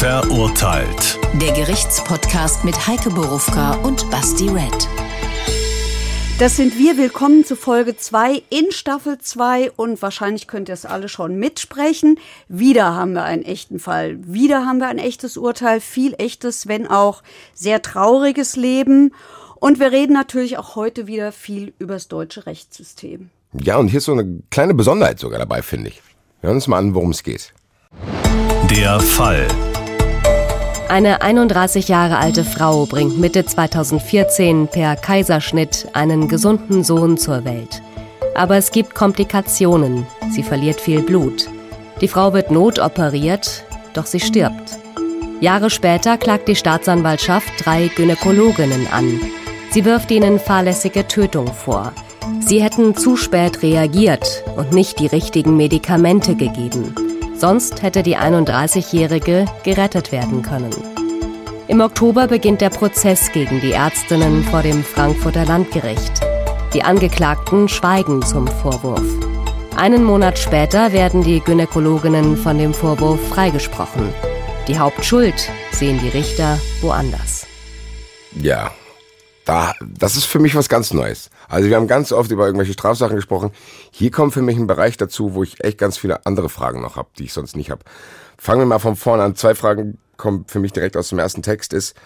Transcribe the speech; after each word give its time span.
Verurteilt. 0.00 1.18
Der 1.34 1.52
Gerichtspodcast 1.52 2.64
mit 2.64 2.86
Heike 2.86 3.10
Borufka 3.10 3.74
und 3.82 4.10
Basti 4.10 4.48
Red. 4.48 4.88
Das 6.38 6.56
sind 6.56 6.78
wir. 6.78 6.96
Willkommen 6.96 7.44
zu 7.44 7.54
Folge 7.54 7.94
2 7.94 8.42
in 8.48 8.72
Staffel 8.72 9.18
2 9.18 9.72
und 9.72 10.00
wahrscheinlich 10.00 10.46
könnt 10.46 10.70
ihr 10.70 10.72
es 10.72 10.86
alle 10.86 11.10
schon 11.10 11.36
mitsprechen. 11.36 12.18
Wieder 12.48 12.94
haben 12.94 13.12
wir 13.12 13.24
einen 13.24 13.42
echten 13.42 13.78
Fall. 13.78 14.16
Wieder 14.26 14.64
haben 14.64 14.78
wir 14.78 14.88
ein 14.88 14.96
echtes 14.96 15.36
Urteil. 15.36 15.82
Viel 15.82 16.14
echtes, 16.16 16.66
wenn 16.66 16.86
auch 16.86 17.22
sehr 17.52 17.82
trauriges 17.82 18.56
Leben. 18.56 19.12
Und 19.56 19.80
wir 19.80 19.92
reden 19.92 20.14
natürlich 20.14 20.56
auch 20.56 20.76
heute 20.76 21.08
wieder 21.08 21.30
viel 21.30 21.74
über 21.78 21.92
das 21.92 22.08
deutsche 22.08 22.46
Rechtssystem. 22.46 23.28
Ja, 23.52 23.76
und 23.76 23.88
hier 23.88 23.98
ist 23.98 24.06
so 24.06 24.12
eine 24.12 24.40
kleine 24.50 24.72
Besonderheit 24.72 25.18
sogar 25.18 25.38
dabei, 25.38 25.60
finde 25.60 25.90
ich. 25.90 26.00
Hören 26.40 26.54
uns 26.54 26.68
mal 26.68 26.78
an, 26.78 26.94
worum 26.94 27.10
es 27.10 27.22
geht. 27.22 27.52
Der 28.70 28.98
Fall. 29.00 29.46
Eine 30.90 31.22
31 31.22 31.86
Jahre 31.86 32.18
alte 32.18 32.42
Frau 32.42 32.84
bringt 32.84 33.16
Mitte 33.16 33.46
2014 33.46 34.66
per 34.66 34.96
Kaiserschnitt 34.96 35.86
einen 35.92 36.26
gesunden 36.26 36.82
Sohn 36.82 37.16
zur 37.16 37.44
Welt. 37.44 37.80
Aber 38.34 38.56
es 38.56 38.72
gibt 38.72 38.96
Komplikationen. 38.96 40.04
Sie 40.32 40.42
verliert 40.42 40.80
viel 40.80 41.02
Blut. 41.02 41.46
Die 42.00 42.08
Frau 42.08 42.32
wird 42.32 42.50
notoperiert, 42.50 43.62
doch 43.94 44.04
sie 44.04 44.18
stirbt. 44.18 44.80
Jahre 45.40 45.70
später 45.70 46.18
klagt 46.18 46.48
die 46.48 46.56
Staatsanwaltschaft 46.56 47.52
drei 47.64 47.86
Gynäkologinnen 47.94 48.88
an. 48.90 49.20
Sie 49.70 49.84
wirft 49.84 50.10
ihnen 50.10 50.40
fahrlässige 50.40 51.06
Tötung 51.06 51.46
vor. 51.46 51.92
Sie 52.40 52.60
hätten 52.60 52.96
zu 52.96 53.16
spät 53.16 53.62
reagiert 53.62 54.42
und 54.56 54.72
nicht 54.72 54.98
die 54.98 55.06
richtigen 55.06 55.56
Medikamente 55.56 56.34
gegeben. 56.34 56.96
Sonst 57.40 57.80
hätte 57.80 58.02
die 58.02 58.18
31-Jährige 58.18 59.46
gerettet 59.64 60.12
werden 60.12 60.42
können. 60.42 60.74
Im 61.68 61.80
Oktober 61.80 62.26
beginnt 62.26 62.60
der 62.60 62.68
Prozess 62.68 63.32
gegen 63.32 63.62
die 63.62 63.72
Ärztinnen 63.72 64.44
vor 64.44 64.60
dem 64.60 64.84
Frankfurter 64.84 65.46
Landgericht. 65.46 66.20
Die 66.74 66.82
Angeklagten 66.82 67.66
schweigen 67.70 68.20
zum 68.22 68.46
Vorwurf. 68.46 69.00
Einen 69.74 70.04
Monat 70.04 70.38
später 70.38 70.92
werden 70.92 71.22
die 71.22 71.40
Gynäkologinnen 71.40 72.36
von 72.36 72.58
dem 72.58 72.74
Vorwurf 72.74 73.26
freigesprochen. 73.30 74.12
Die 74.68 74.78
Hauptschuld 74.78 75.50
sehen 75.72 75.98
die 75.98 76.10
Richter 76.10 76.58
woanders. 76.82 77.46
Ja, 78.32 78.70
da, 79.46 79.72
das 79.80 80.16
ist 80.16 80.26
für 80.26 80.40
mich 80.40 80.54
was 80.54 80.68
ganz 80.68 80.92
Neues. 80.92 81.30
Also 81.50 81.68
wir 81.68 81.76
haben 81.76 81.88
ganz 81.88 82.12
oft 82.12 82.30
über 82.30 82.46
irgendwelche 82.46 82.72
Strafsachen 82.72 83.16
gesprochen. 83.16 83.50
Hier 83.90 84.12
kommt 84.12 84.32
für 84.32 84.40
mich 84.40 84.56
ein 84.56 84.68
Bereich 84.68 84.96
dazu, 84.96 85.34
wo 85.34 85.42
ich 85.42 85.62
echt 85.62 85.78
ganz 85.78 85.98
viele 85.98 86.24
andere 86.24 86.48
Fragen 86.48 86.80
noch 86.80 86.94
habe, 86.94 87.08
die 87.18 87.24
ich 87.24 87.32
sonst 87.32 87.56
nicht 87.56 87.70
habe. 87.70 87.82
Fangen 88.38 88.60
wir 88.60 88.66
mal 88.66 88.78
von 88.78 88.94
vorne 88.94 89.24
an. 89.24 89.34
Zwei 89.34 89.56
Fragen 89.56 89.98
kommen 90.16 90.44
für 90.46 90.60
mich 90.60 90.72
direkt 90.72 90.96
aus 90.96 91.08
dem 91.08 91.18
ersten 91.18 91.42
Text 91.42 91.72
ist, 91.72 91.96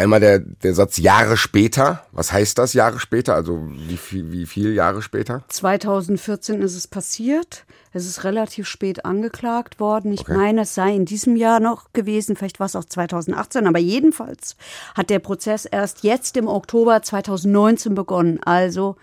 Einmal 0.00 0.20
der, 0.20 0.38
der 0.38 0.72
Satz 0.72 0.96
Jahre 0.96 1.36
später. 1.36 2.06
Was 2.10 2.32
heißt 2.32 2.56
das 2.56 2.72
Jahre 2.72 2.98
später? 2.98 3.34
Also 3.34 3.68
wie 3.70 3.98
viel, 3.98 4.32
wie 4.32 4.46
viel 4.46 4.72
Jahre 4.72 5.02
später? 5.02 5.44
2014 5.48 6.62
ist 6.62 6.74
es 6.74 6.86
passiert. 6.86 7.66
Es 7.92 8.06
ist 8.06 8.24
relativ 8.24 8.66
spät 8.66 9.04
angeklagt 9.04 9.78
worden. 9.78 10.10
Ich 10.14 10.22
okay. 10.22 10.34
meine, 10.34 10.62
es 10.62 10.74
sei 10.74 10.94
in 10.94 11.04
diesem 11.04 11.36
Jahr 11.36 11.60
noch 11.60 11.92
gewesen. 11.92 12.34
Vielleicht 12.34 12.60
war 12.60 12.66
es 12.66 12.76
auch 12.76 12.86
2018. 12.86 13.66
Aber 13.66 13.78
jedenfalls 13.78 14.56
hat 14.94 15.10
der 15.10 15.18
Prozess 15.18 15.66
erst 15.66 16.02
jetzt 16.02 16.38
im 16.38 16.48
Oktober 16.48 17.02
2019 17.02 17.94
begonnen. 17.94 18.40
Also 18.42 18.96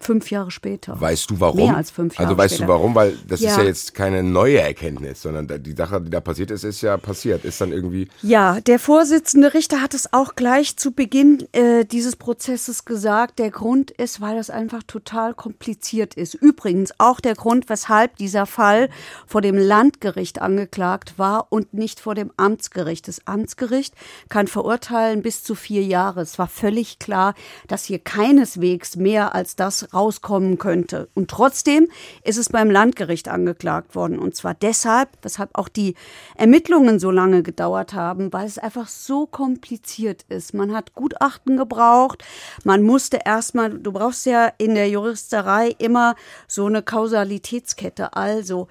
fünf 0.00 0.30
Jahre 0.30 0.50
später. 0.50 0.98
Weißt 1.00 1.30
du 1.30 1.40
warum? 1.40 1.66
Mehr 1.66 1.76
als 1.76 1.90
fünf 1.90 2.14
Jahre 2.14 2.28
Also 2.28 2.38
weißt 2.38 2.54
später. 2.54 2.66
du 2.66 2.72
warum? 2.72 2.94
Weil 2.94 3.16
das 3.26 3.40
ja. 3.40 3.50
ist 3.50 3.56
ja 3.58 3.64
jetzt 3.64 3.94
keine 3.94 4.22
neue 4.22 4.60
Erkenntnis, 4.60 5.22
sondern 5.22 5.62
die 5.62 5.72
Sache, 5.72 6.00
die 6.00 6.10
da 6.10 6.20
passiert 6.20 6.50
ist, 6.50 6.64
ist 6.64 6.80
ja 6.80 6.96
passiert. 6.96 7.44
Ist 7.44 7.60
dann 7.60 7.72
irgendwie. 7.72 8.08
Ja, 8.22 8.60
der 8.60 8.78
Vorsitzende 8.78 9.52
Richter 9.54 9.82
hat 9.82 9.94
es 9.94 10.12
auch 10.12 10.34
gleich 10.34 10.76
zu 10.76 10.92
Beginn 10.92 11.46
äh, 11.52 11.84
dieses 11.84 12.16
Prozesses 12.16 12.84
gesagt. 12.84 13.38
Der 13.38 13.50
Grund 13.50 13.90
ist, 13.90 14.20
weil 14.20 14.36
das 14.36 14.50
einfach 14.50 14.82
total 14.82 15.34
kompliziert 15.34 16.14
ist. 16.14 16.34
Übrigens 16.34 16.92
auch 16.98 17.20
der 17.20 17.34
Grund, 17.34 17.68
weshalb 17.68 18.16
dieser 18.16 18.46
Fall 18.46 18.88
vor 19.26 19.42
dem 19.42 19.56
Landgericht 19.56 20.40
angeklagt 20.40 21.18
war 21.18 21.46
und 21.50 21.74
nicht 21.74 22.00
vor 22.00 22.14
dem 22.14 22.32
Amtsgericht. 22.36 23.06
Das 23.06 23.26
Amtsgericht 23.26 23.94
kann 24.28 24.46
verurteilen 24.46 25.22
bis 25.22 25.42
zu 25.42 25.54
vier 25.54 25.82
Jahre. 25.82 26.22
Es 26.22 26.38
war 26.38 26.48
völlig 26.48 26.98
klar, 26.98 27.34
dass 27.68 27.84
hier 27.84 27.98
keineswegs 27.98 28.96
mehr 28.96 29.34
als 29.34 29.56
das 29.56 29.69
rauskommen 29.92 30.58
könnte. 30.58 31.08
Und 31.14 31.30
trotzdem 31.30 31.88
ist 32.24 32.38
es 32.38 32.48
beim 32.48 32.70
Landgericht 32.70 33.28
angeklagt 33.28 33.94
worden. 33.94 34.18
Und 34.18 34.34
zwar 34.36 34.54
deshalb, 34.54 35.08
weshalb 35.22 35.50
auch 35.54 35.68
die 35.68 35.94
Ermittlungen 36.36 36.98
so 36.98 37.10
lange 37.10 37.42
gedauert 37.42 37.94
haben, 37.94 38.32
weil 38.32 38.46
es 38.46 38.58
einfach 38.58 38.88
so 38.88 39.26
kompliziert 39.26 40.24
ist. 40.28 40.54
Man 40.54 40.74
hat 40.74 40.94
Gutachten 40.94 41.56
gebraucht. 41.56 42.24
Man 42.64 42.82
musste 42.82 43.20
erstmal, 43.24 43.70
du 43.70 43.92
brauchst 43.92 44.26
ja 44.26 44.50
in 44.58 44.74
der 44.74 44.88
Juristerei 44.88 45.74
immer 45.78 46.14
so 46.46 46.66
eine 46.66 46.82
Kausalitätskette. 46.82 48.14
Also, 48.14 48.68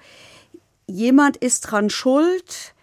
jemand 0.86 1.36
ist 1.36 1.60
dran 1.62 1.90
schuld. 1.90 2.74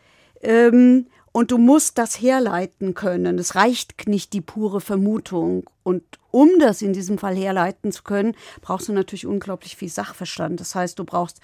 Ähm, 0.41 1.07
und 1.37 1.51
du 1.51 1.59
musst 1.59 1.99
das 1.99 2.19
herleiten 2.19 2.95
können. 2.95 3.37
Es 3.37 3.53
reicht 3.53 4.07
nicht 4.07 4.33
die 4.33 4.41
pure 4.41 4.81
Vermutung. 4.81 5.69
Und 5.83 6.01
um 6.31 6.49
das 6.57 6.81
in 6.81 6.93
diesem 6.93 7.19
Fall 7.19 7.35
herleiten 7.35 7.91
zu 7.91 8.01
können, 8.01 8.33
brauchst 8.61 8.87
du 8.87 8.93
natürlich 8.93 9.27
unglaublich 9.27 9.75
viel 9.75 9.87
Sachverstand. 9.87 10.59
Das 10.59 10.73
heißt, 10.73 10.97
du 10.97 11.03
brauchst 11.03 11.39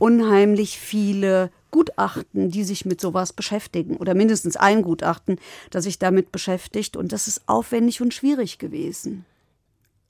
unheimlich 0.00 0.80
viele 0.80 1.52
Gutachten, 1.70 2.50
die 2.50 2.64
sich 2.64 2.86
mit 2.86 3.00
sowas 3.00 3.32
beschäftigen. 3.32 3.98
Oder 3.98 4.16
mindestens 4.16 4.56
ein 4.56 4.82
Gutachten, 4.82 5.38
das 5.70 5.84
sich 5.84 6.00
damit 6.00 6.32
beschäftigt. 6.32 6.96
Und 6.96 7.12
das 7.12 7.28
ist 7.28 7.42
aufwendig 7.46 8.00
und 8.00 8.12
schwierig 8.12 8.58
gewesen. 8.58 9.26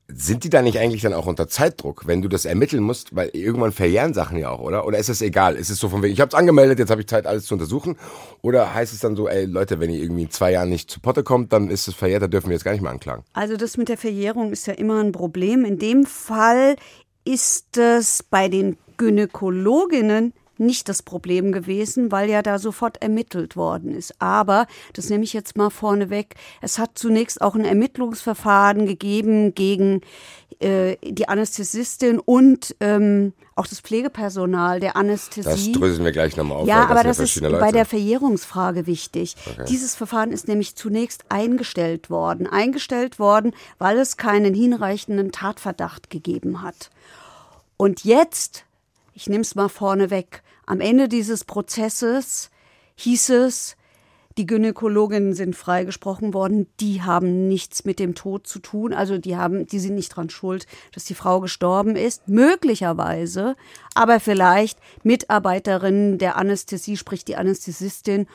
Sind 0.08 0.44
die 0.44 0.50
da 0.50 0.62
nicht 0.62 0.78
eigentlich 0.78 1.02
dann 1.02 1.14
auch 1.14 1.26
unter 1.26 1.48
Zeitdruck, 1.48 2.06
wenn 2.06 2.22
du 2.22 2.28
das 2.28 2.44
ermitteln 2.44 2.82
musst? 2.82 3.16
Weil 3.16 3.30
irgendwann 3.32 3.72
verjähren 3.72 4.14
Sachen 4.14 4.38
ja 4.38 4.50
auch, 4.50 4.60
oder? 4.60 4.86
Oder 4.86 4.98
ist 4.98 5.08
es 5.08 5.20
egal? 5.20 5.56
Ist 5.56 5.68
es 5.68 5.80
so 5.80 5.88
von 5.88 6.02
wegen, 6.02 6.12
ich 6.12 6.20
habe 6.20 6.28
es 6.28 6.34
angemeldet, 6.34 6.78
jetzt 6.78 6.90
habe 6.90 7.00
ich 7.00 7.08
Zeit, 7.08 7.26
alles 7.26 7.46
zu 7.46 7.54
untersuchen? 7.54 7.96
Oder 8.40 8.72
heißt 8.72 8.92
es 8.92 9.00
dann 9.00 9.16
so, 9.16 9.28
ey 9.28 9.46
Leute, 9.46 9.80
wenn 9.80 9.90
ihr 9.90 10.00
irgendwie 10.00 10.22
in 10.22 10.30
zwei 10.30 10.52
Jahren 10.52 10.68
nicht 10.68 10.90
zu 10.90 11.00
Potte 11.00 11.24
kommt, 11.24 11.52
dann 11.52 11.70
ist 11.70 11.88
es 11.88 11.94
verjährt, 11.94 12.22
da 12.22 12.28
dürfen 12.28 12.48
wir 12.48 12.54
jetzt 12.54 12.64
gar 12.64 12.72
nicht 12.72 12.82
mehr 12.82 12.92
anklagen? 12.92 13.24
Also 13.32 13.56
das 13.56 13.76
mit 13.76 13.88
der 13.88 13.98
Verjährung 13.98 14.52
ist 14.52 14.66
ja 14.68 14.74
immer 14.74 15.02
ein 15.02 15.10
Problem. 15.10 15.64
In 15.64 15.78
dem 15.78 16.06
Fall 16.06 16.76
ist 17.24 17.76
es 17.76 18.22
bei 18.22 18.48
den 18.48 18.76
Gynäkologinnen 18.98 20.32
nicht 20.60 20.88
das 20.88 21.02
Problem 21.02 21.52
gewesen, 21.52 22.12
weil 22.12 22.28
ja 22.28 22.42
da 22.42 22.58
sofort 22.58 23.02
ermittelt 23.02 23.56
worden 23.56 23.94
ist. 23.94 24.14
Aber, 24.20 24.66
das 24.92 25.10
nehme 25.10 25.24
ich 25.24 25.32
jetzt 25.32 25.56
mal 25.56 25.70
vorneweg, 25.70 26.34
es 26.60 26.78
hat 26.78 26.92
zunächst 26.94 27.40
auch 27.40 27.54
ein 27.54 27.64
Ermittlungsverfahren 27.64 28.86
gegeben 28.86 29.54
gegen 29.54 30.02
äh, 30.60 30.96
die 31.02 31.28
Anästhesistin 31.28 32.18
und 32.18 32.76
ähm, 32.80 33.32
auch 33.56 33.66
das 33.66 33.80
Pflegepersonal 33.80 34.80
der 34.80 34.96
Anästhesie. 34.96 35.72
Das 35.72 35.80
dröseln 35.80 36.04
wir 36.04 36.12
gleich 36.12 36.36
nochmal 36.36 36.58
auf. 36.58 36.68
Ja, 36.68 36.86
aber 36.86 37.02
das, 37.02 37.16
das 37.16 37.36
ist 37.36 37.40
Leute. 37.42 37.58
bei 37.58 37.72
der 37.72 37.86
Verjährungsfrage 37.86 38.86
wichtig. 38.86 39.34
Okay. 39.46 39.64
Dieses 39.68 39.94
Verfahren 39.94 40.30
ist 40.30 40.46
nämlich 40.46 40.76
zunächst 40.76 41.24
eingestellt 41.30 42.10
worden. 42.10 42.46
Eingestellt 42.46 43.18
worden, 43.18 43.54
weil 43.78 43.98
es 43.98 44.18
keinen 44.18 44.54
hinreichenden 44.54 45.32
Tatverdacht 45.32 46.10
gegeben 46.10 46.60
hat. 46.60 46.90
Und 47.78 48.04
jetzt 48.04 48.65
ich 49.16 49.30
nehme 49.30 49.40
es 49.40 49.54
mal 49.54 49.70
vorneweg, 49.70 50.42
am 50.66 50.80
Ende 50.80 51.08
dieses 51.08 51.44
Prozesses 51.44 52.50
hieß 52.96 53.30
es, 53.30 53.76
die 54.36 54.44
Gynäkologinnen 54.44 55.32
sind 55.32 55.56
freigesprochen 55.56 56.34
worden, 56.34 56.66
die 56.80 57.00
haben 57.00 57.48
nichts 57.48 57.86
mit 57.86 57.98
dem 57.98 58.14
Tod 58.14 58.46
zu 58.46 58.58
tun, 58.58 58.92
also 58.92 59.16
die 59.16 59.34
haben, 59.34 59.66
die 59.66 59.78
sind 59.78 59.94
nicht 59.94 60.14
dran 60.14 60.28
schuld, 60.28 60.66
dass 60.92 61.04
die 61.04 61.14
Frau 61.14 61.40
gestorben 61.40 61.96
ist, 61.96 62.28
möglicherweise, 62.28 63.56
aber 63.94 64.20
vielleicht 64.20 64.78
Mitarbeiterinnen 65.02 66.18
der 66.18 66.36
Anästhesie, 66.36 66.98
sprich 66.98 67.24
die 67.24 67.36
Anästhesistin 67.36 68.26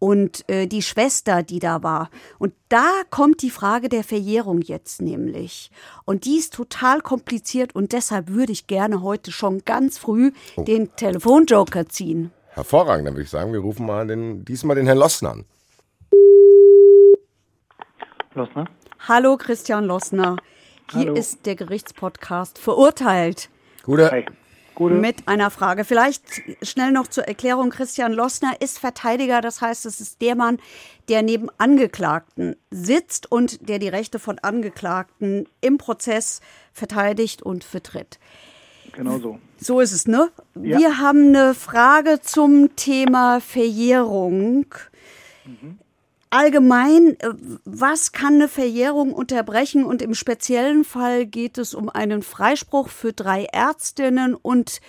und 0.00 0.48
äh, 0.48 0.66
die 0.66 0.82
Schwester, 0.82 1.44
die 1.44 1.60
da 1.60 1.84
war. 1.84 2.10
Und 2.40 2.54
da 2.68 2.90
kommt 3.10 3.42
die 3.42 3.50
Frage 3.50 3.88
der 3.88 4.02
Verjährung 4.02 4.60
jetzt 4.62 5.00
nämlich. 5.00 5.70
Und 6.04 6.24
die 6.24 6.38
ist 6.38 6.54
total 6.54 7.00
kompliziert 7.00 7.76
und 7.76 7.92
deshalb 7.92 8.28
würde 8.28 8.50
ich 8.50 8.66
gerne 8.66 9.02
heute 9.02 9.30
schon 9.30 9.64
ganz 9.64 9.98
früh 9.98 10.32
oh. 10.56 10.64
den 10.64 10.96
Telefonjoker 10.96 11.88
ziehen. 11.88 12.32
Hervorragend, 12.48 13.06
dann 13.06 13.14
würde 13.14 13.24
ich 13.24 13.30
sagen, 13.30 13.52
wir 13.52 13.60
rufen 13.60 13.86
mal 13.86 14.06
den, 14.06 14.44
diesmal 14.44 14.74
den 14.74 14.86
Herrn 14.86 14.98
Lossner 14.98 15.30
an. 15.30 15.44
Lossner? 18.34 18.64
Hallo 19.06 19.36
Christian 19.36 19.84
Lossner. 19.84 20.36
Hier 20.92 21.00
Hallo. 21.02 21.14
ist 21.14 21.46
der 21.46 21.54
Gerichtspodcast 21.56 22.58
Verurteilt. 22.58 23.50
Gute. 23.84 24.10
Hi. 24.10 24.26
Gute. 24.80 24.94
mit 24.94 25.28
einer 25.28 25.50
Frage. 25.50 25.84
Vielleicht 25.84 26.22
schnell 26.62 26.90
noch 26.90 27.06
zur 27.06 27.24
Erklärung. 27.28 27.68
Christian 27.68 28.12
Lossner 28.12 28.54
ist 28.60 28.78
Verteidiger. 28.78 29.42
Das 29.42 29.60
heißt, 29.60 29.84
es 29.84 30.00
ist 30.00 30.22
der 30.22 30.34
Mann, 30.34 30.58
der 31.10 31.22
neben 31.22 31.48
Angeklagten 31.58 32.56
sitzt 32.70 33.30
und 33.30 33.68
der 33.68 33.78
die 33.78 33.88
Rechte 33.88 34.18
von 34.18 34.38
Angeklagten 34.38 35.46
im 35.60 35.76
Prozess 35.76 36.40
verteidigt 36.72 37.42
und 37.42 37.62
vertritt. 37.62 38.18
genau 38.92 39.18
so. 39.18 39.38
So 39.58 39.80
ist 39.80 39.92
es, 39.92 40.06
ne? 40.06 40.30
Ja. 40.54 40.78
Wir 40.78 40.98
haben 40.98 41.28
eine 41.28 41.54
Frage 41.54 42.20
zum 42.22 42.74
Thema 42.74 43.40
Verjährung. 43.40 44.64
Allgemein, 46.30 47.16
äh, 47.18 47.30
was 47.64 48.12
kann 48.12 48.34
eine 48.34 48.48
Verjährung 48.48 49.12
unterbrechen? 49.12 49.84
Und 49.84 50.00
im 50.00 50.14
speziellen 50.14 50.84
Fall 50.84 51.26
geht 51.26 51.58
es 51.58 51.74
um 51.74 51.88
einen 51.88 52.22
Freispruch 52.22 52.88
für 52.88 53.12
drei 53.12 53.44
Ärztinnen 53.44 54.34
und 54.36 54.80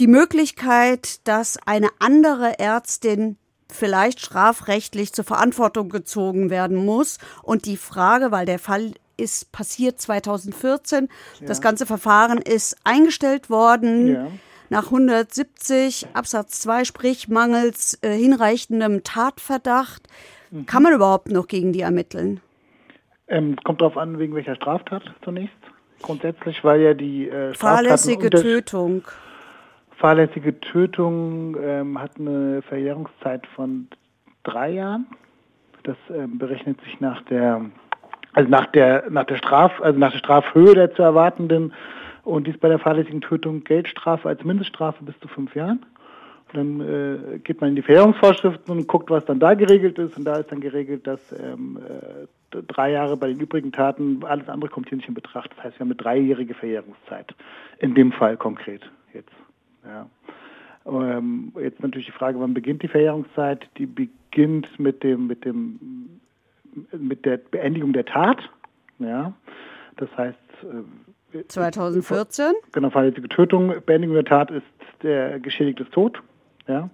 die 0.00 0.08
Möglichkeit, 0.08 1.26
dass 1.28 1.58
eine 1.66 1.88
andere 2.00 2.58
Ärztin 2.58 3.36
vielleicht 3.70 4.20
strafrechtlich 4.20 5.12
zur 5.12 5.24
Verantwortung 5.24 5.88
gezogen 5.88 6.50
werden 6.50 6.76
muss. 6.76 7.18
Und 7.42 7.66
die 7.66 7.76
Frage, 7.76 8.32
weil 8.32 8.46
der 8.46 8.58
Fall 8.58 8.92
ist 9.16 9.52
passiert 9.52 10.00
2014, 10.00 11.08
das 11.42 11.60
ganze 11.60 11.86
Verfahren 11.86 12.38
ist 12.38 12.76
eingestellt 12.82 13.50
worden. 13.50 14.08
Ja. 14.08 14.28
Nach 14.68 14.86
170 14.86 16.08
Absatz 16.14 16.60
2, 16.60 16.84
sprich 16.84 17.28
mangels 17.28 17.98
äh, 18.00 18.16
hinreichendem 18.16 19.04
Tatverdacht, 19.04 20.08
Mhm. 20.52 20.66
kann 20.66 20.82
man 20.82 20.92
überhaupt 20.92 21.30
noch 21.30 21.48
gegen 21.48 21.72
die 21.72 21.80
ermitteln? 21.80 22.40
Ähm, 23.28 23.56
kommt 23.64 23.80
darauf 23.80 23.96
an, 23.96 24.18
wegen 24.18 24.34
welcher 24.34 24.54
Straftat 24.54 25.02
zunächst. 25.24 25.56
Grundsätzlich, 26.02 26.62
weil 26.62 26.80
ja 26.80 26.94
die 26.94 27.28
äh, 27.28 27.54
Fahrlässige 27.54 28.28
Tötung. 28.28 29.04
Fahrlässige 29.96 30.60
Tötung 30.60 31.56
ähm, 31.62 31.98
hat 31.98 32.18
eine 32.18 32.60
Verjährungszeit 32.62 33.46
von 33.54 33.88
drei 34.42 34.70
Jahren. 34.70 35.06
Das 35.84 35.96
ähm, 36.10 36.38
berechnet 36.38 36.80
sich 36.82 37.00
nach 37.00 37.22
der, 37.22 37.64
also 38.32 38.50
nach 38.50 38.66
der, 38.66 39.04
nach 39.10 39.24
der 39.24 39.36
Straf, 39.36 39.80
also 39.80 39.98
nach 39.98 40.10
der 40.10 40.18
Strafhöhe 40.18 40.74
der 40.74 40.92
zu 40.94 41.02
erwartenden 41.02 41.72
und 42.24 42.46
dies 42.46 42.58
bei 42.58 42.68
der 42.68 42.78
fahrlässigen 42.78 43.20
Tötung 43.20 43.64
Geldstrafe 43.64 44.28
als 44.28 44.44
Mindeststrafe 44.44 45.02
bis 45.04 45.18
zu 45.20 45.28
fünf 45.28 45.54
Jahren. 45.54 45.86
Dann 46.52 46.80
äh, 46.80 47.38
geht 47.38 47.60
man 47.60 47.70
in 47.70 47.76
die 47.76 47.82
Verjährungsvorschriften 47.82 48.76
und 48.76 48.86
guckt, 48.86 49.10
was 49.10 49.24
dann 49.24 49.40
da 49.40 49.54
geregelt 49.54 49.98
ist. 49.98 50.16
Und 50.16 50.24
da 50.24 50.36
ist 50.36 50.52
dann 50.52 50.60
geregelt, 50.60 51.06
dass 51.06 51.20
ähm, 51.32 51.78
äh, 51.78 52.62
drei 52.68 52.92
Jahre 52.92 53.16
bei 53.16 53.28
den 53.28 53.40
übrigen 53.40 53.72
Taten, 53.72 54.22
alles 54.24 54.48
andere 54.48 54.70
kommt 54.70 54.88
hier 54.88 54.96
nicht 54.96 55.08
in 55.08 55.14
Betracht. 55.14 55.50
Das 55.56 55.64
heißt, 55.64 55.76
wir 55.76 55.80
haben 55.80 55.88
eine 55.88 55.96
dreijährige 55.96 56.54
Verjährungszeit. 56.54 57.34
In 57.78 57.94
dem 57.94 58.12
Fall 58.12 58.36
konkret 58.36 58.82
jetzt. 59.14 59.32
Ja. 59.84 60.06
Ähm, 60.84 61.52
jetzt 61.60 61.82
natürlich 61.82 62.06
die 62.06 62.12
Frage, 62.12 62.38
wann 62.38 62.54
beginnt 62.54 62.82
die 62.82 62.88
Verjährungszeit? 62.88 63.66
Die 63.78 63.86
beginnt 63.86 64.78
mit 64.78 65.02
dem, 65.02 65.26
mit 65.26 65.44
dem, 65.44 66.20
mit 66.92 67.24
der 67.24 67.38
Beendigung 67.38 67.92
der 67.92 68.04
Tat. 68.04 68.50
Ja. 68.98 69.32
Das 69.96 70.08
heißt, 70.16 70.38
äh, 71.32 71.46
2014. 71.48 72.52
Genau, 72.72 72.90
fahrlässige 72.90 73.28
Tötung, 73.28 73.72
Beendigung 73.86 74.14
der 74.14 74.24
Tat 74.24 74.50
ist 74.50 74.66
der 75.02 75.40
Geschädigte 75.40 75.84
ist 75.84 75.92
tot. 75.92 76.22
Ja. 76.68 76.90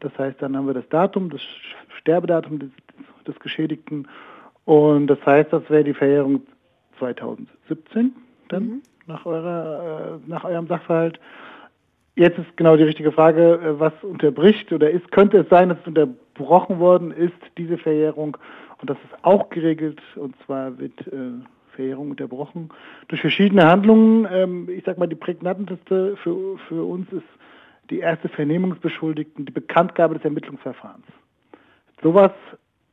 Das 0.00 0.16
heißt, 0.18 0.40
dann 0.40 0.56
haben 0.56 0.66
wir 0.66 0.74
das 0.74 0.88
Datum, 0.88 1.30
das 1.30 1.40
Sterbedatum 1.98 2.58
des, 2.58 2.70
des 3.26 3.38
Geschädigten. 3.40 4.06
Und 4.64 5.06
das 5.08 5.18
heißt, 5.24 5.52
das 5.52 5.68
wäre 5.70 5.84
die 5.84 5.94
Verjährung 5.94 6.42
2017 6.98 8.12
dann 8.48 8.82
nach, 9.06 9.26
eurer, 9.26 10.20
äh, 10.24 10.30
nach 10.30 10.44
eurem 10.44 10.66
Sachverhalt. 10.66 11.18
Jetzt 12.14 12.38
ist 12.38 12.56
genau 12.56 12.76
die 12.76 12.84
richtige 12.84 13.12
Frage, 13.12 13.54
äh, 13.54 13.80
was 13.80 13.92
unterbricht 14.02 14.72
oder 14.72 14.90
ist, 14.90 15.10
könnte 15.10 15.38
es 15.38 15.48
sein, 15.48 15.70
dass 15.70 15.78
es 15.80 15.86
unterbrochen 15.86 16.78
worden 16.78 17.10
ist, 17.10 17.38
diese 17.56 17.78
Verjährung. 17.78 18.36
Und 18.80 18.90
das 18.90 18.98
ist 19.04 19.24
auch 19.24 19.48
geregelt. 19.50 20.00
Und 20.16 20.34
zwar 20.44 20.78
wird 20.78 21.00
äh, 21.06 21.32
Verjährung 21.74 22.10
unterbrochen 22.10 22.70
durch 23.08 23.20
verschiedene 23.20 23.64
Handlungen. 23.64 24.26
Ähm, 24.30 24.68
ich 24.68 24.84
sag 24.84 24.98
mal, 24.98 25.06
die 25.06 25.14
prägnanteste 25.14 26.16
für, 26.16 26.58
für 26.68 26.84
uns 26.84 27.10
ist 27.12 27.22
die 27.90 28.00
erste 28.00 28.28
Vernehmungsbeschuldigten, 28.28 29.46
die 29.46 29.52
Bekanntgabe 29.52 30.14
des 30.14 30.24
Ermittlungsverfahrens. 30.24 31.06
Sowas 32.02 32.32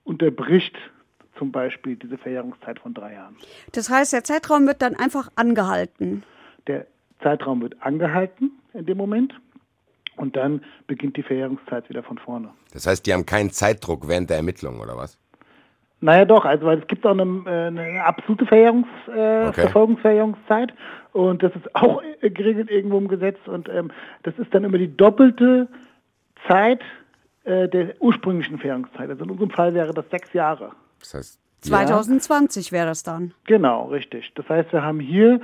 unterbricht 0.04 0.76
zum 1.38 1.52
Beispiel 1.52 1.96
diese 1.96 2.18
Verjährungszeit 2.18 2.80
von 2.80 2.94
drei 2.94 3.14
Jahren. 3.14 3.36
Das 3.74 3.90
heißt, 3.90 4.14
der 4.14 4.24
Zeitraum 4.24 4.68
wird 4.68 4.82
dann 4.82 4.96
einfach 4.96 5.30
angehalten. 5.36 6.24
Der 6.68 6.88
Zeitraum 7.22 7.62
wird 7.62 7.82
angehalten 7.82 8.52
in 8.74 8.86
dem 8.86 8.98
Moment 8.98 9.34
und 10.18 10.36
dann 10.36 10.64
beginnt 10.88 11.18
die 11.18 11.24
Verjährungszeit 11.24 11.90
wieder 11.90 12.04
von 12.04 12.18
vorne. 12.18 12.52
Das 12.72 12.88
heißt, 12.88 13.06
die 13.06 13.14
haben 13.14 13.26
keinen 13.26 13.52
Zeitdruck 13.52 14.08
während 14.08 14.30
der 14.30 14.38
Ermittlung, 14.38 14.80
oder 14.80 14.96
was? 14.96 15.18
Naja 16.06 16.24
doch, 16.26 16.46
also 16.46 16.68
weil 16.68 16.78
es 16.78 16.88
gibt 16.88 17.04
auch 17.04 17.18
eine, 17.18 17.24
äh, 17.48 17.66
eine 17.66 18.04
absolute 18.04 18.46
Verjährungs, 18.46 18.88
äh, 19.08 19.48
Okay. 19.48 19.62
Verfolgungsverjährungszeit 19.62 20.72
und 21.14 21.42
das 21.42 21.56
ist 21.56 21.76
auch 21.76 22.00
geregelt 22.22 22.70
irgendwo 22.70 23.00
im 23.00 23.08
Gesetz 23.08 23.40
und 23.48 23.68
ähm, 23.70 23.90
das 24.22 24.38
ist 24.38 24.54
dann 24.54 24.64
immer 24.66 24.78
die 24.78 24.96
doppelte 24.96 25.68
Zeit 26.48 26.82
äh, 27.44 27.68
der 27.68 28.00
ursprünglichen 28.00 28.60
Verjährungszeit. 28.60 29.10
Also 29.10 29.24
in 29.24 29.32
unserem 29.32 29.50
Fall 29.50 29.74
wäre 29.74 29.96
das 29.96 30.08
sechs 30.12 30.32
Jahre. 30.34 30.74
Das 31.00 31.16
heißt, 31.16 31.40
2020 31.62 32.72
wäre 32.72 32.86
das 32.86 33.02
dann. 33.02 33.34
Genau, 33.46 33.86
richtig. 33.88 34.32
Das 34.36 34.48
heißt, 34.48 34.72
wir 34.74 34.84
haben 34.84 35.00
hier 35.00 35.42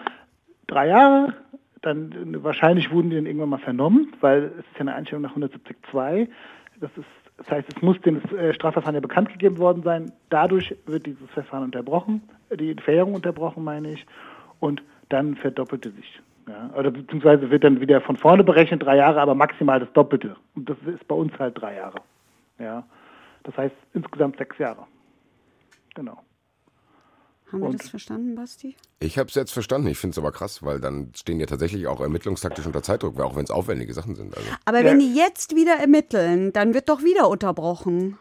drei 0.68 0.90
Jahre, 0.90 1.34
dann 1.82 2.12
äh, 2.36 2.44
wahrscheinlich 2.44 2.92
wurden 2.92 3.10
die 3.10 3.16
dann 3.16 3.26
irgendwann 3.26 3.50
mal 3.50 3.58
vernommen, 3.58 4.14
weil 4.22 4.44
es 4.44 4.60
ist 4.60 4.76
ja 4.76 4.82
eine 4.82 4.94
Einstellung 4.94 5.24
nach 5.24 5.36
170.2. 5.36 6.28
Das 6.80 6.92
ist 6.98 7.06
das 7.42 7.50
heißt, 7.58 7.76
es 7.76 7.82
muss 7.82 8.00
dem 8.02 8.22
äh, 8.38 8.54
Strafverfahren 8.54 8.94
ja 8.94 9.02
bekannt 9.02 9.30
gegeben 9.30 9.58
worden 9.58 9.82
sein. 9.82 10.12
Dadurch 10.30 10.76
wird 10.86 11.08
dieses 11.08 11.28
Verfahren 11.32 11.64
unterbrochen, 11.64 12.22
die 12.52 12.76
Verjährung 12.76 13.16
unterbrochen, 13.16 13.64
meine 13.64 13.94
ich, 13.94 14.06
und 14.60 14.84
dann 15.10 15.36
verdoppelte 15.36 15.90
sich. 15.92 16.22
Ja, 16.48 16.70
oder 16.78 16.92
beziehungsweise 16.92 17.50
wird 17.50 17.64
dann 17.64 17.80
wieder 17.82 18.02
von 18.02 18.16
vorne 18.16 18.44
berechnet, 18.44 18.84
drei 18.84 18.98
Jahre, 18.98 19.22
aber 19.22 19.34
maximal 19.34 19.80
das 19.80 19.92
Doppelte. 19.94 20.36
Und 20.56 20.70
das 20.70 20.78
ist 20.86 21.08
bei 21.08 21.16
uns 21.16 21.32
halt 21.40 21.60
drei 21.60 21.76
Jahre. 21.76 22.02
Ja, 22.60 22.84
das 23.44 23.58
heißt 23.58 23.76
insgesamt 23.94 24.38
sechs 24.38 24.58
Jahre. 24.58 24.86
Genau. 25.96 26.20
Haben 27.52 27.62
wir 27.62 27.68
Und- 27.70 27.82
das 27.82 27.90
verstanden, 27.90 28.36
Basti? 28.36 28.76
ich 29.00 29.18
habe 29.18 29.28
es 29.30 29.36
jetzt 29.36 29.52
verstanden. 29.52 29.88
Ich 29.88 29.98
finde 29.98 30.12
es 30.14 30.18
aber 30.18 30.32
krass, 30.32 30.64
weil 30.64 30.80
dann 30.80 31.12
stehen 31.16 31.40
ja 31.40 31.46
tatsächlich 31.46 31.88
auch 31.88 32.00
ermittlungstaktisch 32.00 32.66
unter 32.66 32.82
Zeitdruck, 32.82 33.20
auch 33.20 33.36
wenn 33.36 33.44
es 33.44 33.52
aufwendige 33.52 33.94
Sachen 33.94 34.16
sind. 34.16 34.36
Also. 34.38 34.48
Aber 34.66 34.80
Ja. 34.80 34.86
wenn 34.86 35.00
die 35.00 35.14
jetzt 35.14 35.56
wieder 35.56 35.74
ermitteln, 35.74 36.54
dann 36.54 36.74
wird 36.74 36.88
doch 36.90 37.04
wieder 37.04 37.28
unterbrochen. 37.30 38.18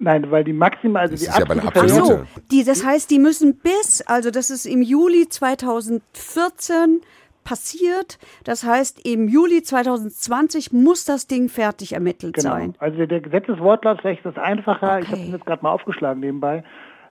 Nein, 0.00 0.30
weil 0.30 0.44
die 0.44 0.52
maximal, 0.52 1.02
also 1.02 1.12
Das 1.14 1.20
die 1.22 1.26
ist 1.26 1.36
ja 1.36 1.42
absolute 1.42 1.66
Ach 1.66 1.82
absolute. 1.82 2.26
so, 2.34 2.40
die, 2.52 2.62
das 2.64 2.84
heißt, 2.84 3.10
die 3.10 3.18
müssen 3.18 3.56
bis, 3.56 4.00
also 4.02 4.30
das 4.30 4.48
ist 4.50 4.64
im 4.64 4.80
Juli 4.80 5.28
2014 5.28 7.00
passiert. 7.44 8.18
Das 8.44 8.62
heißt, 8.64 9.04
im 9.06 9.26
Juli 9.28 9.62
2020 9.62 10.72
muss 10.72 11.04
das 11.04 11.26
Ding 11.26 11.48
fertig 11.48 11.94
ermittelt 11.94 12.34
Genau. 12.36 12.50
sein. 12.50 12.74
Also 12.78 13.06
der 13.06 13.20
Gesetzeswortlaut, 13.20 14.00
vielleicht 14.02 14.24
ist 14.24 14.36
das 14.36 14.42
einfacher, 14.44 15.00
ich 15.00 15.06
Okay. 15.06 15.12
habe 15.16 15.22
es 15.22 15.32
jetzt 15.32 15.46
gerade 15.46 15.62
mal 15.62 15.72
aufgeschlagen 15.72 16.20
nebenbei. 16.20 16.62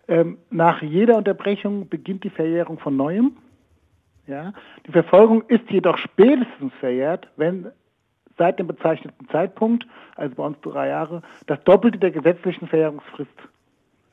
Ähm, 0.07 0.37
nach 0.49 0.81
jeder 0.81 1.17
Unterbrechung 1.17 1.89
beginnt 1.89 2.23
die 2.23 2.29
Verjährung 2.29 2.79
von 2.79 2.95
neuem. 2.95 3.37
Ja? 4.25 4.53
Die 4.85 4.91
Verfolgung 4.91 5.43
ist 5.47 5.69
jedoch 5.69 5.97
spätestens 5.97 6.73
verjährt, 6.79 7.27
wenn 7.35 7.71
seit 8.37 8.59
dem 8.59 8.67
bezeichneten 8.67 9.27
Zeitpunkt, 9.29 9.85
also 10.15 10.35
bei 10.35 10.43
uns 10.43 10.57
drei 10.61 10.89
Jahre, 10.89 11.23
das 11.47 11.63
Doppelte 11.63 11.97
der 11.97 12.11
gesetzlichen 12.11 12.67
Verjährungsfrist 12.67 13.31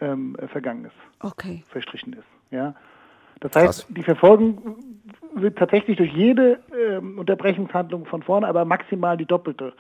ähm, 0.01 0.37
äh, 0.41 0.49
vergangen 0.49 0.87
ist, 0.87 0.97
Okay. 1.21 1.63
verstrichen 1.69 2.15
ist. 2.15 2.27
Ja? 2.51 2.75
Das 3.41 3.55
heißt, 3.55 3.87
Krass. 3.87 3.87
die 3.91 4.03
Verfolgung 4.03 4.77
wird 5.35 5.59
tatsächlich 5.59 5.97
durch 5.97 6.13
jede 6.13 6.61
ähm, 6.77 7.19
Unterbrechungshandlung 7.19 8.07
von 8.07 8.23
vorne, 8.23 8.47
aber 8.47 8.65
maximal 8.65 9.17
die 9.17 9.27
doppelte 9.27 9.75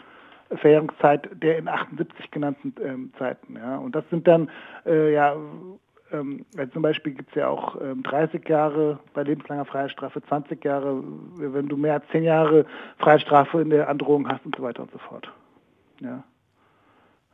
Verjährungszeit 0.50 1.28
der 1.42 1.58
in 1.58 1.68
78 1.68 2.30
genannten 2.30 2.74
ähm, 2.84 3.12
Zeiten. 3.18 3.56
Ja. 3.56 3.78
Und 3.78 3.94
das 3.94 4.04
sind 4.10 4.28
dann, 4.28 4.50
äh, 4.84 5.12
ja, 5.12 5.34
ähm, 6.14 6.44
zum 6.72 6.82
Beispiel 6.82 7.12
gibt 7.14 7.30
es 7.30 7.34
ja 7.34 7.48
auch 7.48 7.80
ähm, 7.80 8.02
30 8.02 8.48
Jahre 8.48 8.98
bei 9.12 9.22
lebenslanger 9.22 9.64
Freiheitsstrafe, 9.64 10.22
20 10.22 10.64
Jahre, 10.64 11.02
wenn 11.36 11.68
du 11.68 11.76
mehr 11.76 11.94
als 11.94 12.04
10 12.12 12.22
Jahre 12.22 12.66
Freiheitsstrafe 12.98 13.60
in 13.60 13.70
der 13.70 13.88
Androhung 13.88 14.28
hast 14.28 14.44
und 14.46 14.56
so 14.56 14.62
weiter 14.62 14.82
und 14.82 14.92
so 14.92 14.98
fort. 14.98 15.30
Ja. 16.00 16.22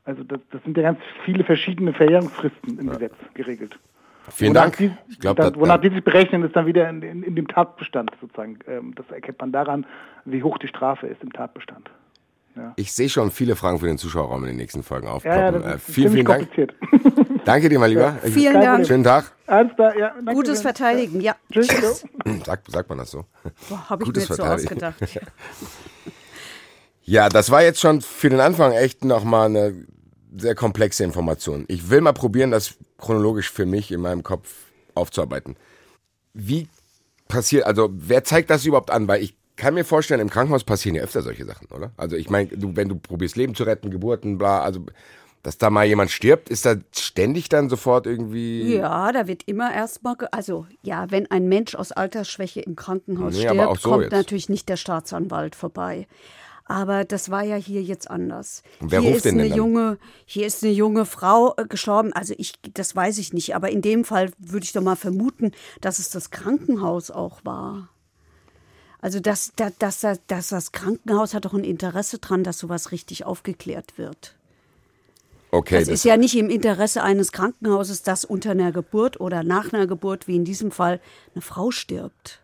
Also 0.04 0.24
das, 0.24 0.40
das 0.50 0.62
sind 0.64 0.76
ja 0.76 0.82
ganz 0.82 0.98
viele 1.24 1.44
verschiedene 1.44 1.92
Verjährungsfristen 1.92 2.78
im 2.78 2.90
Gesetz 2.90 3.14
geregelt. 3.34 3.78
Vielen 4.30 4.50
Wonach 4.50 4.62
Dank. 4.62 4.76
Die, 4.78 4.90
Ich 5.08 5.18
glaube, 5.18 5.42
dann, 5.42 5.56
wonach 5.56 5.80
die 5.80 5.90
sich 5.90 6.04
berechnen, 6.04 6.42
ist 6.42 6.54
dann 6.54 6.66
wieder 6.66 6.88
in, 6.88 7.02
in, 7.02 7.22
in 7.22 7.34
dem 7.36 7.48
Tatbestand 7.48 8.10
sozusagen. 8.20 8.58
Ähm, 8.66 8.94
das 8.94 9.10
erkennt 9.10 9.40
man 9.40 9.52
daran, 9.52 9.86
wie 10.24 10.42
hoch 10.42 10.58
die 10.58 10.68
Strafe 10.68 11.06
ist 11.06 11.22
im 11.22 11.32
Tatbestand. 11.32 11.90
Ich 12.76 12.92
sehe 12.92 13.08
schon 13.08 13.30
viele 13.30 13.56
Fragen 13.56 13.78
für 13.78 13.86
den 13.86 13.98
Zuschauerraum 13.98 14.42
in 14.42 14.48
den 14.48 14.56
nächsten 14.56 14.82
Folgen 14.82 15.06
Ja, 15.06 15.18
ja, 15.24 15.48
äh, 15.50 15.76
ist 15.76 15.82
vielen, 15.84 16.12
vielen 16.12 16.26
Dank. 16.26 16.48
kompliziert. 16.54 16.74
Danke 17.44 17.68
dir, 17.68 17.78
mein 17.78 17.90
Lieber. 17.90 18.16
Ich- 18.24 18.34
Vielen 18.34 18.52
Kein 18.54 18.62
Dank. 18.62 18.86
Schönen 18.86 19.04
Tag. 19.04 19.32
Alles 19.46 19.74
klar, 19.74 19.96
ja. 19.98 20.12
danke 20.14 20.34
Gutes. 20.34 20.60
Verteidigen, 20.62 21.20
ja. 21.20 21.34
Tschüss. 21.52 21.68
jo. 21.68 22.32
Sagt, 22.44 22.70
sagt 22.70 22.88
man 22.88 22.98
das 22.98 23.10
so? 23.10 23.24
Habe 23.88 24.02
ich 24.04 24.08
mir 24.08 24.12
Gutes 24.12 24.28
jetzt 24.28 24.36
so 24.36 24.44
Verteidigen. 24.44 24.84
ausgedacht. 24.84 25.20
Ja, 27.02 27.28
das 27.28 27.50
war 27.50 27.62
jetzt 27.62 27.80
schon 27.80 28.02
für 28.02 28.30
den 28.30 28.40
Anfang 28.40 28.72
echt 28.72 29.04
nochmal 29.04 29.46
eine 29.46 29.86
sehr 30.36 30.54
komplexe 30.54 31.02
Information. 31.02 31.64
Ich 31.68 31.90
will 31.90 32.00
mal 32.02 32.12
probieren, 32.12 32.50
das 32.52 32.74
chronologisch 32.98 33.50
für 33.50 33.66
mich 33.66 33.90
in 33.90 34.00
meinem 34.00 34.22
Kopf 34.22 34.52
aufzuarbeiten. 34.94 35.56
Wie 36.34 36.68
passiert, 37.26 37.64
also 37.64 37.88
wer 37.92 38.22
zeigt 38.22 38.50
das 38.50 38.64
überhaupt 38.64 38.90
an? 38.90 39.08
Weil 39.08 39.22
ich 39.22 39.34
kann 39.60 39.74
mir 39.74 39.84
vorstellen, 39.84 40.20
im 40.20 40.30
Krankenhaus 40.30 40.64
passieren 40.64 40.96
ja 40.96 41.02
öfter 41.02 41.20
solche 41.20 41.44
Sachen, 41.44 41.68
oder? 41.68 41.92
Also 41.98 42.16
ich 42.16 42.30
meine, 42.30 42.48
du, 42.48 42.74
wenn 42.76 42.88
du 42.88 42.96
probierst, 42.96 43.36
Leben 43.36 43.54
zu 43.54 43.64
retten, 43.64 43.90
Geburten, 43.90 44.38
bla, 44.38 44.62
also 44.62 44.86
dass 45.42 45.58
da 45.58 45.70
mal 45.70 45.86
jemand 45.86 46.10
stirbt, 46.10 46.48
ist 46.50 46.64
da 46.66 46.76
ständig 46.92 47.48
dann 47.48 47.68
sofort 47.68 48.06
irgendwie. 48.06 48.74
Ja, 48.74 49.12
da 49.12 49.26
wird 49.26 49.42
immer 49.46 49.72
erstmal, 49.72 50.16
also 50.32 50.66
ja, 50.82 51.10
wenn 51.10 51.30
ein 51.30 51.48
Mensch 51.48 51.74
aus 51.74 51.92
Altersschwäche 51.92 52.60
im 52.60 52.74
Krankenhaus 52.74 53.34
Nee, 53.34 53.48
stirbt, 53.48 53.80
so 53.80 53.90
kommt 53.90 54.02
jetzt. 54.04 54.12
natürlich 54.12 54.48
nicht 54.48 54.68
der 54.68 54.76
Staatsanwalt 54.76 55.54
vorbei. 55.54 56.06
Aber 56.64 57.04
das 57.04 57.30
war 57.30 57.42
ja 57.42 57.56
hier 57.56 57.82
jetzt 57.82 58.10
anders. 58.10 58.62
Und 58.80 58.92
wer 58.92 59.00
hier 59.00 59.08
ruft 59.10 59.16
ist 59.18 59.24
den 59.24 59.36
denn 59.36 59.40
eine 59.40 59.48
dann? 59.50 59.58
junge, 59.58 59.98
hier 60.24 60.46
ist 60.46 60.62
eine 60.62 60.72
junge 60.72 61.04
Frau 61.04 61.54
äh, 61.56 61.64
gestorben. 61.66 62.12
Also 62.12 62.32
ich, 62.38 62.52
das 62.74 62.94
weiß 62.94 63.18
ich 63.18 63.32
nicht. 63.32 63.54
Aber 63.56 63.70
in 63.70 63.82
dem 63.82 64.04
Fall 64.04 64.30
würde 64.38 64.64
ich 64.64 64.72
doch 64.72 64.82
mal 64.82 64.94
vermuten, 64.96 65.52
dass 65.80 65.98
es 65.98 66.10
das 66.10 66.30
Krankenhaus 66.30 67.10
auch 67.10 67.40
war. 67.44 67.88
Also 69.00 69.20
dass, 69.20 69.52
dass, 69.56 69.76
dass, 69.78 70.20
dass 70.26 70.48
das 70.48 70.72
Krankenhaus 70.72 71.34
hat 71.34 71.44
doch 71.44 71.54
ein 71.54 71.64
Interesse 71.64 72.18
dran, 72.18 72.44
dass 72.44 72.58
sowas 72.58 72.92
richtig 72.92 73.24
aufgeklärt 73.24 73.96
wird. 73.96 74.34
Okay, 75.52 75.78
Es 75.78 75.88
das, 75.88 75.94
ist 75.94 76.04
ja 76.04 76.16
nicht 76.16 76.36
im 76.36 76.48
Interesse 76.48 77.02
eines 77.02 77.32
Krankenhauses, 77.32 78.02
dass 78.02 78.24
unter 78.24 78.52
einer 78.52 78.72
Geburt 78.72 79.20
oder 79.20 79.42
nach 79.42 79.72
einer 79.72 79.86
Geburt, 79.86 80.28
wie 80.28 80.36
in 80.36 80.44
diesem 80.44 80.70
Fall, 80.70 81.00
eine 81.34 81.42
Frau 81.42 81.72
stirbt. 81.72 82.40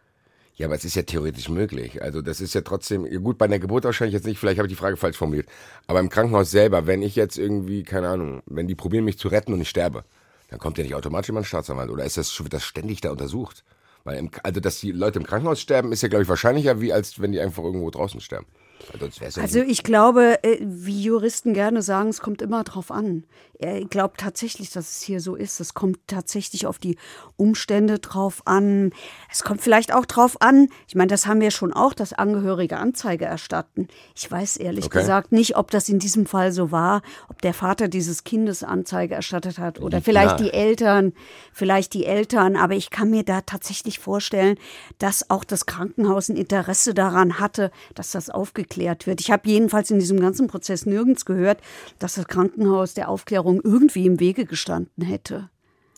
ja, 0.57 0.67
aber 0.67 0.75
es 0.75 0.85
ist 0.85 0.97
ja 0.97 1.03
theoretisch 1.03 1.49
möglich. 1.49 2.03
Also 2.03 2.21
das 2.21 2.41
ist 2.41 2.55
ja 2.55 2.63
trotzdem, 2.63 3.09
gut, 3.23 3.39
bei 3.39 3.45
einer 3.45 3.61
Geburt 3.61 3.85
wahrscheinlich 3.85 4.15
jetzt 4.15 4.27
nicht, 4.27 4.39
vielleicht 4.39 4.59
habe 4.59 4.67
ich 4.67 4.73
die 4.73 4.79
Frage 4.79 4.97
falsch 4.97 5.17
formuliert. 5.19 5.49
Aber 5.87 6.01
im 6.01 6.09
Krankenhaus 6.09 6.51
selber, 6.51 6.87
wenn 6.87 7.03
ich 7.03 7.15
jetzt 7.15 7.39
irgendwie, 7.39 7.85
keine 7.85 8.09
Ahnung, 8.09 8.43
wenn 8.47 8.67
die 8.67 8.75
probieren 8.75 9.05
mich 9.05 9.19
zu 9.19 9.29
retten 9.29 9.53
und 9.53 9.61
ich 9.61 9.69
sterbe, 9.69 10.05
dann 10.49 10.59
kommt 10.59 10.79
ja 10.79 10.85
nicht 10.85 10.95
automatisch 10.95 11.29
immer 11.29 11.41
ein 11.41 11.45
Staatsanwalt. 11.45 11.91
Oder 11.91 12.05
ist 12.05 12.17
das, 12.17 12.37
wird 12.43 12.53
das 12.53 12.65
ständig 12.65 13.03
da 13.03 13.11
untersucht? 13.11 13.63
Weil 14.07 14.19
im, 14.19 14.31
also, 14.45 14.61
dass 14.61 14.81
die 14.81 14.93
Leute 14.93 15.19
im 15.19 15.27
Krankenhaus 15.27 15.61
sterben, 15.61 15.91
ist 15.91 16.03
ja, 16.03 16.09
glaube 16.09 16.23
ich, 16.23 16.29
wahrscheinlicher, 16.29 16.81
wie 16.81 16.93
als 16.93 17.21
wenn 17.21 17.33
die 17.33 17.41
einfach 17.41 17.65
irgendwo 17.65 17.91
draußen 17.91 18.21
sterben. 18.21 18.47
Also, 18.93 19.07
ja 19.07 19.43
Also 19.43 19.61
ich 19.61 19.83
glaube, 19.83 20.43
äh, 20.43 20.59
wie 20.61 21.03
Juristen 21.03 21.55
gerne 21.55 21.83
sagen, 21.83 22.09
es 22.09 22.21
kommt 22.21 22.43
immer 22.43 22.65
drauf 22.65 22.91
an. 22.91 23.25
Ich 23.59 23.89
glaube 23.89 24.15
tatsächlich, 24.19 24.71
dass 24.71 24.91
es 24.91 25.03
hier 25.03 25.19
so 25.19 25.35
ist. 25.35 25.61
Es 25.61 25.73
kommt 25.73 25.99
tatsächlich 26.07 26.67
auf 26.67 26.79
die 26.79 26.99
Umstände 27.37 27.99
drauf 27.99 28.43
an. 28.45 28.93
Es 29.33 29.45
kommt 29.45 29.63
vielleicht 29.63 29.95
auch 29.95 30.05
drauf 30.05 30.43
an, 30.43 30.69
ich 30.87 30.95
meine, 30.95 31.09
das 31.09 31.27
haben 31.27 31.41
wir 31.41 31.51
schon 31.51 31.73
auch, 31.73 31.95
dass 31.95 32.13
Angehörige 32.13 32.77
Anzeige 32.77 33.25
erstatten. 33.25 33.89
Ich 34.15 34.31
weiß 34.31 34.59
ehrlich 34.59 34.87
Okay. 34.87 34.99
gesagt 34.99 35.33
nicht, 35.33 35.57
ob 35.57 35.71
das 35.71 35.89
in 35.89 35.99
diesem 35.99 36.27
Fall 36.27 36.53
so 36.53 36.71
war, 36.71 37.01
ob 37.31 37.41
der 37.41 37.55
Vater 37.55 37.89
dieses 37.89 38.25
Kindes 38.25 38.63
Anzeige 38.63 39.15
erstattet 39.15 39.59
hat 39.59 39.81
oder 39.81 39.99
Liegt 39.99 40.05
vielleicht 40.05 40.39
die 40.39 40.53
Eltern, 40.53 41.15
vielleicht 41.53 41.95
die 41.95 42.05
Eltern, 42.05 42.57
aber 42.57 42.75
ich 42.75 42.91
kann 42.91 43.09
mir 43.09 43.25
da 43.25 43.41
tatsächlich 43.41 43.99
vorstellen, 43.99 44.59
dass 44.99 45.31
auch 45.31 45.45
das 45.45 45.65
Krankenhaus 45.65 46.29
ein 46.29 46.37
Interesse 46.37 46.93
daran 46.93 47.41
hatte, 47.41 47.71
dass 47.95 48.11
das 48.11 48.29
aufgeklärt 48.67 49.07
wird. 49.07 49.21
Ich 49.21 49.31
habe 49.31 49.49
jedenfalls 49.49 49.91
in 49.91 49.99
diesem 49.99 50.21
ganzen 50.21 50.49
Prozess 50.49 50.87
nirgends 50.87 51.25
gehört, 51.25 51.61
dass 51.99 52.15
das 52.15 52.27
Krankenhaus 52.27 52.95
der 52.95 53.09
Aufklärung 53.09 53.61
irgendwie 53.63 54.07
im 54.07 54.21
Wege 54.21 54.45
gestanden 54.45 55.05
hätte. 55.05 55.49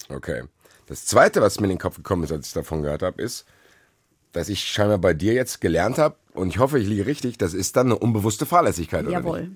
Okay. 0.09 0.43
Das 0.87 1.05
Zweite, 1.05 1.43
was 1.43 1.61
mir 1.61 1.67
in 1.67 1.71
den 1.71 1.79
Kopf 1.79 1.97
gekommen 1.97 2.25
ist, 2.25 2.33
als 2.33 2.49
ich 2.49 2.53
davon 2.53 2.83
gehört 2.83 3.03
habe, 3.03 3.21
ist, 3.21 3.45
dass 4.33 4.49
ich 4.49 4.65
scheinbar 4.65 4.99
bei 4.99 5.15
dir 5.15 5.33
jetzt 5.35 5.61
gelernt 5.61 5.99
habe, 5.99 6.17
und 6.35 6.49
ich 6.49 6.59
hoffe, 6.59 6.79
ich 6.79 6.87
liege 6.87 7.07
richtig, 7.07 7.37
das 7.37 7.53
ist 7.53 7.77
dann 7.77 7.89
eine 7.89 7.99
unbewusste 7.99 8.47
Fahrlässigkeit, 8.47 9.05
oder 9.05 9.13
Jawohl. 9.13 9.41
nicht? 9.41 9.53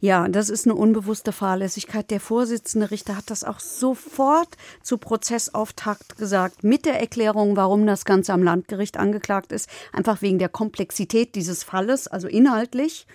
Ja, 0.00 0.28
das 0.28 0.48
ist 0.50 0.66
eine 0.66 0.74
unbewusste 0.74 1.32
Fahrlässigkeit. 1.32 2.10
Der 2.10 2.20
Vorsitzende 2.20 2.90
Richter 2.90 3.16
hat 3.16 3.30
das 3.30 3.44
auch 3.44 3.60
sofort 3.60 4.48
zu 4.82 4.98
Prozessauftakt 4.98 6.16
gesagt, 6.16 6.64
mit 6.64 6.84
der 6.84 7.00
Erklärung, 7.00 7.56
warum 7.56 7.86
das 7.86 8.04
Ganze 8.04 8.32
am 8.32 8.42
Landgericht 8.42 8.96
angeklagt 8.96 9.52
ist. 9.52 9.68
Einfach 9.92 10.22
wegen 10.22 10.38
der 10.38 10.48
Komplexität 10.48 11.34
dieses 11.34 11.64
Falles, 11.64 12.08
also 12.08 12.28
inhaltlich. 12.28 13.06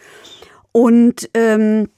Und 0.72 1.30
ähm, 1.34 1.90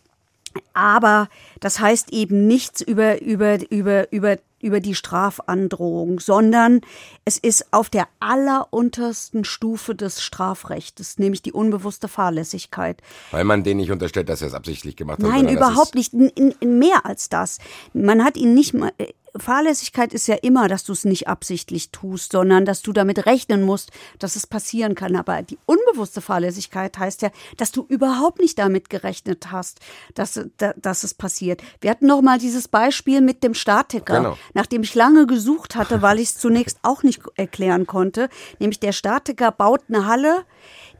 aber 0.74 1.30
das 1.60 1.80
heißt 1.80 2.12
eben 2.14 2.48
nichts 2.48 2.82
über, 2.82 3.22
über, 3.22 3.60
über, 3.72 4.12
über, 4.12 4.38
über 4.62 4.80
die 4.80 4.96
Strafandrohung, 4.96 6.20
sondern 6.20 6.82
es 7.26 7.38
ist 7.38 7.74
auf 7.74 7.90
der 7.90 8.08
alleruntersten 8.20 9.44
Stufe 9.44 9.96
des 9.96 10.22
Strafrechtes, 10.22 11.20
nämlich 11.20 11.42
die 11.42 11.52
unbewusste 11.52 12.08
Fahrlässigkeit. 12.08 13.02
Weil 13.32 13.44
man 13.44 13.64
den 13.64 13.78
nicht 13.78 13.92
unterstellt, 13.92 14.30
dass 14.30 14.42
er 14.42 14.48
es 14.48 14.54
absichtlich 14.54 14.96
gemacht 14.96 15.22
hat. 15.22 15.30
Nein, 15.30 15.50
überhaupt 15.50 15.96
nicht. 15.96 16.14
Mehr 16.14 17.06
als 17.06 17.30
das. 17.30 17.60
Man 17.94 18.24
hat 18.24 18.38
ihn 18.38 18.54
nicht 18.54 18.74
mal. 18.74 18.92
Fahrlässigkeit 19.38 20.14
ist 20.14 20.28
ja 20.28 20.36
immer, 20.36 20.68
dass 20.68 20.84
du 20.84 20.94
es 20.94 21.06
nicht 21.06 21.28
absichtlich 21.28 21.92
tust, 21.92 22.32
sondern 22.34 22.66
dass 22.66 22.82
du 22.82 22.92
damit 22.94 23.26
rechnen 23.26 23.64
musst, 23.64 23.92
dass 24.20 24.36
es 24.36 24.46
passieren 24.48 24.96
kann. 24.96 25.16
Aber 25.16 25.42
die 25.42 25.58
unbewusste 25.66 26.22
Fahrlässigkeit 26.22 26.98
heißt 26.98 27.22
ja, 27.22 27.32
dass 27.58 27.72
du 27.72 27.86
überhaupt 27.88 28.40
nicht 28.40 28.60
damit 28.60 28.90
gerechnet 28.90 29.52
hast, 29.52 29.80
dass, 30.16 30.40
da- 30.58 30.74
dass 30.78 31.04
es 31.04 31.14
passiert. 31.14 31.62
Wir 31.80 31.92
hatten 31.92 32.08
noch 32.08 32.22
mal 32.22 32.38
dieses 32.40 32.68
Beispiel 32.68 33.22
mit 33.22 33.44
dem 33.44 33.54
Statiker, 33.54 34.18
Genau. 34.18 34.38
nachdem 34.54 34.84
ich 34.84 34.96
lange 34.96 35.28
gesucht 35.28 35.76
hatte, 35.76 36.02
weil 36.02 36.20
ich 36.20 36.30
es 36.30 36.38
zunächst 36.38 36.80
auch 36.84 37.04
nicht 37.04 37.22
erklären 37.36 37.88
konnte. 37.88 38.30
Nämlich 38.60 38.80
der 38.80 38.92
Statiker 38.92 39.52
baut 39.52 39.82
eine 39.88 40.06
Halle, 40.06 40.46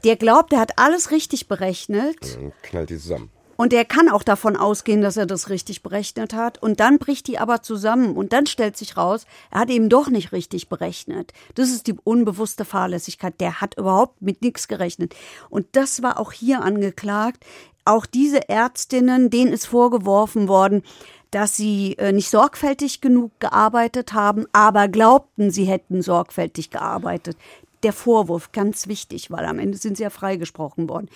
der 0.04 0.16
glaubt, 0.16 0.52
er 0.52 0.60
hat 0.60 0.78
alles 0.78 1.10
richtig 1.10 1.48
berechnet. 1.48 2.38
Knallt 2.62 2.90
die 2.90 2.98
zusammen. 2.98 3.30
Und 3.62 3.72
er 3.72 3.84
kann 3.84 4.08
auch 4.08 4.24
davon 4.24 4.56
ausgehen, 4.56 5.02
dass 5.02 5.16
er 5.16 5.24
das 5.24 5.48
richtig 5.48 5.84
berechnet 5.84 6.34
hat. 6.34 6.60
Und 6.60 6.80
dann 6.80 6.98
bricht 6.98 7.28
die 7.28 7.38
aber 7.38 7.62
zusammen. 7.62 8.16
Und 8.16 8.32
dann 8.32 8.46
stellt 8.46 8.76
sich 8.76 8.96
raus, 8.96 9.24
er 9.52 9.60
hat 9.60 9.70
eben 9.70 9.88
doch 9.88 10.08
nicht 10.08 10.32
richtig 10.32 10.68
berechnet. 10.68 11.32
Das 11.54 11.70
ist 11.70 11.86
die 11.86 11.94
unbewusste 12.02 12.64
Fahrlässigkeit. 12.64 13.40
Der 13.40 13.60
hat 13.60 13.78
überhaupt 13.78 14.20
mit 14.20 14.42
nichts 14.42 14.66
gerechnet. 14.66 15.14
Und 15.48 15.66
das 15.76 16.02
war 16.02 16.18
auch 16.18 16.32
hier 16.32 16.62
angeklagt. 16.62 17.44
Auch 17.84 18.04
diese 18.04 18.48
Ärztinnen, 18.48 19.30
denen 19.30 19.52
ist 19.52 19.66
vorgeworfen 19.66 20.48
worden, 20.48 20.82
dass 21.30 21.54
sie 21.54 21.94
äh, 21.98 22.10
nicht 22.10 22.30
sorgfältig 22.30 23.00
genug 23.00 23.30
gearbeitet 23.38 24.12
haben, 24.12 24.44
aber 24.50 24.88
glaubten, 24.88 25.52
sie 25.52 25.66
hätten 25.66 26.02
sorgfältig 26.02 26.70
gearbeitet. 26.70 27.36
Der 27.84 27.92
Vorwurf, 27.92 28.50
ganz 28.50 28.88
wichtig, 28.88 29.30
weil 29.30 29.44
am 29.44 29.60
Ende 29.60 29.78
sind 29.78 29.98
sie 29.98 30.02
ja 30.02 30.10
freigesprochen 30.10 30.88
worden. 30.88 31.08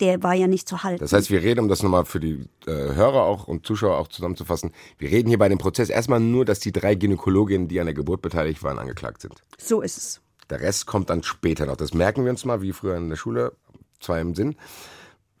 Der 0.00 0.22
war 0.22 0.34
ja 0.34 0.46
nicht 0.46 0.68
zu 0.68 0.82
halten. 0.82 1.00
Das 1.00 1.12
heißt, 1.12 1.30
wir 1.30 1.42
reden, 1.42 1.60
um 1.60 1.68
das 1.68 1.82
nochmal 1.82 2.04
für 2.04 2.20
die 2.20 2.44
äh, 2.66 2.70
Hörer 2.70 3.22
auch 3.22 3.48
und 3.48 3.64
Zuschauer 3.66 3.96
auch 3.96 4.08
zusammenzufassen, 4.08 4.72
wir 4.98 5.10
reden 5.10 5.28
hier 5.28 5.38
bei 5.38 5.48
dem 5.48 5.58
Prozess 5.58 5.88
erstmal 5.88 6.20
nur, 6.20 6.44
dass 6.44 6.60
die 6.60 6.72
drei 6.72 6.94
Gynäkologinnen, 6.94 7.68
die 7.68 7.80
an 7.80 7.86
der 7.86 7.94
Geburt 7.94 8.20
beteiligt 8.20 8.62
waren, 8.62 8.78
angeklagt 8.78 9.22
sind. 9.22 9.42
So 9.58 9.80
ist 9.80 9.96
es. 9.96 10.20
Der 10.50 10.60
Rest 10.60 10.86
kommt 10.86 11.10
dann 11.10 11.22
später 11.22 11.66
noch. 11.66 11.76
Das 11.76 11.94
merken 11.94 12.24
wir 12.24 12.30
uns 12.30 12.44
mal, 12.44 12.60
wie 12.60 12.72
früher 12.72 12.96
in 12.96 13.08
der 13.08 13.16
Schule, 13.16 13.52
zwei 14.00 14.20
im 14.20 14.34
Sinn. 14.34 14.56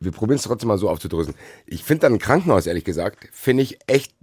Wir 0.00 0.12
probieren 0.12 0.36
es 0.36 0.42
trotzdem 0.42 0.68
mal 0.68 0.78
so 0.78 0.88
aufzudröseln. 0.88 1.36
Ich 1.66 1.84
finde 1.84 2.02
dann 2.02 2.14
ein 2.14 2.18
Krankenhaus, 2.18 2.66
ehrlich 2.66 2.84
gesagt, 2.84 3.28
finde 3.32 3.62
ich 3.62 3.78
echt, 3.86 4.14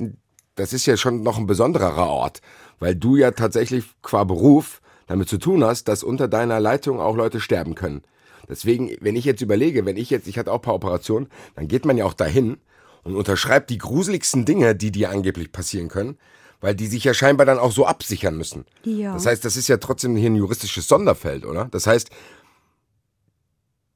das 0.55 0.73
ist 0.73 0.85
ja 0.85 0.97
schon 0.97 1.23
noch 1.23 1.37
ein 1.37 1.47
besonderer 1.47 2.07
Ort, 2.07 2.41
weil 2.79 2.95
du 2.95 3.15
ja 3.15 3.31
tatsächlich 3.31 3.85
qua 4.01 4.23
Beruf 4.23 4.81
damit 5.07 5.29
zu 5.29 5.37
tun 5.37 5.63
hast, 5.63 5.87
dass 5.87 6.03
unter 6.03 6.27
deiner 6.27 6.59
Leitung 6.59 6.99
auch 6.99 7.15
Leute 7.15 7.39
sterben 7.39 7.75
können. 7.75 8.03
Deswegen, 8.49 8.95
wenn 8.99 9.15
ich 9.15 9.25
jetzt 9.25 9.41
überlege, 9.41 9.85
wenn 9.85 9.97
ich 9.97 10.09
jetzt, 10.09 10.27
ich 10.27 10.37
hatte 10.37 10.51
auch 10.51 10.59
ein 10.59 10.61
paar 10.61 10.75
Operationen, 10.75 11.27
dann 11.55 11.67
geht 11.67 11.85
man 11.85 11.97
ja 11.97 12.05
auch 12.05 12.13
dahin 12.13 12.57
und 13.03 13.15
unterschreibt 13.15 13.69
die 13.69 13.77
gruseligsten 13.77 14.45
Dinge, 14.45 14.75
die 14.75 14.91
dir 14.91 15.09
angeblich 15.09 15.51
passieren 15.51 15.89
können, 15.89 16.17
weil 16.61 16.75
die 16.75 16.87
sich 16.87 17.03
ja 17.03 17.13
scheinbar 17.13 17.45
dann 17.45 17.59
auch 17.59 17.71
so 17.71 17.85
absichern 17.85 18.37
müssen. 18.37 18.65
Ja. 18.83 19.13
Das 19.13 19.25
heißt, 19.25 19.43
das 19.43 19.57
ist 19.57 19.67
ja 19.67 19.77
trotzdem 19.77 20.15
hier 20.15 20.29
ein 20.29 20.35
juristisches 20.35 20.87
Sonderfeld, 20.87 21.45
oder? 21.45 21.65
Das 21.71 21.87
heißt, 21.87 22.09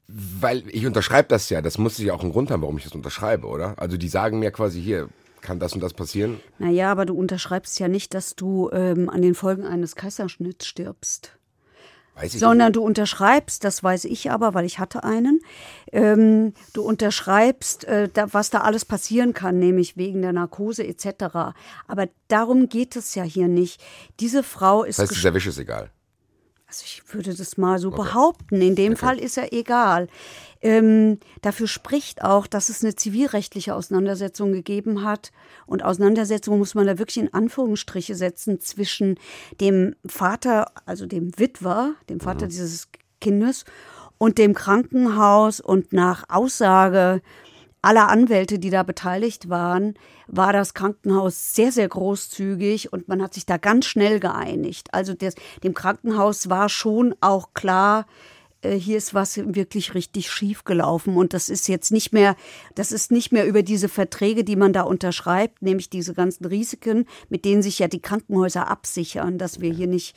weil 0.07 0.63
ich 0.69 0.85
unterschreibe 0.85 1.27
das 1.27 1.49
ja, 1.49 1.61
das 1.61 1.77
muss 1.77 1.97
ja 1.97 2.13
auch 2.13 2.21
einen 2.21 2.31
Grund 2.31 2.49
haben, 2.49 2.61
warum 2.61 2.77
ich 2.77 2.83
das 2.83 2.95
unterschreibe, 2.95 3.47
oder? 3.47 3.75
Also 3.77 3.97
die 3.97 4.07
sagen 4.07 4.39
mir 4.39 4.51
quasi 4.51 4.81
hier, 4.81 5.09
kann 5.41 5.59
das 5.59 5.73
und 5.73 5.81
das 5.81 5.93
passieren? 5.93 6.39
Naja, 6.59 6.91
aber 6.91 7.05
du 7.05 7.13
unterschreibst 7.13 7.79
ja 7.79 7.87
nicht, 7.87 8.13
dass 8.13 8.35
du 8.35 8.69
ähm, 8.71 9.09
an 9.09 9.21
den 9.21 9.35
Folgen 9.35 9.65
eines 9.65 9.95
Kaiserschnitts 9.95 10.65
stirbst. 10.65 11.36
Sondern 12.29 12.73
du 12.73 12.81
unterschreibst, 12.83 13.63
das 13.63 13.83
weiß 13.83 14.05
ich 14.05 14.31
aber, 14.31 14.53
weil 14.53 14.65
ich 14.65 14.79
hatte 14.79 15.03
einen, 15.03 15.39
ähm, 15.91 16.53
du 16.73 16.81
unterschreibst, 16.81 17.85
äh, 17.85 18.09
da, 18.11 18.33
was 18.33 18.49
da 18.49 18.61
alles 18.61 18.85
passieren 18.85 19.33
kann, 19.33 19.59
nämlich 19.59 19.97
wegen 19.97 20.21
der 20.21 20.33
Narkose 20.33 20.85
etc. 20.85 21.53
Aber 21.87 22.07
darum 22.27 22.69
geht 22.69 22.95
es 22.95 23.15
ja 23.15 23.23
hier 23.23 23.47
nicht. 23.47 23.81
Diese 24.19 24.43
Frau 24.43 24.83
ist 24.83 24.99
Das 24.99 25.09
heißt, 25.09 25.17
dieser 25.17 25.33
Wisch 25.33 25.47
ist 25.47 25.57
egal. 25.59 25.91
Also 26.69 26.83
ich 26.83 27.01
würde 27.13 27.33
das 27.33 27.57
mal 27.57 27.79
so 27.79 27.91
behaupten. 27.91 28.61
In 28.61 28.75
dem 28.75 28.97
Fall 28.97 29.19
ist 29.19 29.37
er 29.37 29.53
egal. 29.53 30.09
Ähm, 30.61 31.17
dafür 31.41 31.65
spricht 31.65 32.23
auch, 32.23 32.45
dass 32.45 32.67
es 32.67 32.83
eine 32.83 32.93
zivilrechtliche 32.93 33.73
Auseinandersetzung 33.73 34.51
gegeben 34.51 35.01
hat. 35.05 35.31
Und 35.65 35.81
Auseinandersetzung 35.81 36.57
muss 36.57 36.75
man 36.75 36.85
da 36.85 36.99
wirklich 36.99 37.19
in 37.19 37.33
Anführungsstriche 37.33 38.15
setzen 38.15 38.59
zwischen 38.59 39.17
dem 39.61 39.95
Vater, 40.05 40.73
also 40.85 41.05
dem 41.05 41.31
Witwer, 41.39 41.93
dem 42.09 42.19
Vater 42.19 42.47
dieses 42.47 42.89
Kindes, 43.21 43.63
und 44.17 44.37
dem 44.37 44.53
Krankenhaus. 44.53 45.61
Und 45.61 45.93
nach 45.93 46.25
Aussage 46.27 47.21
aller 47.81 48.09
Anwälte, 48.09 48.59
die 48.59 48.69
da 48.69 48.83
beteiligt 48.83 49.49
waren, 49.49 49.95
war 50.27 50.53
das 50.53 50.73
Krankenhaus 50.73 51.55
sehr, 51.55 51.71
sehr 51.71 51.87
großzügig 51.87 52.91
und 52.91 53.07
man 53.07 53.21
hat 53.21 53.33
sich 53.33 53.45
da 53.45 53.57
ganz 53.57 53.85
schnell 53.85 54.19
geeinigt. 54.19 54.93
Also 54.93 55.13
des, 55.13 55.35
dem 55.63 55.73
Krankenhaus 55.73 56.49
war 56.49 56.69
schon 56.69 57.15
auch 57.21 57.53
klar, 57.53 58.05
äh, 58.61 58.75
hier 58.75 58.97
ist 58.97 59.13
was 59.13 59.37
wirklich 59.37 59.93
richtig 59.93 60.29
schief 60.31 60.63
gelaufen 60.63 61.15
und 61.15 61.33
das 61.33 61.49
ist 61.49 61.67
jetzt 61.67 61.91
nicht 61.91 62.11
mehr, 62.13 62.35
das 62.75 62.91
ist 62.91 63.11
nicht 63.11 63.31
mehr 63.31 63.45
über 63.47 63.63
diese 63.63 63.89
Verträge, 63.89 64.43
die 64.43 64.55
man 64.55 64.73
da 64.73 64.81
unterschreibt, 64.81 65.61
nämlich 65.61 65.89
diese 65.89 66.13
ganzen 66.13 66.45
Risiken, 66.45 67.05
mit 67.29 67.45
denen 67.45 67.61
sich 67.61 67.79
ja 67.79 67.87
die 67.87 68.01
Krankenhäuser 68.01 68.67
absichern, 68.67 69.37
dass 69.37 69.61
wir 69.61 69.73
hier 69.73 69.87
nicht 69.87 70.15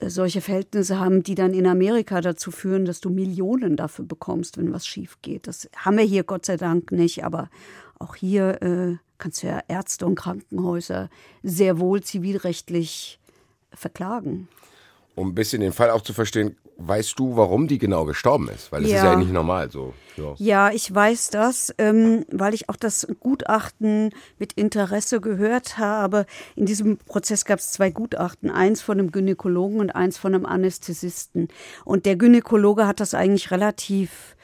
solche 0.00 0.40
Verhältnisse 0.40 0.98
haben, 0.98 1.22
die 1.22 1.34
dann 1.34 1.54
in 1.54 1.66
Amerika 1.66 2.20
dazu 2.20 2.50
führen, 2.50 2.84
dass 2.84 3.00
du 3.00 3.10
Millionen 3.10 3.76
dafür 3.76 4.04
bekommst, 4.04 4.58
wenn 4.58 4.72
was 4.72 4.86
schief 4.86 5.18
geht. 5.22 5.46
Das 5.46 5.68
haben 5.76 5.98
wir 5.98 6.04
hier 6.04 6.24
Gott 6.24 6.46
sei 6.46 6.56
Dank 6.56 6.92
nicht, 6.92 7.24
aber 7.24 7.50
auch 7.98 8.14
hier 8.14 8.62
äh, 8.62 8.96
kannst 9.18 9.42
du 9.42 9.48
ja 9.48 9.60
Ärzte 9.68 10.06
und 10.06 10.14
Krankenhäuser 10.14 11.10
sehr 11.42 11.78
wohl 11.78 12.02
zivilrechtlich 12.02 13.20
verklagen. 13.72 14.48
Um 15.20 15.28
ein 15.28 15.34
bisschen 15.34 15.60
den 15.60 15.72
Fall 15.72 15.90
auch 15.90 16.00
zu 16.00 16.14
verstehen, 16.14 16.56
weißt 16.78 17.18
du, 17.18 17.36
warum 17.36 17.68
die 17.68 17.76
genau 17.76 18.06
gestorben 18.06 18.48
ist? 18.48 18.72
Weil 18.72 18.84
es 18.84 18.90
ja. 18.90 18.96
ist 18.96 19.04
ja 19.04 19.16
nicht 19.16 19.32
normal 19.32 19.70
so. 19.70 19.92
Ja, 20.16 20.34
ja 20.38 20.70
ich 20.70 20.92
weiß 20.94 21.28
das, 21.28 21.74
ähm, 21.76 22.24
weil 22.32 22.54
ich 22.54 22.70
auch 22.70 22.76
das 22.76 23.06
Gutachten 23.20 24.14
mit 24.38 24.54
Interesse 24.54 25.20
gehört 25.20 25.76
habe. 25.76 26.24
In 26.56 26.64
diesem 26.64 26.96
Prozess 26.96 27.44
gab 27.44 27.58
es 27.58 27.70
zwei 27.70 27.90
Gutachten, 27.90 28.50
eins 28.50 28.80
von 28.80 28.98
einem 28.98 29.12
Gynäkologen 29.12 29.80
und 29.80 29.90
eins 29.90 30.16
von 30.16 30.34
einem 30.34 30.46
Anästhesisten. 30.46 31.48
Und 31.84 32.06
der 32.06 32.16
Gynäkologe 32.16 32.86
hat 32.86 33.00
das 33.00 33.12
eigentlich 33.12 33.50
relativ 33.50 34.36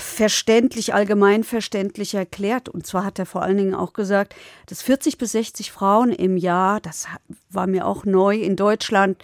verständlich, 0.00 0.94
allgemein 0.94 1.42
verständlich 1.42 2.14
erklärt. 2.14 2.68
Und 2.68 2.86
zwar 2.86 3.04
hat 3.04 3.18
er 3.18 3.26
vor 3.26 3.42
allen 3.42 3.56
Dingen 3.56 3.74
auch 3.74 3.92
gesagt, 3.92 4.34
dass 4.66 4.82
40 4.82 5.18
bis 5.18 5.32
60 5.32 5.72
Frauen 5.72 6.12
im 6.12 6.36
Jahr, 6.36 6.80
das 6.80 7.06
war 7.50 7.66
mir 7.66 7.86
auch 7.86 8.04
neu 8.04 8.36
in 8.36 8.56
Deutschland, 8.56 9.22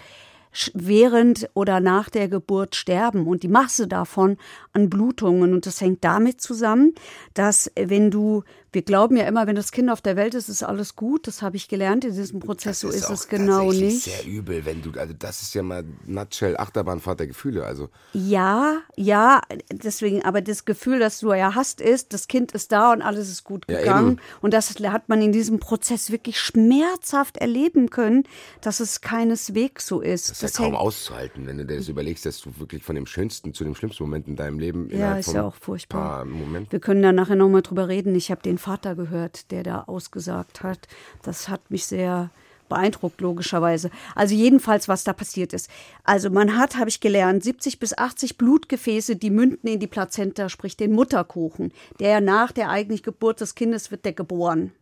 während 0.74 1.48
oder 1.54 1.80
nach 1.80 2.10
der 2.10 2.28
Geburt 2.28 2.74
sterben 2.74 3.26
und 3.26 3.42
die 3.42 3.48
Masse 3.48 3.88
davon 3.88 4.36
an 4.72 4.90
Blutungen. 4.90 5.52
Und 5.54 5.66
das 5.66 5.80
hängt 5.80 6.04
damit 6.04 6.40
zusammen, 6.40 6.94
dass 7.34 7.70
wenn 7.76 8.10
du 8.10 8.44
wir 8.72 8.82
glauben 8.82 9.16
ja 9.16 9.24
immer, 9.24 9.46
wenn 9.46 9.54
das 9.54 9.70
Kind 9.70 9.90
auf 9.90 10.00
der 10.00 10.16
Welt 10.16 10.34
ist, 10.34 10.48
ist 10.48 10.62
alles 10.62 10.96
gut. 10.96 11.26
Das 11.26 11.42
habe 11.42 11.56
ich 11.56 11.68
gelernt 11.68 12.06
in 12.06 12.14
diesem 12.14 12.40
Prozess. 12.40 12.80
So 12.80 12.88
ist, 12.88 12.96
ist 12.96 13.10
es 13.10 13.28
genau 13.28 13.70
nicht. 13.70 14.06
Das 14.06 14.14
ist 14.14 14.22
sehr 14.22 14.26
übel, 14.26 14.64
wenn 14.64 14.80
du, 14.80 14.98
also 14.98 15.12
das 15.16 15.42
ist 15.42 15.54
ja 15.54 15.62
mal 15.62 15.84
Nutshell 16.06 16.56
Achterbahnfahrt 16.56 17.20
der 17.20 17.26
Gefühle. 17.26 17.66
Also 17.66 17.90
ja, 18.14 18.78
ja, 18.96 19.42
deswegen, 19.70 20.24
aber 20.24 20.40
das 20.40 20.64
Gefühl, 20.64 20.98
das 21.00 21.20
du 21.20 21.34
ja 21.34 21.54
hast, 21.54 21.82
ist, 21.82 22.14
das 22.14 22.28
Kind 22.28 22.52
ist 22.52 22.72
da 22.72 22.92
und 22.92 23.02
alles 23.02 23.28
ist 23.28 23.44
gut 23.44 23.68
gegangen. 23.68 24.16
Ja, 24.16 24.38
und 24.40 24.54
das 24.54 24.70
hat 24.70 25.08
man 25.08 25.20
in 25.20 25.32
diesem 25.32 25.60
Prozess 25.60 26.10
wirklich 26.10 26.40
schmerzhaft 26.40 27.36
erleben 27.36 27.90
können, 27.90 28.24
dass 28.62 28.80
es 28.80 29.02
keineswegs 29.02 29.86
so 29.86 30.00
ist. 30.00 30.30
Das 30.30 30.36
ist 30.36 30.42
das 30.42 30.58
ja 30.58 30.64
kaum 30.64 30.76
auszuhalten, 30.76 31.46
wenn 31.46 31.58
du 31.58 31.66
dir 31.66 31.76
das 31.76 31.88
überlegst, 31.88 32.24
dass 32.24 32.40
du 32.40 32.58
wirklich 32.58 32.82
von 32.82 32.94
dem 32.94 33.06
schönsten 33.06 33.52
zu 33.52 33.64
dem 33.64 33.74
schlimmsten 33.74 34.02
Moment 34.04 34.28
in 34.28 34.36
deinem 34.36 34.58
Leben 34.62 34.88
ja, 34.90 35.16
ist 35.16 35.32
ja 35.32 35.42
auch 35.42 35.54
furchtbar. 35.54 36.26
Wir 36.70 36.80
können 36.80 37.02
da 37.02 37.12
nachher 37.12 37.36
nochmal 37.36 37.62
drüber 37.62 37.88
reden. 37.88 38.14
Ich 38.14 38.30
habe 38.30 38.42
den 38.42 38.58
Vater 38.58 38.94
gehört, 38.94 39.50
der 39.50 39.62
da 39.62 39.82
ausgesagt 39.86 40.62
hat. 40.62 40.88
Das 41.22 41.48
hat 41.48 41.70
mich 41.70 41.86
sehr 41.86 42.30
beeindruckt, 42.68 43.20
logischerweise. 43.20 43.90
Also 44.14 44.34
jedenfalls, 44.34 44.88
was 44.88 45.04
da 45.04 45.12
passiert 45.12 45.52
ist. 45.52 45.68
Also 46.04 46.30
man 46.30 46.56
hat, 46.56 46.76
habe 46.76 46.88
ich 46.88 47.00
gelernt, 47.00 47.44
70 47.44 47.78
bis 47.78 47.96
80 47.96 48.38
Blutgefäße, 48.38 49.16
die 49.16 49.30
münden 49.30 49.68
in 49.68 49.78
die 49.78 49.86
Plazenta, 49.86 50.48
sprich 50.48 50.76
den 50.76 50.92
Mutterkuchen. 50.92 51.72
Der 52.00 52.22
nach 52.22 52.50
der 52.50 52.70
eigentlichen 52.70 53.04
Geburt 53.04 53.40
des 53.42 53.54
Kindes 53.54 53.90
wird 53.90 54.06
der 54.06 54.14
geboren. 54.14 54.72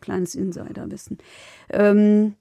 Kleines 0.00 0.36
Insiderwissen. 0.36 1.18
Ähm, 1.70 2.34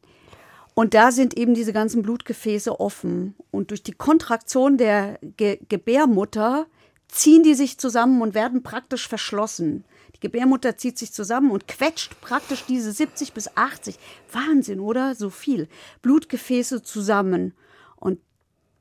und 0.77 0.93
da 0.93 1.11
sind 1.11 1.35
eben 1.35 1.55
diese 1.55 1.73
ganzen 1.73 2.03
Blutgefäße 2.03 2.79
offen. 2.79 3.33
Und 3.49 3.71
durch 3.71 3.81
die 3.81 3.93
Kontraktion 3.93 4.77
der 4.77 5.17
Ge 5.23 5.57
Gebärmutter 5.67 6.67
ziehen 7.07 7.41
die 7.41 7.55
sich 7.55 7.79
zusammen 7.79 8.21
und 8.21 8.35
werden 8.35 8.61
praktisch 8.61 9.07
verschlossen. 9.07 9.85
Die 10.15 10.19
Gebärmutter 10.19 10.77
zieht 10.77 10.99
sich 10.99 11.11
zusammen 11.13 11.49
und 11.49 11.67
quetscht 11.67 12.21
praktisch 12.21 12.63
diese 12.65 12.91
70 12.91 13.33
bis 13.33 13.57
80, 13.57 13.97
Wahnsinn, 14.31 14.79
oder? 14.79 15.15
So 15.15 15.31
viel 15.31 15.67
Blutgefäße 16.03 16.83
zusammen. 16.83 17.55
Und 17.95 18.19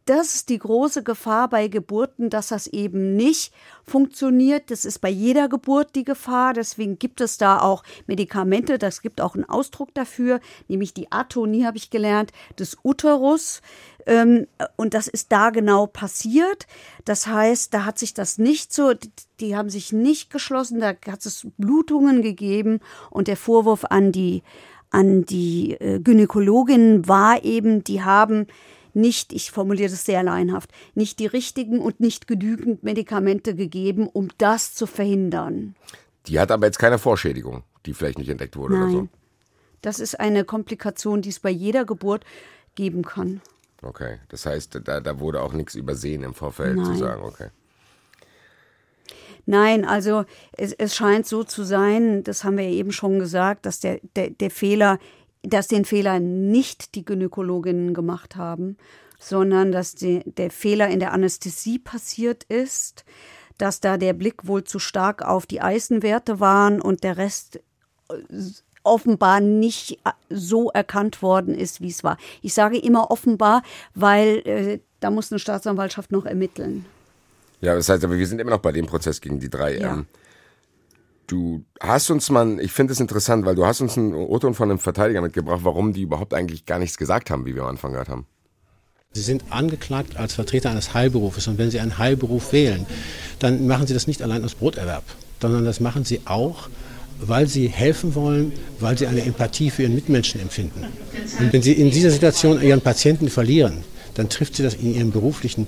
das 0.07 0.37
ist 0.37 0.49
die 0.51 0.59
große 0.59 1.03
Gefahr 1.03 1.49
bei 1.49 1.67
Geburten, 1.67 2.31
dass 2.31 2.49
das 2.49 2.69
eben 2.69 3.17
nicht 3.17 3.53
funktioniert. 3.85 4.71
Das 4.71 4.85
ist 4.85 5.01
bei 5.01 5.09
jeder 5.09 5.49
Geburt 5.49 5.97
die 5.97 6.05
Gefahr. 6.05 6.55
Deswegen 6.55 6.99
gibt 6.99 7.21
es 7.21 7.39
da 7.39 7.61
auch 7.61 7.83
Medikamente. 8.07 8.79
Das 8.79 9.03
gibt 9.03 9.21
auch 9.21 9.35
einen 9.35 9.45
Ausdruck 9.45 9.93
dafür, 9.95 10.41
nämlich 10.69 10.95
die 10.95 11.11
Atonie, 11.11 11.67
habe 11.67 11.77
ich 11.77 11.91
gelernt, 11.91 12.31
des 12.57 12.79
Uterus. 12.85 13.63
Ähm, 14.07 14.47
und 14.77 14.95
das 14.95 15.09
ist 15.09 15.33
da 15.33 15.51
genau 15.51 15.89
passiert. 15.89 16.69
Das 17.05 17.27
heißt, 17.27 17.75
da 17.75 17.85
hat 17.85 17.99
sich 17.99 18.15
das 18.15 18.39
nicht 18.39 18.73
so, 18.73 18.93
die 19.41 19.57
haben 19.57 19.71
sich 19.71 19.93
nicht 19.93 20.31
geschlossen, 20.31 20.79
da 20.79 20.95
hat 21.11 21.27
es 21.27 21.49
Blutungen 21.59 22.23
gegeben 22.23 22.79
und 23.11 23.27
der 23.27 23.37
Vorwurf 23.37 23.85
an 23.87 24.13
die, 24.13 24.45
an 24.91 25.25
die 25.25 25.73
äh, 25.73 25.99
Gynäkologin 25.99 27.09
war 27.09 27.43
eben, 27.45 27.83
die 27.83 28.05
haben 28.05 28.47
nicht, 28.97 29.33
ich 29.33 29.51
formuliere 29.51 29.91
das 29.91 30.05
sehr 30.05 30.23
leinhaft, 30.23 30.71
nicht 30.95 31.19
die 31.19 31.27
richtigen 31.27 31.79
und 31.81 32.01
nicht 32.01 32.27
genügend 32.27 32.83
Medikamente 32.83 33.55
gegeben, 33.55 34.09
um 34.09 34.29
das 34.39 34.75
zu 34.75 34.87
verhindern. 34.87 35.77
Die 36.27 36.41
hat 36.41 36.51
aber 36.51 36.67
jetzt 36.67 36.79
keine 36.79 36.99
Vorschädigung, 36.99 37.63
die 37.85 37.95
vielleicht 37.95 38.19
nicht 38.19 38.31
entdeckt 38.31 38.57
wurde 38.57 38.75
Nein. 38.75 38.83
oder 38.83 38.93
so. 38.93 39.09
Das 39.83 40.01
ist 40.01 40.19
eine 40.19 40.45
Komplikation, 40.45 41.23
die 41.23 41.29
es 41.29 41.39
bei 41.39 41.51
jeder 41.51 41.85
Geburt 41.85 42.25
geben 42.75 43.03
kann. 43.03 43.41
Okay, 43.83 44.19
das 44.29 44.47
heißt, 44.47 44.81
da, 44.85 45.01
da 45.01 45.21
wurde 45.21 45.43
auch 45.43 45.53
nichts 45.53 45.75
übersehen 45.75 46.23
im 46.23 46.35
Vorfeld 46.35 46.77
Nein. 46.77 46.87
zu 46.87 46.95
sagen, 46.97 47.23
okay. 47.23 47.51
Nein, 49.45 49.85
also 49.85 50.25
es, 50.53 50.73
es 50.73 50.97
scheint 50.97 51.27
so 51.27 51.45
zu 51.45 51.63
sein, 51.63 52.25
das 52.25 52.43
haben 52.43 52.57
wir 52.57 52.65
ja 52.65 52.75
eben 52.75 52.91
schon 52.91 53.21
gesagt, 53.21 53.65
dass 53.65 53.79
der, 53.79 54.01
der, 54.17 54.31
der 54.31 54.51
Fehler, 54.51 54.99
dass 55.47 55.69
den 55.69 55.85
Fehler 55.85 56.19
nicht 56.21 56.95
die 56.95 57.05
Gynäkologinnen 57.05 57.95
gemacht 57.95 58.37
haben, 58.37 58.77
sondern 59.19 59.73
dass 59.73 59.95
die, 59.95 60.23
der 60.25 60.51
Fehler 60.51 60.89
in 60.89 61.01
der 61.01 61.13
Anästhesie 61.13 61.79
passiert 61.79 62.45
ist, 62.45 63.05
dass 63.59 63.81
da 63.81 63.97
der 63.97 64.13
Blick 64.13 64.47
wohl 64.47 64.65
zu 64.65 64.79
stark 64.79 65.23
auf 65.23 65.47
die 65.47 65.63
Eisenwerte 65.63 66.41
waren 66.41 66.81
und 66.81 67.05
der 67.05 67.17
Rest 67.17 67.61
offenbar 68.83 69.41
nicht 69.41 69.93
äh, 70.05 70.13
so 70.31 70.71
erkannt 70.71 71.23
worden 71.23 71.55
ist, 71.55 71.81
wie 71.81 71.89
es 71.89 72.05
war. 72.05 72.19
Ich 72.43 72.55
sage 72.55 72.79
immer 72.79 73.11
offenbar, 73.11 73.63
weil 73.95 74.43
äh, 74.45 74.79
da 75.01 75.11
muss 75.11 75.33
eine 75.33 75.39
Staatsanwaltschaft 75.39 76.13
noch 76.13 76.25
ermitteln. 76.25 76.85
Ja, 77.61 77.75
das 77.75 77.89
heißt 77.89 78.05
aber, 78.05 78.17
wir 78.17 78.27
sind 78.27 78.41
immer 78.41 78.51
noch 78.51 78.61
bei 78.61 78.73
dem 78.73 78.87
Prozess 78.87 79.21
gegen 79.21 79.41
die 79.41 79.49
drei. 79.51 79.79
Ja. 79.79 79.95
Ähm, 79.95 80.07
du 81.27 81.65
hast 81.81 82.11
uns 82.11 82.31
mal, 82.31 82.61
ich 82.61 82.73
finde 82.73 82.93
es 82.93 83.01
interessant, 83.01 83.45
weil 83.45 83.55
du 83.55 83.67
hast 83.67 83.81
uns 83.81 83.97
einen 83.97 84.15
O-Ton 84.15 84.55
von 84.55 84.71
einem 84.71 84.79
Verteidiger 84.79 85.21
mitgebracht, 85.21 85.61
warum 85.63 85.93
die 85.93 86.03
überhaupt 86.03 86.35
eigentlich 86.35 86.67
gar 86.67 86.79
nichts 86.79 86.97
gesagt 86.97 87.31
haben, 87.31 87.47
wie 87.47 87.55
wir 87.55 87.63
am 87.63 87.69
Anfang 87.69 87.93
gehört 87.93 88.09
haben. 88.09 88.27
Sie 89.13 89.23
sind 89.23 89.45
angeklagt 89.51 90.17
als 90.17 90.35
Vertreter 90.35 90.71
eines 90.71 90.93
Heilberufes 90.93 91.47
und 91.49 91.57
wenn 91.59 91.71
Sie 91.71 91.81
einen 91.81 91.97
Heilberuf 91.97 92.53
wählen, 92.53 92.85
dann 93.39 93.67
machen 93.67 93.87
Sie 93.87 93.95
das 93.95 94.07
nicht 94.07 94.23
allein 94.23 94.45
aus 94.45 94.55
Broterwerb, 94.55 95.05
sondern 95.41 95.65
das 95.65 95.81
machen 95.81 96.05
Sie 96.05 96.21
auch, 96.27 96.69
weil 97.21 97.47
sie 97.47 97.69
helfen 97.69 98.15
wollen, 98.15 98.53
weil 98.81 98.99
sie 98.99 99.07
eine 99.07 99.23
Empathie 99.23 99.71
für 99.71 99.83
ihren 99.83 99.95
Mitmenschen 99.95 100.41
empfinden. 100.41 100.85
Und 101.39 101.53
wenn 101.53 101.63
sie 101.63 101.73
in 101.73 101.91
dieser 101.91 102.11
Situation 102.11 102.61
ihren 102.61 102.81
Patienten 102.81 103.29
verlieren, 103.29 103.85
dann 104.15 104.29
trifft 104.29 104.57
sie 104.57 104.63
das 104.63 104.75
in 104.75 104.95
ihrem 104.95 105.11
beruflichen 105.11 105.67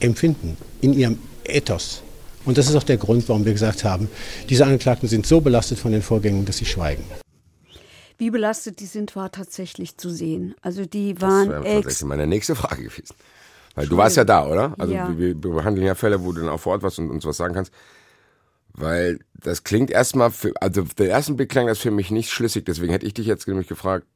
Empfinden, 0.00 0.56
in 0.80 0.92
ihrem 0.92 1.18
Ethos. 1.44 2.02
Und 2.44 2.58
das 2.58 2.68
ist 2.68 2.76
auch 2.76 2.82
der 2.82 2.96
Grund, 2.96 3.28
warum 3.28 3.44
wir 3.44 3.52
gesagt 3.52 3.84
haben, 3.84 4.08
diese 4.48 4.64
Angeklagten 4.64 5.08
sind 5.08 5.26
so 5.26 5.40
belastet 5.40 5.78
von 5.78 5.92
den 5.92 6.02
Vorgängen, 6.02 6.44
dass 6.44 6.58
sie 6.58 6.66
schweigen. 6.66 7.04
Wie 8.18 8.30
belastet 8.30 8.80
die 8.80 8.86
sind, 8.86 9.16
war 9.16 9.32
tatsächlich 9.32 9.96
zu 9.96 10.10
sehen. 10.10 10.54
Also 10.62 10.84
die 10.84 11.20
waren. 11.20 11.48
Das 11.48 11.64
wäre 11.64 11.74
tatsächlich 11.74 12.08
meine 12.08 12.26
nächste 12.26 12.54
Frage 12.54 12.84
gewesen. 12.84 13.14
Weil 13.74 13.88
du 13.88 13.96
warst 13.96 14.16
ja 14.16 14.24
da, 14.24 14.46
oder? 14.46 14.74
Also 14.78 14.94
ja. 14.94 15.18
wir 15.18 15.34
behandeln 15.34 15.86
ja 15.86 15.96
Fälle, 15.96 16.22
wo 16.22 16.32
du 16.32 16.42
dann 16.42 16.50
auch 16.50 16.60
vor 16.60 16.72
Ort 16.72 16.82
was 16.82 16.98
und 16.98 17.10
uns 17.10 17.24
was 17.24 17.36
sagen 17.36 17.54
kannst. 17.54 17.72
Weil 18.72 19.18
das 19.34 19.64
klingt 19.64 19.90
erstmal, 19.90 20.30
für, 20.30 20.52
also 20.60 20.82
der 20.82 21.10
ersten 21.10 21.36
Blick 21.36 21.48
klang 21.48 21.66
das 21.66 21.78
für 21.78 21.90
mich 21.90 22.10
nicht 22.10 22.30
schlüssig, 22.30 22.64
deswegen 22.64 22.92
hätte 22.92 23.06
ich 23.06 23.14
dich 23.14 23.26
jetzt 23.26 23.46
nämlich 23.46 23.68
gefragt, 23.68 24.06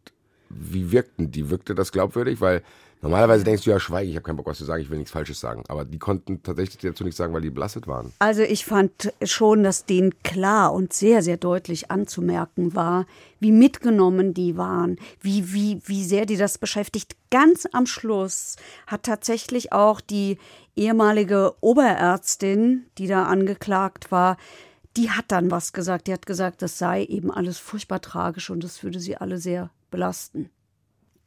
wie 0.49 0.93
wirkten 0.93 1.31
die? 1.31 1.51
Wirkte 1.51 1.75
das 1.75 1.93
glaubwürdig? 1.93 2.41
Weil 2.41 2.63
Normalerweise 3.01 3.45
denkst 3.45 3.63
du 3.63 3.71
ja, 3.71 3.79
schweige, 3.79 4.11
ich 4.11 4.17
habe 4.17 4.25
keinen 4.25 4.37
Bock, 4.37 4.47
was 4.47 4.59
zu 4.59 4.65
sagen, 4.65 4.83
ich 4.83 4.91
will 4.91 4.99
nichts 4.99 5.13
Falsches 5.13 5.39
sagen. 5.39 5.63
Aber 5.69 5.85
die 5.85 5.99
konnten 5.99 6.43
tatsächlich 6.43 6.79
dazu 6.79 7.05
nichts 7.05 7.17
sagen, 7.17 7.33
weil 7.33 7.43
die 7.43 7.51
belastet 7.51 7.87
waren. 7.87 8.13
Also 8.19 8.43
ich 8.43 8.65
fand 8.65 9.13
schon, 9.23 9.63
dass 9.63 9.87
denen 9.87 10.21
klar 10.25 10.73
und 10.73 10.93
sehr, 10.93 11.23
sehr 11.23 11.37
deutlich 11.37 11.91
anzumerken 11.93 12.75
war, 12.75 13.07
wie 13.39 13.53
mitgenommen 13.53 14.35
die 14.35 14.57
waren, 14.57 14.99
wie, 15.21 15.53
wie, 15.53 15.81
wie 15.85 16.03
sehr 16.03 16.27
die 16.27 16.37
das 16.37 16.59
beschäftigt. 16.59 17.15
Ganz 17.31 17.69
am 17.73 17.87
Schluss 17.87 18.57
hat 18.89 19.05
tatsächlich 19.05 19.73
auch 19.73 20.01
die 20.01 20.39
ehemalige 20.75 21.55
Oberärztin, 21.61 22.87
die 22.99 23.07
da 23.07 23.27
angeklagt 23.27 24.11
war, 24.11 24.37
die 24.97 25.11
hat 25.11 25.27
dann 25.29 25.51
was 25.51 25.73
gesagt. 25.73 26.09
Die 26.09 26.13
hat 26.13 26.27
gesagt, 26.27 26.63
das 26.63 26.79
sei 26.79 27.05
eben 27.05 27.31
alles 27.31 27.59
furchtbar 27.59 28.01
tragisch 28.01 28.51
und 28.51 28.65
das 28.65 28.83
würde 28.83 28.99
sie 28.99 29.17
alle 29.17 29.39
sehr 29.39 29.71
belasten. 29.91 30.51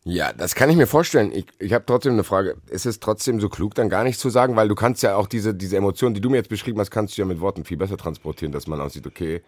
Ja, 0.04 0.34
das 0.34 0.56
kann 0.56 0.70
ich 0.70 0.76
mir 0.76 0.88
vorstellen. 0.88 1.32
Ich, 1.32 1.46
ich 1.60 1.74
habe 1.74 1.86
trotzdem 1.86 2.14
eine 2.14 2.24
Frage. 2.24 2.58
Ist 2.68 2.86
es 2.86 3.00
trotzdem 3.00 3.40
so 3.40 3.50
klug, 3.50 3.76
dann 3.76 3.90
gar 3.90 4.04
nicht 4.04 4.20
zu 4.20 4.30
sagen? 4.30 4.56
Weil 4.56 4.68
du 4.68 4.76
kannst 4.76 5.04
ja 5.04 5.16
auch 5.16 5.28
diese, 5.28 5.54
diese 5.54 5.78
Emotionen, 5.78 6.16
die 6.16 6.22
du 6.22 6.30
mir 6.30 6.38
jetzt 6.38 6.50
beschrieben 6.50 6.80
hast, 6.80 6.90
kannst 6.90 7.18
du 7.18 7.22
ja 7.22 7.26
mit 7.28 7.40
Worten 7.40 7.66
viel 7.66 7.78
besser 7.78 7.98
transportieren, 7.98 8.52
dass 8.52 8.66
man 8.66 8.82
auch 8.82 8.90
sieht, 8.90 9.06
okay, 9.06 9.44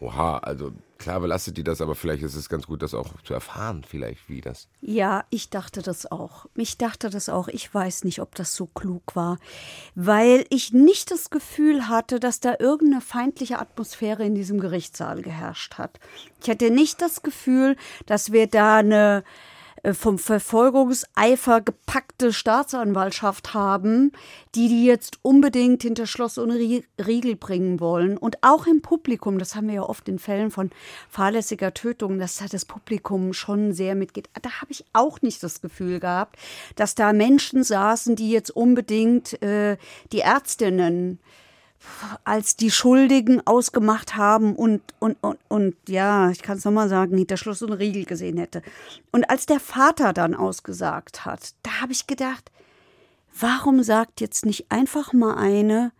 oha, 0.00 0.38
also 0.38 0.72
klar 0.98 1.20
belastet 1.20 1.56
die 1.56 1.64
das, 1.64 1.80
aber 1.80 1.94
vielleicht 1.94 2.22
ist 2.22 2.34
es 2.34 2.50
ganz 2.50 2.66
gut, 2.66 2.82
das 2.82 2.92
auch 2.92 3.20
zu 3.22 3.32
erfahren, 3.32 3.82
vielleicht, 3.86 4.28
wie 4.28 4.42
das. 4.42 4.68
Ja, 4.82 5.24
ich 5.30 5.48
dachte 5.48 5.80
das 5.80 6.10
auch. 6.10 6.46
Ich 6.54 6.76
dachte 6.76 7.08
das 7.08 7.30
auch. 7.30 7.48
Ich 7.48 7.72
weiß 7.72 8.04
nicht, 8.04 8.20
ob 8.20 8.34
das 8.34 8.54
so 8.54 8.66
klug 8.66 9.16
war, 9.16 9.38
weil 9.94 10.44
ich 10.50 10.72
nicht 10.74 11.10
das 11.10 11.30
Gefühl 11.30 11.88
hatte, 11.88 12.20
dass 12.20 12.40
da 12.40 12.56
irgendeine 12.58 13.00
feindliche 13.00 13.58
Atmosphäre 13.58 14.24
in 14.24 14.34
diesem 14.34 14.60
Gerichtssaal 14.60 15.22
geherrscht 15.22 15.78
hat. 15.78 15.98
Ich 16.42 16.50
hatte 16.50 16.70
nicht 16.70 17.00
das 17.00 17.22
Gefühl, 17.22 17.76
dass 18.06 18.32
wir 18.32 18.46
da 18.46 18.76
eine 18.76 19.24
vom 19.92 20.18
Verfolgungseifer 20.18 21.60
gepackte 21.60 22.32
Staatsanwaltschaft 22.32 23.54
haben, 23.54 24.12
die 24.54 24.68
die 24.68 24.84
jetzt 24.84 25.18
unbedingt 25.22 25.82
hinter 25.82 26.06
Schloss 26.06 26.38
und 26.38 26.50
Riegel 26.50 27.36
bringen 27.36 27.80
wollen. 27.80 28.16
Und 28.16 28.38
auch 28.42 28.66
im 28.66 28.82
Publikum, 28.82 29.38
das 29.38 29.54
haben 29.54 29.68
wir 29.68 29.74
ja 29.76 29.82
oft 29.82 30.08
in 30.08 30.18
Fällen 30.18 30.50
von 30.50 30.70
fahrlässiger 31.08 31.74
Tötung, 31.74 32.18
dass 32.18 32.36
da 32.36 32.46
das 32.46 32.64
Publikum 32.64 33.32
schon 33.32 33.72
sehr 33.72 33.94
mitgeht. 33.94 34.28
Da 34.42 34.60
habe 34.60 34.72
ich 34.72 34.84
auch 34.92 35.22
nicht 35.22 35.42
das 35.42 35.60
Gefühl 35.60 36.00
gehabt, 36.00 36.36
dass 36.76 36.94
da 36.94 37.12
Menschen 37.12 37.62
saßen, 37.62 38.16
die 38.16 38.30
jetzt 38.30 38.50
unbedingt 38.50 39.40
äh, 39.42 39.76
die 40.12 40.20
Ärztinnen 40.20 41.20
als 42.24 42.56
die 42.56 42.70
Schuldigen 42.70 43.46
ausgemacht 43.46 44.16
haben 44.16 44.54
und, 44.54 44.82
und, 44.98 45.16
und, 45.20 45.38
und 45.48 45.76
ja, 45.88 46.30
ich 46.30 46.42
kann 46.42 46.58
es 46.58 46.64
nochmal 46.64 46.88
sagen, 46.88 47.16
hinter 47.16 47.36
Schluss 47.36 47.62
und 47.62 47.72
Riegel 47.72 48.04
gesehen 48.04 48.38
hätte. 48.38 48.62
Und 49.12 49.28
als 49.30 49.46
der 49.46 49.60
Vater 49.60 50.12
dann 50.12 50.34
ausgesagt 50.34 51.24
hat, 51.24 51.54
da 51.62 51.80
habe 51.80 51.92
ich 51.92 52.06
gedacht, 52.06 52.50
warum 53.38 53.82
sagt 53.82 54.20
jetzt 54.20 54.44
nicht 54.44 54.70
einfach 54.70 55.12
mal 55.12 55.36
eine, 55.36 55.92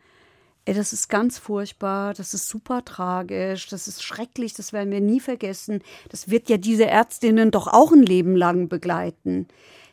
ey, 0.65 0.75
das 0.75 0.93
ist 0.93 1.09
ganz 1.09 1.39
furchtbar, 1.39 2.13
das 2.15 2.35
ist 2.35 2.49
super 2.49 2.85
tragisch, 2.85 3.69
das 3.69 3.89
ist 3.89 4.03
schrecklich, 4.03 4.55
das 4.55 4.73
werden 4.73 4.91
wir 4.91 5.01
nie 5.01 5.21
vergessen. 5.21 5.83
Das 6.11 6.29
wird 6.29 6.49
ja 6.49 6.59
diese 6.59 6.87
Ärztinnen 6.87 7.51
doch 7.51 7.69
auch 7.69 7.93
ein 7.93 8.03
Leben 8.03 8.37
lang 8.37 8.69
begleiten 8.69 9.49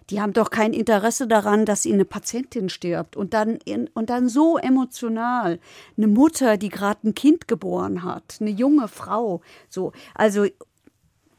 die 0.09 0.21
haben 0.21 0.33
doch 0.33 0.49
kein 0.49 0.73
Interesse 0.73 1.27
daran, 1.27 1.65
dass 1.65 1.85
ihnen 1.85 1.95
eine 1.95 2.05
Patientin 2.05 2.69
stirbt 2.69 3.15
und 3.15 3.33
dann, 3.33 3.59
und 3.93 4.09
dann 4.09 4.29
so 4.29 4.57
emotional. 4.57 5.59
Eine 5.97 6.07
Mutter, 6.07 6.57
die 6.57 6.69
gerade 6.69 7.07
ein 7.07 7.15
Kind 7.15 7.47
geboren 7.47 8.03
hat, 8.03 8.37
eine 8.39 8.51
junge 8.51 8.87
Frau. 8.87 9.41
So, 9.69 9.93
also, 10.13 10.45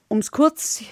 um 0.08 0.18
es 0.18 0.30
kurz, 0.30 0.82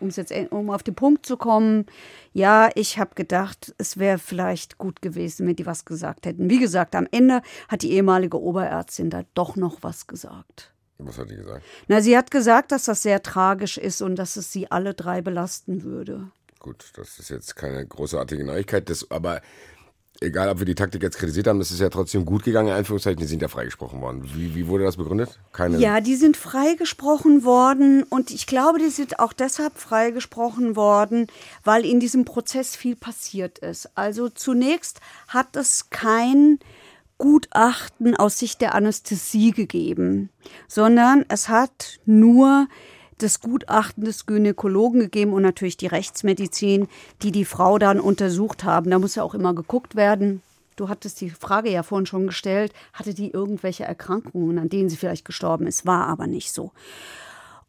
um's 0.00 0.16
jetzt, 0.16 0.32
um 0.50 0.70
auf 0.70 0.82
den 0.82 0.94
Punkt 0.94 1.24
zu 1.24 1.36
kommen, 1.36 1.86
ja, 2.32 2.70
ich 2.74 2.98
habe 2.98 3.14
gedacht, 3.14 3.74
es 3.78 3.98
wäre 3.98 4.18
vielleicht 4.18 4.78
gut 4.78 5.02
gewesen, 5.02 5.46
wenn 5.46 5.56
die 5.56 5.66
was 5.66 5.84
gesagt 5.84 6.26
hätten. 6.26 6.50
Wie 6.50 6.58
gesagt, 6.58 6.94
am 6.94 7.06
Ende 7.10 7.42
hat 7.68 7.82
die 7.82 7.92
ehemalige 7.92 8.40
Oberärztin 8.40 9.10
da 9.10 9.22
doch 9.34 9.56
noch 9.56 9.82
was 9.82 10.06
gesagt. 10.06 10.72
Was 10.98 11.18
hat 11.18 11.30
die 11.30 11.36
gesagt? 11.36 11.64
Na, 11.88 12.00
sie 12.00 12.16
hat 12.16 12.30
gesagt, 12.30 12.72
dass 12.72 12.84
das 12.84 13.02
sehr 13.02 13.22
tragisch 13.22 13.78
ist 13.78 14.02
und 14.02 14.16
dass 14.16 14.36
es 14.36 14.52
sie 14.52 14.70
alle 14.70 14.94
drei 14.94 15.22
belasten 15.22 15.82
würde. 15.82 16.30
Gut, 16.60 16.92
das 16.94 17.18
ist 17.18 17.30
jetzt 17.30 17.56
keine 17.56 17.86
großartige 17.86 18.44
Neuigkeit, 18.44 18.90
das, 18.90 19.10
aber 19.10 19.40
egal, 20.20 20.50
ob 20.50 20.58
wir 20.58 20.66
die 20.66 20.74
Taktik 20.74 21.02
jetzt 21.02 21.16
kritisiert 21.16 21.46
haben, 21.46 21.58
das 21.58 21.70
ist 21.70 21.80
ja 21.80 21.88
trotzdem 21.88 22.26
gut 22.26 22.44
gegangen, 22.44 22.68
in 22.68 22.74
Anführungszeichen, 22.74 23.18
die 23.18 23.26
sind 23.26 23.40
ja 23.40 23.48
freigesprochen 23.48 24.02
worden. 24.02 24.28
Wie, 24.34 24.54
wie 24.54 24.68
wurde 24.68 24.84
das 24.84 24.98
begründet? 24.98 25.40
Keine 25.54 25.78
ja, 25.78 26.02
die 26.02 26.16
sind 26.16 26.36
freigesprochen 26.36 27.44
worden 27.44 28.02
und 28.02 28.30
ich 28.30 28.46
glaube, 28.46 28.78
die 28.78 28.90
sind 28.90 29.20
auch 29.20 29.32
deshalb 29.32 29.78
freigesprochen 29.78 30.76
worden, 30.76 31.28
weil 31.64 31.86
in 31.86 31.98
diesem 31.98 32.26
Prozess 32.26 32.76
viel 32.76 32.94
passiert 32.94 33.58
ist. 33.60 33.88
Also 33.94 34.28
zunächst 34.28 35.00
hat 35.28 35.56
es 35.56 35.88
kein 35.88 36.58
Gutachten 37.16 38.16
aus 38.16 38.38
Sicht 38.38 38.60
der 38.60 38.74
Anästhesie 38.74 39.52
gegeben, 39.52 40.28
sondern 40.68 41.24
es 41.28 41.48
hat 41.48 42.00
nur 42.04 42.68
das 43.22 43.40
Gutachten 43.40 44.04
des 44.04 44.26
Gynäkologen 44.26 45.00
gegeben 45.00 45.32
und 45.32 45.42
natürlich 45.42 45.76
die 45.76 45.86
Rechtsmedizin, 45.86 46.88
die 47.22 47.32
die 47.32 47.44
Frau 47.44 47.78
dann 47.78 48.00
untersucht 48.00 48.64
haben. 48.64 48.90
Da 48.90 48.98
muss 48.98 49.14
ja 49.14 49.22
auch 49.22 49.34
immer 49.34 49.54
geguckt 49.54 49.96
werden. 49.96 50.42
Du 50.76 50.88
hattest 50.88 51.20
die 51.20 51.30
Frage 51.30 51.70
ja 51.70 51.82
vorhin 51.82 52.06
schon 52.06 52.26
gestellt, 52.26 52.72
hatte 52.92 53.12
die 53.12 53.30
irgendwelche 53.30 53.84
Erkrankungen, 53.84 54.58
an 54.58 54.68
denen 54.68 54.88
sie 54.88 54.96
vielleicht 54.96 55.24
gestorben 55.24 55.66
ist, 55.66 55.84
war 55.86 56.06
aber 56.06 56.26
nicht 56.26 56.52
so. 56.52 56.72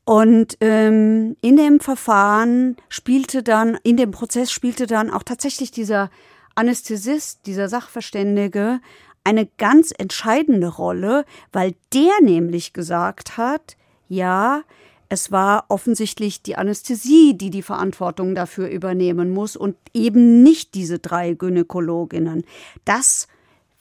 Und 0.05 0.57
ähm, 0.61 1.35
in 1.41 1.57
dem 1.57 1.79
Verfahren 1.79 2.77
spielte 2.89 3.43
dann, 3.43 3.77
in 3.83 3.97
dem 3.97 4.11
Prozess 4.11 4.51
spielte 4.51 4.87
dann 4.87 5.11
auch 5.11 5.23
tatsächlich 5.23 5.71
dieser 5.71 6.09
Anästhesist, 6.55 7.45
dieser 7.45 7.69
Sachverständige, 7.69 8.79
eine 9.23 9.45
ganz 9.57 9.93
entscheidende 9.97 10.67
Rolle, 10.67 11.25
weil 11.51 11.75
der 11.93 12.13
nämlich 12.21 12.73
gesagt 12.73 13.37
hat, 13.37 13.77
ja, 14.09 14.63
es 15.11 15.29
war 15.29 15.65
offensichtlich 15.67 16.41
die 16.41 16.55
Anästhesie, 16.55 17.37
die 17.37 17.49
die 17.49 17.63
Verantwortung 17.63 18.33
dafür 18.33 18.69
übernehmen 18.69 19.33
muss 19.33 19.57
und 19.57 19.75
eben 19.93 20.41
nicht 20.41 20.73
diese 20.73 20.99
drei 20.99 21.33
Gynäkologinnen. 21.33 22.45
Das 22.85 23.27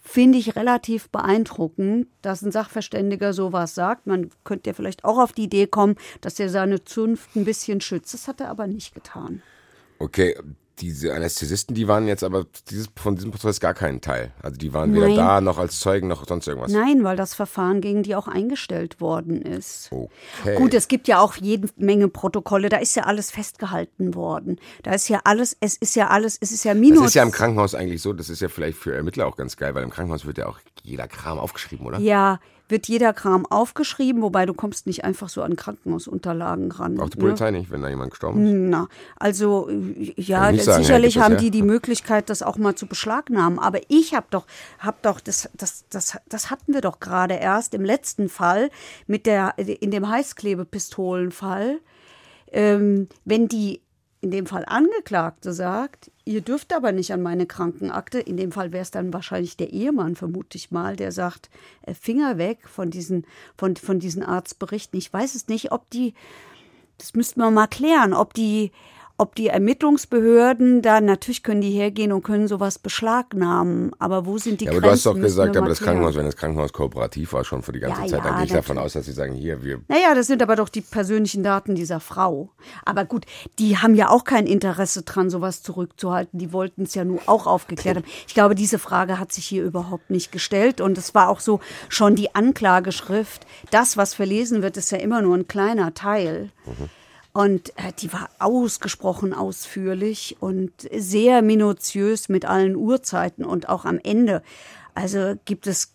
finde 0.03 0.39
ich 0.39 0.57
relativ 0.57 1.09
beeindruckend, 1.11 2.09
dass 2.21 2.43
ein 2.43 2.51
Sachverständiger 2.51 3.33
sowas 3.33 3.77
sagt. 3.77 4.09
Man 4.09 4.31
könnte 4.43 4.71
ja 4.71 4.75
vielleicht 4.75 5.05
auch 5.05 5.19
auf 5.19 5.33
die 5.33 5.45
Idee 5.45 5.69
kommen, 5.69 5.95
dass 6.21 6.41
er 6.41 6.49
seine 6.49 6.83
Zunft 6.83 7.37
ein 7.37 7.45
bisschen 7.45 7.81
schützt. 7.81 8.13
Das 8.13 8.27
hat 8.27 8.41
er 8.41 8.49
aber 8.49 8.67
nicht 8.67 8.93
getan. 8.93 9.41
Okay, 10.01 10.35
diese 10.81 11.15
Anästhesisten, 11.15 11.75
die 11.75 11.89
waren 11.89 12.07
jetzt 12.07 12.25
aber 12.25 12.47
dieses, 12.69 12.89
von 12.97 13.17
diesem 13.17 13.31
Prozess 13.31 13.61
gar 13.61 13.75
keinen 13.75 14.01
Teil. 14.01 14.33
Also 14.43 14.57
die 14.57 14.73
waren 14.73 14.95
weder 14.95 15.15
da 15.15 15.41
noch 15.41 15.59
als 15.59 15.81
Zeugen 15.81 16.09
noch 16.09 16.27
sonst 16.27 16.47
irgendwas. 16.47 16.73
Nein, 16.73 17.05
weil 17.05 17.17
das 17.17 17.35
Verfahren 17.35 17.81
gegen 17.81 18.03
die 18.03 18.15
auch 18.15 18.29
eingestellt 18.29 19.01
worden 19.01 19.43
ist. 19.43 19.91
Okay. 19.93 20.57
Gut, 20.57 20.75
es 20.75 20.89
gibt 20.89 21.09
ja 21.09 21.21
auch 21.21 21.37
jede 21.37 21.69
Menge 21.77 22.09
Protokolle, 22.09 22.69
da 22.69 22.79
ist 22.79 22.97
ja 22.97 23.05
alles 23.05 23.31
festgehalten 23.31 24.15
worden. 24.15 24.59
Da 24.83 24.93
ist 24.93 25.09
ja 25.09 25.21
alles, 25.25 25.57
es 25.61 25.77
ist 25.77 25.95
ja 25.97 26.09
alles, 26.09 26.39
es 26.41 26.53
ist 26.53 26.65
ja 26.65 26.75
minus. 26.75 27.01
Das 27.01 27.09
ist 27.09 27.15
ja 27.15 27.23
im 27.23 27.31
Krankenhaus 27.31 27.75
eigentlich 27.75 28.03
so, 28.03 28.13
das 28.13 28.31
ist 28.31 28.41
ja 28.41 28.49
vielleicht 28.49 28.79
für 28.79 28.95
Ermittler 28.95 29.27
auch 29.27 29.37
ganz 29.37 29.57
geil, 29.57 29.75
weil 29.75 29.83
im 29.83 29.91
Krankenhaus 29.91 30.25
wird 30.25 30.39
ja 30.39 30.47
auch 30.47 30.59
jeder 30.83 31.09
Kram 31.09 31.39
aufgeschrieben, 31.39 31.87
oder? 31.87 31.99
Ja, 31.99 32.41
wird 32.71 32.89
jeder 32.89 33.13
Kram 33.13 33.47
aufgeschrieben, 33.47 34.23
wobei 34.23 34.47
du 34.47 34.55
kommst 34.55 34.87
nicht 34.87 35.05
einfach 35.05 35.29
so 35.29 35.43
an 35.43 35.57
Krankenhausunterlagen 35.57 36.71
ran. 36.73 37.01
Auch 37.01 37.09
die 37.09 37.19
ne? 37.19 37.25
Polizei 37.25 37.51
nicht, 37.51 37.71
wenn 37.71 37.83
da 37.83 37.89
jemand 37.89 38.11
gestorben 38.11 38.45
ist. 38.45 38.53
Na, 38.53 38.89
also 39.17 39.69
ja, 40.17 40.55
sagen, 40.55 40.83
sicherlich 40.83 41.19
haben 41.19 41.37
die 41.37 41.51
die 41.51 41.63
Möglichkeit, 41.63 42.31
das 42.31 42.43
auch 42.43 42.57
mal 42.57 42.75
zu 42.75 42.87
beschlagnahmen. 42.87 43.59
Aber 43.59 43.81
ich 43.89 44.15
habe 44.15 44.27
doch, 44.31 44.47
hab 44.79 45.03
doch, 45.03 45.21
das, 45.21 45.49
das, 45.57 45.85
das, 45.91 46.19
das 46.29 46.51
hatten 46.51 46.75
wir 46.75 46.81
doch 46.81 47.01
gerade 47.01 47.35
erst 47.35 47.75
im 47.75 47.85
letzten 47.85 48.29
Fall 48.29 48.71
mit 49.07 49.27
der 49.27 49.55
in 49.57 49.91
dem 49.91 50.09
Heißklebepistolenfall. 50.09 51.81
Ähm, 52.53 53.09
wenn 53.25 53.47
die 53.49 53.81
in 54.23 54.31
dem 54.31 54.47
Fall 54.47 54.65
Angeklagte 54.67 55.53
sagt, 55.53 56.11
ihr 56.25 56.43
dürft 56.43 56.75
aber 56.75 56.93
nicht 56.93 57.13
an 57.13 57.23
meine 57.23 57.47
Krankenakte, 57.47 58.19
in 58.19 58.37
dem 58.37 58.53
Fall 58.53 58.73
wäre 58.73 58.83
es 58.83 58.91
dann 58.91 59.15
wahrscheinlich 59.15 59.57
der 59.57 59.73
Ehemann, 59.73 60.15
vermute 60.15 60.59
ich 60.59 60.71
mal, 60.71 60.97
der 60.97 61.11
sagt, 61.11 61.49
äh, 61.83 61.95
Finger 61.95 62.37
weg 62.37 62.69
von 62.69 62.91
diesen, 62.91 63.27
von, 63.57 63.77
von 63.77 63.99
diesen 63.99 64.23
Arztberichten. 64.23 64.99
Ich 64.99 65.13
weiß 65.13 65.35
es 65.35 65.49
nicht, 65.49 65.73
ob 65.73 65.89
die, 65.91 66.15
das 66.99 67.15
müssten 67.15 67.41
wir 67.41 67.51
mal 67.51 67.67
klären, 67.67 68.13
ob 68.13 68.35
die, 68.35 68.73
ob 69.21 69.35
die 69.35 69.49
Ermittlungsbehörden 69.49 70.81
da, 70.81 71.03
natürlich 71.03 71.43
können 71.43 71.61
die 71.61 71.73
hergehen 71.73 72.11
und 72.11 72.23
können 72.23 72.49
sowas 72.49 72.79
beschlagnahmen, 72.79 73.93
aber 73.99 74.25
wo 74.25 74.39
sind 74.39 74.63
die 74.63 74.65
ja, 74.65 74.71
aber 74.71 74.81
Grenzen? 74.81 75.09
Aber 75.09 75.19
du 75.19 75.25
hast 75.25 75.37
doch 75.37 75.45
gesagt, 75.45 75.57
aber 75.59 75.69
das 75.69 75.81
Krankenhaus, 75.81 76.17
wenn 76.17 76.25
das 76.25 76.37
Krankenhaus 76.37 76.73
kooperativ 76.73 77.35
war, 77.35 77.45
schon 77.45 77.63
für 77.63 77.73
die 77.73 77.81
ganze 77.81 78.01
ja, 78.01 78.07
Zeit, 78.09 78.21
dann 78.21 78.33
ja, 78.33 78.37
gehe 78.39 78.47
ich 78.47 78.53
davon 78.53 78.79
aus, 78.79 78.95
dass 78.95 79.05
sie 79.05 79.13
sagen, 79.13 79.35
hier, 79.35 79.63
wir... 79.63 79.83
Naja, 79.89 80.15
das 80.15 80.27
sind 80.27 80.43
aber 80.43 80.57
doch 80.57 80.71
die 80.71 80.81
persönlichen 80.81 81.43
Daten 81.43 81.75
dieser 81.75 82.01
Frau. 82.01 82.49
Aber 82.87 83.05
gut, 83.05 83.27
die 83.59 83.77
haben 83.77 83.95
ja 83.95 84.09
auch 84.09 84.25
kein 84.25 84.47
Interesse 84.47 85.03
dran, 85.03 85.29
sowas 85.29 85.63
zurückzuhalten. 85.63 86.39
Die 86.39 86.55
wollten 86.55 86.85
es 86.85 86.95
ja 86.95 87.05
nur 87.05 87.21
auch 87.27 87.47
aufgeklärt 87.47 87.99
haben. 87.99 88.07
Ich 88.27 88.33
glaube, 88.33 88.55
diese 88.55 88.79
Frage 88.79 89.19
hat 89.19 89.33
sich 89.33 89.45
hier 89.45 89.65
überhaupt 89.65 90.09
nicht 90.09 90.33
gestellt 90.33 90.81
und 90.81 90.97
es 90.97 91.15
war 91.15 91.29
auch 91.29 91.41
so 91.41 91.61
schon 91.91 92.15
die 92.15 92.35
Anklageschrift. 92.35 93.47
Das, 93.71 93.99
was 93.99 94.15
verlesen 94.15 94.63
wird, 94.63 94.79
ist 94.79 94.91
ja 94.93 94.99
immer 94.99 95.21
nur 95.21 95.37
ein 95.37 95.47
kleiner 95.47 95.93
Teil. 95.93 96.49
Mhm. 96.65 96.89
Und 97.33 97.71
äh, 97.71 97.93
die 97.99 98.13
war 98.13 98.29
ausgesprochen 98.39 99.33
ausführlich 99.33 100.37
und 100.41 100.73
sehr 100.93 101.43
minutiös 101.43 102.29
mit 102.29 102.45
allen 102.45 102.75
Uhrzeiten 102.75 103.45
und 103.45 103.69
auch 103.69 103.85
am 103.85 104.01
Ende. 104.03 104.43
Also 104.95 105.35
gibt 105.45 105.67
es, 105.67 105.93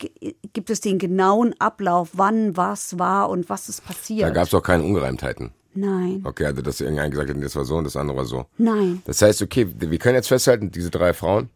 gibt 0.53 0.69
es 0.69 0.79
den 0.79 0.97
genauen 0.97 1.53
Ablauf, 1.59 2.11
wann 2.13 2.55
was 2.55 2.97
war 2.97 3.29
und 3.29 3.49
was 3.49 3.67
ist 3.67 3.85
passiert. 3.85 4.27
Da 4.27 4.29
gab 4.29 4.47
es 4.47 4.53
auch 4.53 4.63
keine 4.63 4.83
Ungereimtheiten. 4.83 5.51
Nein. 5.73 6.21
Okay, 6.23 6.45
also 6.45 6.61
dass 6.61 6.79
irgendeiner 6.79 7.09
gesagt 7.09 7.29
hat, 7.29 7.43
das 7.43 7.55
war 7.55 7.65
so 7.65 7.75
und 7.75 7.83
das 7.83 7.97
andere 7.97 8.17
war 8.17 8.25
so. 8.25 8.45
Nein. 8.57 9.01
Das 9.05 9.21
heißt, 9.21 9.41
okay, 9.41 9.67
wir 9.77 9.99
können 9.99 10.15
jetzt 10.15 10.29
festhalten, 10.29 10.71
diese 10.71 10.89
drei 10.89 11.13
Frauen, 11.13 11.49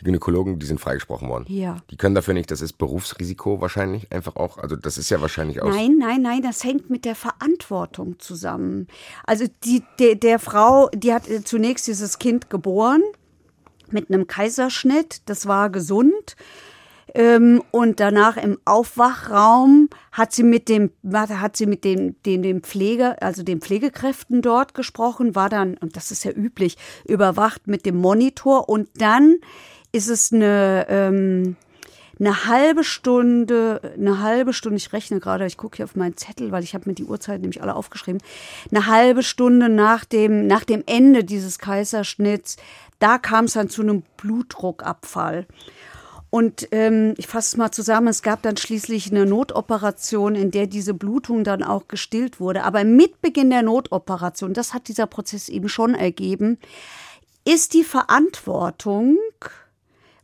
Die 0.00 0.04
Gynäkologen, 0.04 0.58
die 0.58 0.66
sind 0.66 0.80
freigesprochen 0.80 1.28
worden. 1.28 1.44
Ja. 1.48 1.76
Die 1.90 1.96
können 1.96 2.14
dafür 2.14 2.34
nicht, 2.34 2.50
das 2.50 2.60
ist 2.60 2.74
Berufsrisiko 2.74 3.60
wahrscheinlich 3.60 4.12
einfach 4.12 4.36
auch. 4.36 4.58
Also 4.58 4.76
das 4.76 4.98
ist 4.98 5.10
ja 5.10 5.20
wahrscheinlich 5.20 5.62
auch. 5.62 5.68
Nein, 5.68 5.96
nein, 5.98 6.22
nein, 6.22 6.42
das 6.42 6.64
hängt 6.64 6.90
mit 6.90 7.04
der 7.04 7.14
Verantwortung 7.14 8.18
zusammen. 8.18 8.88
Also 9.24 9.46
die, 9.64 9.82
der, 9.98 10.16
der 10.16 10.38
Frau, 10.38 10.88
die 10.94 11.12
hat 11.12 11.28
äh, 11.28 11.44
zunächst 11.44 11.86
dieses 11.86 12.18
Kind 12.18 12.50
geboren 12.50 13.02
mit 13.90 14.10
einem 14.10 14.26
Kaiserschnitt, 14.26 15.22
das 15.26 15.46
war 15.46 15.70
gesund. 15.70 16.36
Ähm, 17.16 17.62
und 17.70 18.00
danach 18.00 18.36
im 18.36 18.58
Aufwachraum 18.64 19.88
hat 20.10 20.32
sie 20.32 20.42
mit 20.42 20.68
dem, 20.68 20.90
hat 21.12 21.56
sie 21.56 21.66
mit 21.66 21.84
dem, 21.84 22.20
dem, 22.22 22.42
dem 22.42 22.62
Pflege, 22.62 23.20
also 23.22 23.44
den 23.44 23.60
Pflegekräften 23.60 24.42
dort 24.42 24.74
gesprochen, 24.74 25.36
war 25.36 25.48
dann, 25.48 25.76
und 25.76 25.96
das 25.96 26.10
ist 26.10 26.24
ja 26.24 26.32
üblich, 26.32 26.76
überwacht 27.06 27.68
mit 27.68 27.86
dem 27.86 27.96
Monitor 27.96 28.68
und 28.68 28.88
dann 28.96 29.36
ist 29.94 30.08
es 30.08 30.32
eine, 30.32 30.86
ähm, 30.88 31.56
eine 32.18 32.46
halbe 32.46 32.82
Stunde, 32.82 33.80
eine 33.96 34.20
halbe 34.20 34.52
Stunde, 34.52 34.76
ich 34.76 34.92
rechne 34.92 35.20
gerade, 35.20 35.46
ich 35.46 35.56
gucke 35.56 35.76
hier 35.76 35.84
auf 35.84 35.94
meinen 35.94 36.16
Zettel, 36.16 36.50
weil 36.50 36.64
ich 36.64 36.74
habe 36.74 36.88
mir 36.88 36.94
die 36.94 37.04
Uhrzeit 37.04 37.40
nämlich 37.40 37.62
alle 37.62 37.76
aufgeschrieben, 37.76 38.20
eine 38.70 38.86
halbe 38.86 39.22
Stunde 39.22 39.68
nach 39.68 40.04
dem, 40.04 40.48
nach 40.48 40.64
dem 40.64 40.82
Ende 40.86 41.22
dieses 41.22 41.58
Kaiserschnitts, 41.58 42.56
da 42.98 43.18
kam 43.18 43.44
es 43.44 43.52
dann 43.52 43.68
zu 43.68 43.82
einem 43.82 44.02
Blutdruckabfall. 44.16 45.46
Und 46.30 46.66
ähm, 46.72 47.14
ich 47.16 47.28
fasse 47.28 47.54
es 47.54 47.56
mal 47.56 47.70
zusammen, 47.70 48.08
es 48.08 48.22
gab 48.22 48.42
dann 48.42 48.56
schließlich 48.56 49.12
eine 49.12 49.24
Notoperation, 49.24 50.34
in 50.34 50.50
der 50.50 50.66
diese 50.66 50.92
Blutung 50.92 51.44
dann 51.44 51.62
auch 51.62 51.86
gestillt 51.86 52.40
wurde. 52.40 52.64
Aber 52.64 52.82
mit 52.82 53.22
Beginn 53.22 53.50
der 53.50 53.62
Notoperation, 53.62 54.52
das 54.52 54.74
hat 54.74 54.88
dieser 54.88 55.06
Prozess 55.06 55.48
eben 55.48 55.68
schon 55.68 55.94
ergeben, 55.94 56.58
ist 57.44 57.74
die 57.74 57.84
Verantwortung, 57.84 59.18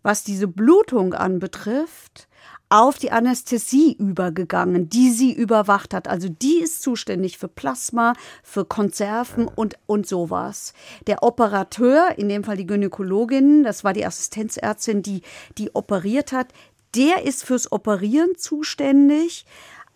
was 0.03 0.25
diese 0.25 0.49
Blutung 0.49 1.15
anbetrifft, 1.15 2.29
auf 2.73 2.99
die 2.99 3.11
Anästhesie 3.11 3.97
übergegangen, 3.99 4.89
die 4.89 5.11
sie 5.11 5.33
überwacht 5.33 5.93
hat. 5.93 6.07
Also 6.07 6.29
die 6.29 6.61
ist 6.61 6.83
zuständig 6.83 7.37
für 7.37 7.49
Plasma, 7.49 8.15
für 8.45 8.65
Konserven 8.65 9.49
und, 9.49 9.77
und 9.87 10.07
sowas. 10.07 10.73
Der 11.09 11.25
Operateur, 11.25 12.17
in 12.17 12.29
dem 12.29 12.45
Fall 12.45 12.57
die 12.57 12.67
Gynäkologin, 12.67 13.65
das 13.65 13.83
war 13.83 13.93
die 13.93 14.07
Assistenzärztin, 14.07 15.03
die, 15.03 15.23
die 15.59 15.75
operiert 15.75 16.31
hat, 16.31 16.53
der 16.95 17.25
ist 17.25 17.45
fürs 17.45 17.71
Operieren 17.73 18.37
zuständig. 18.37 19.45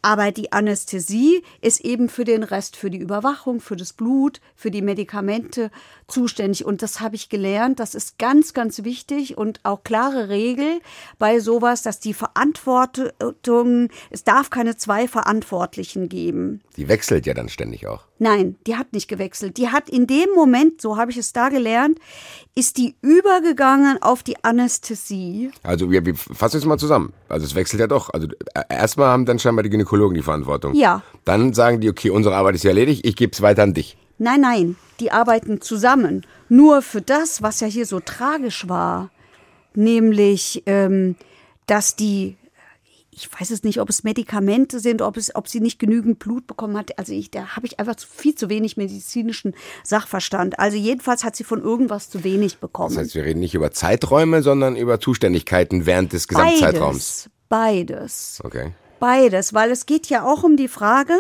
Aber 0.05 0.33
die 0.33 0.53
Anästhesie 0.53 1.43
ist 1.62 1.81
eben 1.81 2.11
für 2.11 2.25
den 2.25 2.43
Rest, 2.43 2.77
für 2.77 2.90
die 2.90 2.99
Überwachung, 2.99 3.62
für 3.62 3.75
das 3.75 3.95
Blut, 3.95 4.43
für 4.55 4.71
die 4.71 4.83
Medikamente 4.83 5.71
zuständig. 6.09 6.67
Und 6.67 6.83
das 6.83 7.01
habe 7.01 7.17
ich 7.17 7.31
gelernt. 7.31 7.81
Das 7.81 7.95
ist 7.95 8.19
ganz, 8.19 8.53
ganz 8.53 8.85
wichtig 8.85 9.38
und 9.38 9.61
auch 9.62 9.83
klare 9.83 10.29
Regel 10.29 10.83
bei 11.19 11.40
sowas, 11.40 11.81
dass 11.81 12.01
die 12.01 12.12
Verantwortung, 12.12 13.88
es 14.11 14.25
darf 14.25 14.51
keine 14.51 14.77
zwei 14.77 15.09
Verantwortlichen 15.09 16.11
geben. 16.11 16.61
Die 16.77 16.88
wechselt 16.88 17.25
ja 17.25 17.33
dann 17.33 17.49
ständig 17.49 17.87
auch. 17.87 18.05
Nein, 18.18 18.57
die 18.66 18.77
hat 18.77 18.92
nicht 18.92 19.09
gewechselt. 19.09 19.57
Die 19.57 19.68
hat 19.68 19.90
in 19.90 20.07
dem 20.07 20.29
Moment, 20.35 20.81
so 20.81 20.96
habe 20.96 21.11
ich 21.11 21.16
es 21.16 21.33
da 21.33 21.48
gelernt, 21.48 21.98
ist 22.55 22.77
die 22.77 22.94
übergegangen 23.03 24.00
auf 24.00 24.22
die 24.22 24.42
Anästhesie. 24.44 25.50
Also 25.64 25.90
wir, 25.90 26.07
wir 26.07 26.14
fassen 26.14 26.59
es 26.59 26.64
mal 26.64 26.79
zusammen. 26.79 27.12
Also 27.29 27.44
es 27.44 27.57
wechselt 27.57 27.81
ja 27.81 27.88
doch. 27.88 28.11
Also 28.11 28.29
äh, 28.55 28.62
erstmal 28.68 29.09
haben 29.09 29.27
dann 29.27 29.40
scheinbar 29.40 29.64
die 29.64 29.70
Gynäkologen 29.70 30.14
die 30.14 30.22
Verantwortung. 30.22 30.74
Ja. 30.74 31.03
Dann 31.24 31.55
sagen 31.55 31.81
die, 31.81 31.90
okay, 31.90 32.11
unsere 32.11 32.37
Arbeit 32.37 32.55
ist 32.55 32.62
ja 32.62 32.70
erledigt, 32.70 33.05
ich 33.05 33.16
gebe 33.16 33.33
es 33.33 33.42
weiter 33.42 33.64
an 33.64 33.74
dich. 33.74 33.96
Nein, 34.18 34.42
nein, 34.42 34.77
die 35.00 35.11
arbeiten 35.11 35.61
zusammen. 35.61 36.24
Nur 36.48 36.83
für 36.83 37.03
das, 37.03 37.42
was 37.42 37.59
ja 37.59 37.66
hier 37.66 37.85
so 37.85 37.98
tragisch 37.98 38.68
war, 38.68 39.11
nämlich, 39.74 40.62
ähm, 40.66 41.16
dass 41.66 41.96
die, 41.96 42.37
ich 43.16 43.29
weiß 43.33 43.50
es 43.50 43.62
nicht, 43.62 43.81
ob 43.81 43.88
es 43.88 44.03
Medikamente 44.03 44.81
sind, 44.81 45.03
ob, 45.03 45.16
es, 45.16 45.35
ob 45.35 45.48
sie 45.48 45.61
nicht 45.61 45.79
genügend 45.79 46.18
Blut 46.18 46.46
bekommen 46.46 46.77
hat. 46.77 46.98
Also 46.98 47.12
ich, 47.12 47.31
da 47.31 47.57
habe 47.57 47.66
ich 47.66 47.79
einfach 47.79 47.96
viel 47.98 48.35
zu 48.35 48.48
wenig 48.48 48.77
medizinischen 48.77 49.55
Sachverstand. 49.83 50.59
Also 50.59 50.77
jedenfalls 50.77 51.24
hat 51.24 51.37
sie 51.37 51.44
von 51.44 51.62
irgendwas 51.62 52.11
zu 52.11 52.24
wenig 52.24 52.59
bekommen. 52.59 52.94
Das 52.94 53.05
heißt, 53.05 53.14
wir 53.14 53.24
reden 53.24 53.40
nicht 53.40 53.55
über 53.55 53.70
Zeiträume, 53.70 54.42
sondern 54.42 54.77
über 54.77 55.00
Zuständigkeiten 55.00 55.87
während 55.87 56.12
des 56.12 56.29
Gesamtzeitraums. 56.29 57.31
Beides. 57.48 57.90
Beides. 57.94 58.40
Okay. 58.42 58.72
Beides, 58.98 59.55
weil 59.55 59.70
es 59.70 59.87
geht 59.87 60.09
ja 60.09 60.24
auch 60.24 60.42
um 60.42 60.57
die 60.57 60.68
Frage, 60.68 61.14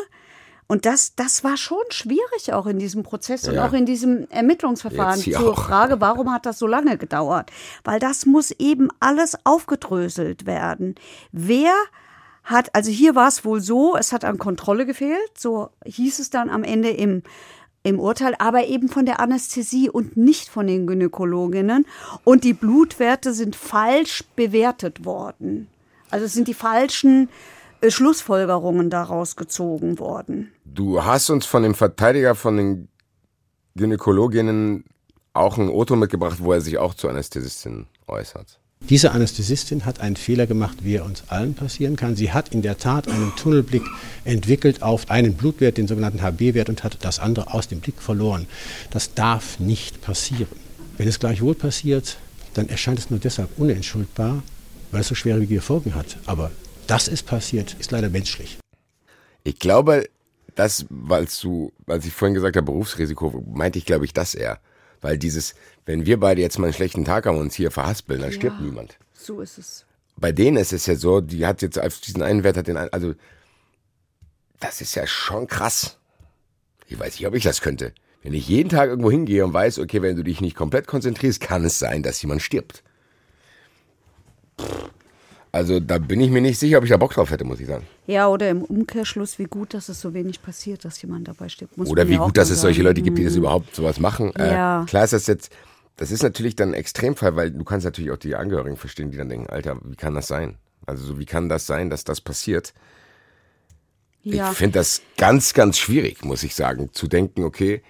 und 0.66 0.86
das, 0.86 1.14
das 1.14 1.44
war 1.44 1.56
schon 1.56 1.82
schwierig 1.90 2.52
auch 2.52 2.66
in 2.66 2.78
diesem 2.78 3.02
Prozess 3.02 3.46
und 3.46 3.54
Ja. 3.54 3.68
auch 3.68 3.72
in 3.72 3.84
diesem 3.86 4.26
Ermittlungsverfahren 4.30 5.20
zur 5.20 5.52
auch. 5.52 5.64
Frage, 5.66 6.00
warum 6.00 6.32
hat 6.32 6.46
das 6.46 6.58
so 6.58 6.66
lange 6.66 6.96
gedauert? 6.96 7.50
Weil 7.84 7.98
das 8.00 8.24
muss 8.24 8.50
eben 8.52 8.88
alles 9.00 9.36
aufgedröselt 9.44 10.46
werden. 10.46 10.94
Wer 11.32 11.72
hat, 12.44 12.74
also 12.74 12.90
hier 12.90 13.14
war 13.14 13.28
es 13.28 13.44
wohl 13.44 13.60
so, 13.60 13.96
es 13.96 14.12
hat 14.12 14.24
an 14.24 14.38
Kontrolle 14.38 14.86
gefehlt, 14.86 15.38
so 15.38 15.70
hieß 15.84 16.18
es 16.18 16.30
dann 16.30 16.50
am 16.50 16.62
Ende 16.64 16.90
im, 16.90 17.22
im 17.82 18.00
Urteil, 18.00 18.34
aber 18.38 18.66
eben 18.66 18.88
von 18.88 19.06
der 19.06 19.20
Anästhesie 19.20 19.90
und 19.90 20.16
nicht 20.16 20.48
von 20.48 20.66
den 20.66 20.86
Gynäkologinnen. 20.86 21.86
Und 22.24 22.44
die 22.44 22.54
Blutwerte 22.54 23.34
sind 23.34 23.54
falsch 23.56 24.24
bewertet 24.36 25.04
worden. 25.04 25.68
Also 26.10 26.26
es 26.26 26.32
sind 26.32 26.48
die 26.48 26.54
falschen 26.54 27.28
äh, 27.28 27.32
Schlussfolgerungen 27.90 28.90
daraus 28.90 29.36
gezogen 29.36 29.98
worden. 29.98 30.52
Du 30.64 31.04
hast 31.04 31.30
uns 31.30 31.46
von 31.46 31.62
dem 31.62 31.74
Verteidiger 31.74 32.34
von 32.34 32.56
den 32.56 32.88
Gynäkologinnen 33.76 34.84
auch 35.32 35.58
ein 35.58 35.68
Auto 35.68 35.96
mitgebracht, 35.96 36.38
wo 36.40 36.52
er 36.52 36.60
sich 36.60 36.78
auch 36.78 36.94
zur 36.94 37.10
Anästhesistin 37.10 37.86
äußert. 38.06 38.60
Diese 38.90 39.12
Anästhesistin 39.12 39.86
hat 39.86 40.00
einen 40.00 40.16
Fehler 40.16 40.46
gemacht, 40.46 40.78
wie 40.82 40.96
er 40.96 41.06
uns 41.06 41.24
allen 41.28 41.54
passieren 41.54 41.96
kann. 41.96 42.16
Sie 42.16 42.32
hat 42.32 42.52
in 42.54 42.60
der 42.60 42.76
Tat 42.76 43.08
einen 43.08 43.34
Tunnelblick 43.34 43.82
entwickelt 44.24 44.82
auf 44.82 45.10
einen 45.10 45.34
Blutwert, 45.34 45.78
den 45.78 45.88
sogenannten 45.88 46.20
HB-Wert, 46.20 46.68
und 46.68 46.84
hat 46.84 46.98
das 47.00 47.18
andere 47.18 47.54
aus 47.54 47.66
dem 47.66 47.80
Blick 47.80 48.02
verloren. 48.02 48.46
Das 48.90 49.14
darf 49.14 49.58
nicht 49.58 50.02
passieren. 50.02 50.48
Wenn 50.98 51.08
es 51.08 51.18
gleichwohl 51.18 51.54
passiert, 51.54 52.18
dann 52.52 52.68
erscheint 52.68 52.98
es 52.98 53.10
nur 53.10 53.18
deshalb 53.18 53.48
unentschuldbar, 53.58 54.42
weil 54.90 55.00
es 55.00 55.08
so 55.08 55.14
schwerwiegende 55.14 55.62
Folgen 55.62 55.94
hat. 55.94 56.18
Aber 56.26 56.50
das 56.86 57.08
ist 57.08 57.24
passiert, 57.26 57.74
ist 57.78 57.90
leider 57.90 58.08
menschlich. 58.10 58.58
Ich 59.42 59.58
glaube, 59.58 60.08
das, 60.54 60.86
weil 60.88 61.26
du, 61.42 61.72
als 61.86 62.06
ich 62.06 62.12
vorhin 62.12 62.34
gesagt 62.34 62.56
habe, 62.56 62.64
Berufsrisiko, 62.66 63.44
meinte 63.52 63.78
ich, 63.78 63.84
glaube 63.86 64.04
ich, 64.04 64.12
das 64.12 64.34
eher. 64.34 64.60
Weil 65.00 65.18
dieses, 65.18 65.54
wenn 65.84 66.06
wir 66.06 66.18
beide 66.18 66.40
jetzt 66.40 66.58
mal 66.58 66.66
einen 66.68 66.74
schlechten 66.74 67.04
Tag 67.04 67.26
haben 67.26 67.36
und 67.36 67.42
uns 67.42 67.54
hier 67.54 67.70
verhaspeln, 67.70 68.20
dann 68.22 68.32
stirbt 68.32 68.60
niemand. 68.60 68.96
So 69.12 69.40
ist 69.40 69.58
es. 69.58 69.84
Bei 70.16 70.32
denen 70.32 70.56
ist 70.56 70.72
es 70.72 70.86
ja 70.86 70.94
so, 70.94 71.20
die 71.20 71.44
hat 71.44 71.60
jetzt 71.60 71.78
auf 71.78 71.98
diesen 72.00 72.22
einen 72.22 72.44
Wert, 72.44 72.56
hat 72.56 72.68
den, 72.68 72.76
ein- 72.76 72.92
also, 72.92 73.14
das 74.60 74.80
ist 74.80 74.94
ja 74.94 75.06
schon 75.06 75.46
krass. 75.46 75.98
Ich 76.86 76.98
weiß 76.98 77.14
nicht, 77.18 77.26
ob 77.26 77.34
ich 77.34 77.42
das 77.42 77.60
könnte. 77.60 77.92
Wenn 78.22 78.32
ich 78.32 78.48
jeden 78.48 78.70
Tag 78.70 78.88
irgendwo 78.88 79.10
hingehe 79.10 79.44
und 79.44 79.52
weiß, 79.52 79.78
okay, 79.80 80.00
wenn 80.00 80.16
du 80.16 80.22
dich 80.22 80.40
nicht 80.40 80.56
komplett 80.56 80.86
konzentrierst, 80.86 81.40
kann 81.40 81.64
es 81.64 81.78
sein, 81.78 82.02
dass 82.02 82.22
jemand 82.22 82.40
stirbt. 82.40 82.82
Pff. 84.58 84.90
Also 85.54 85.78
da 85.78 85.98
bin 85.98 86.20
ich 86.20 86.30
mir 86.30 86.40
nicht 86.40 86.58
sicher, 86.58 86.78
ob 86.78 86.84
ich 86.84 86.90
da 86.90 86.96
Bock 86.96 87.14
drauf 87.14 87.30
hätte, 87.30 87.44
muss 87.44 87.60
ich 87.60 87.68
sagen. 87.68 87.86
Ja, 88.08 88.26
oder 88.26 88.50
im 88.50 88.64
Umkehrschluss, 88.64 89.38
wie 89.38 89.44
gut, 89.44 89.72
dass 89.72 89.88
es 89.88 90.00
so 90.00 90.12
wenig 90.12 90.42
passiert, 90.42 90.84
dass 90.84 91.00
jemand 91.00 91.28
dabei 91.28 91.48
stirbt. 91.48 91.78
Muss 91.78 91.88
Oder 91.88 92.08
wie 92.08 92.16
gut, 92.16 92.36
dass 92.36 92.50
es 92.50 92.60
solche. 92.60 92.82
Leute 92.82 93.02
gibt, 93.02 93.18
die 93.18 93.24
das 93.24 93.36
überhaupt 93.36 93.72
sowas 93.72 94.00
machen. 94.00 94.32
Ja. 94.36 94.82
Äh, 94.82 94.86
klar 94.86 95.04
ist 95.04 95.12
das 95.12 95.28
jetzt, 95.28 95.52
das 95.94 96.10
ist 96.10 96.24
natürlich 96.24 96.56
dann 96.56 96.70
ein 96.70 96.74
Extremfall, 96.74 97.36
weil 97.36 97.52
du 97.52 97.62
kannst 97.62 97.84
natürlich 97.84 98.10
auch 98.10 98.16
die 98.16 98.34
Angehörigen 98.34 98.76
verstehen, 98.76 99.12
die 99.12 99.16
dann 99.16 99.28
denken, 99.28 99.48
Alter, 99.48 99.78
wie 99.84 99.94
kann 99.94 100.12
das 100.12 100.26
sein? 100.26 100.56
Also 100.86 101.04
so, 101.04 101.20
wie 101.20 101.24
kann 101.24 101.48
das 101.48 101.68
sein, 101.68 101.88
dass 101.88 102.02
das 102.02 102.20
passiert? 102.20 102.74
Ja. 104.24 104.50
Ich 104.50 104.56
finde 104.56 104.80
das 104.80 105.02
ganz, 105.16 105.54
ganz 105.54 105.78
schwierig, 105.78 106.24
muss 106.24 106.42
ich 106.42 106.56
sagen, 106.56 106.90
zu 106.92 107.06
denken, 107.06 107.44
okay, 107.44 107.80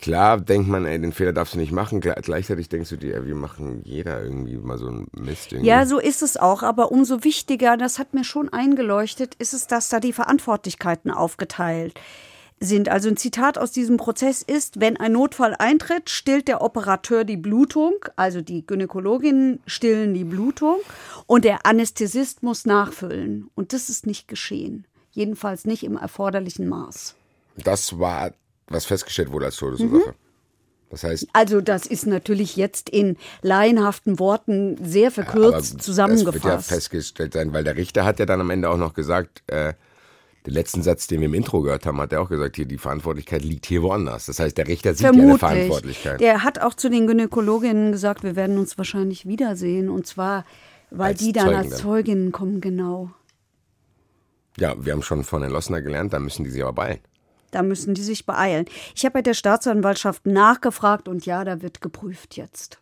klar 0.00 0.40
denkt 0.40 0.68
man, 0.68 0.84
ey, 0.86 1.00
den 1.00 1.12
Fehler 1.12 1.32
darfst 1.32 1.54
du 1.54 1.58
nicht 1.58 1.72
machen, 1.72 2.00
gle- 2.00 2.20
gleichzeitig 2.22 2.68
denkst 2.68 2.90
du 2.90 2.96
dir, 2.96 3.14
ey, 3.16 3.26
wir 3.26 3.34
machen 3.34 3.82
jeder 3.84 4.22
irgendwie 4.22 4.56
mal 4.56 4.78
so 4.78 4.88
einen 4.88 5.08
Mist. 5.12 5.52
Irgendwie. 5.52 5.68
Ja, 5.68 5.86
so 5.86 5.98
ist 5.98 6.22
es 6.22 6.36
auch. 6.36 6.62
Aber 6.62 6.90
umso 6.92 7.24
wichtiger, 7.24 7.76
das 7.76 7.98
hat 7.98 8.14
mir 8.14 8.24
schon 8.24 8.48
eingeleuchtet, 8.48 9.34
ist 9.36 9.52
es, 9.54 9.66
dass 9.66 9.88
da 9.88 10.00
die 10.00 10.12
Verantwortlichkeiten 10.12 11.10
aufgeteilt 11.10 11.98
sind. 12.62 12.90
Also 12.90 13.08
ein 13.08 13.16
Zitat 13.16 13.56
aus 13.56 13.72
diesem 13.72 13.96
Prozess 13.96 14.42
ist, 14.42 14.80
wenn 14.80 14.98
ein 14.98 15.12
Notfall 15.12 15.54
eintritt, 15.58 16.10
stillt 16.10 16.46
der 16.46 16.60
Operateur 16.60 17.24
die 17.24 17.38
Blutung, 17.38 17.94
also 18.16 18.42
die 18.42 18.66
Gynäkologinnen 18.66 19.60
stillen 19.66 20.12
die 20.12 20.24
Blutung 20.24 20.76
und 21.26 21.44
der 21.46 21.64
Anästhesist 21.64 22.42
muss 22.42 22.66
nachfüllen. 22.66 23.48
Und 23.54 23.72
das 23.72 23.88
ist 23.88 24.06
nicht 24.06 24.28
geschehen. 24.28 24.86
Jedenfalls 25.12 25.64
nicht 25.64 25.84
im 25.84 25.96
erforderlichen 25.96 26.68
Maß. 26.68 27.14
Das 27.56 27.98
war, 27.98 28.32
was 28.70 28.86
festgestellt 28.86 29.30
wurde 29.30 29.46
als 29.46 29.56
Todesursache. 29.56 30.14
Das 30.88 31.04
heißt, 31.04 31.28
Also 31.34 31.60
das 31.60 31.86
ist 31.86 32.06
natürlich 32.06 32.56
jetzt 32.56 32.90
in 32.90 33.16
laienhaften 33.42 34.18
Worten 34.18 34.76
sehr 34.84 35.10
verkürzt 35.12 35.54
Das 35.54 35.70
wird 35.70 35.78
ja 35.80 35.84
zusammengefasst. 35.84 36.68
festgestellt 36.68 37.32
sein, 37.34 37.52
weil 37.52 37.62
der 37.62 37.76
Richter 37.76 38.04
hat 38.04 38.18
ja 38.18 38.26
dann 38.26 38.40
am 38.40 38.50
Ende 38.50 38.68
auch 38.70 38.76
noch 38.76 38.94
gesagt, 38.94 39.42
äh, 39.46 39.74
den 40.46 40.54
letzten 40.54 40.82
Satz, 40.82 41.06
den 41.06 41.20
wir 41.20 41.26
im 41.26 41.34
Intro 41.34 41.60
gehört 41.60 41.84
haben, 41.86 42.00
hat 42.00 42.12
er 42.12 42.22
auch 42.22 42.28
gesagt, 42.28 42.56
hier 42.56 42.64
die 42.64 42.78
Verantwortlichkeit 42.78 43.44
liegt 43.44 43.66
hier 43.66 43.82
woanders. 43.82 44.26
Das 44.26 44.40
heißt, 44.40 44.56
der 44.56 44.66
Richter 44.66 44.94
sieht 44.94 45.04
ja 45.04 45.10
eine 45.12 45.38
Verantwortlichkeit. 45.38 46.20
Der 46.20 46.42
hat 46.42 46.60
auch 46.60 46.74
zu 46.74 46.88
den 46.88 47.06
Gynäkologinnen 47.06 47.92
gesagt, 47.92 48.24
wir 48.24 48.34
werden 48.36 48.58
uns 48.58 48.78
wahrscheinlich 48.78 49.26
wiedersehen. 49.26 49.90
Und 49.90 50.06
zwar, 50.06 50.44
weil 50.90 51.12
Als 51.12 51.20
die 51.20 51.32
dann 51.32 51.44
Zeugen 51.46 51.56
als. 51.58 51.76
Zeuginnen 51.78 52.32
kommen, 52.32 52.60
genau. 52.60 53.10
Ja, 54.58 54.74
wir 54.82 54.92
haben 54.92 55.02
schon 55.02 55.24
von 55.24 55.42
Herrn 55.42 55.52
Lossner 55.52 55.82
gelernt, 55.82 56.12
da 56.12 56.18
müssen 56.18 56.42
die 56.44 56.50
sich 56.50 56.62
aber 56.62 56.72
beeilen. 56.72 57.00
Da 57.50 57.62
müssen 57.62 57.94
die 57.94 58.02
sich 58.02 58.26
beeilen. 58.26 58.66
Ich 58.94 59.04
habe 59.04 59.14
bei 59.14 59.22
der 59.22 59.34
Staatsanwaltschaft 59.34 60.26
nachgefragt 60.26 61.08
und 61.08 61.26
ja, 61.26 61.44
da 61.44 61.62
wird 61.62 61.80
geprüft 61.80 62.36
jetzt. 62.36 62.78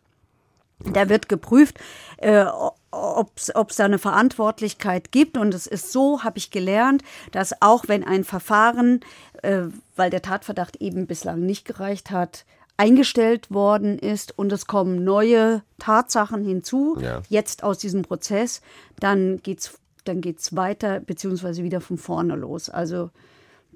Da 0.93 1.09
wird 1.09 1.27
geprüft, 1.27 1.77
äh, 2.17 2.45
ob 2.91 3.31
es 3.37 3.75
da 3.75 3.85
eine 3.85 3.99
Verantwortlichkeit 3.99 5.11
gibt. 5.11 5.37
Und 5.37 5.53
es 5.53 5.67
ist 5.67 5.91
so, 5.91 6.23
habe 6.23 6.37
ich 6.37 6.51
gelernt, 6.51 7.03
dass 7.31 7.61
auch 7.61 7.87
wenn 7.87 8.03
ein 8.05 8.23
Verfahren, 8.23 9.01
äh, 9.41 9.63
weil 9.95 10.09
der 10.09 10.21
Tatverdacht 10.21 10.77
eben 10.77 11.05
bislang 11.05 11.45
nicht 11.45 11.65
gereicht 11.65 12.11
hat, 12.11 12.45
eingestellt 12.77 13.51
worden 13.51 13.99
ist 13.99 14.39
und 14.39 14.53
es 14.53 14.65
kommen 14.65 15.03
neue 15.03 15.63
Tatsachen 15.79 16.45
hinzu, 16.45 16.97
Ja. 17.01 17.21
jetzt 17.27 17.61
aus 17.61 17.77
diesem 17.77 18.03
Prozess, 18.03 18.61
dann 18.99 19.41
geht's 19.43 19.77
dann 20.05 20.21
geht's 20.21 20.55
weiter, 20.55 21.01
beziehungsweise 21.01 21.61
wieder 21.61 21.81
von 21.81 21.97
vorne 21.97 22.35
los. 22.37 22.69
Also 22.69 23.09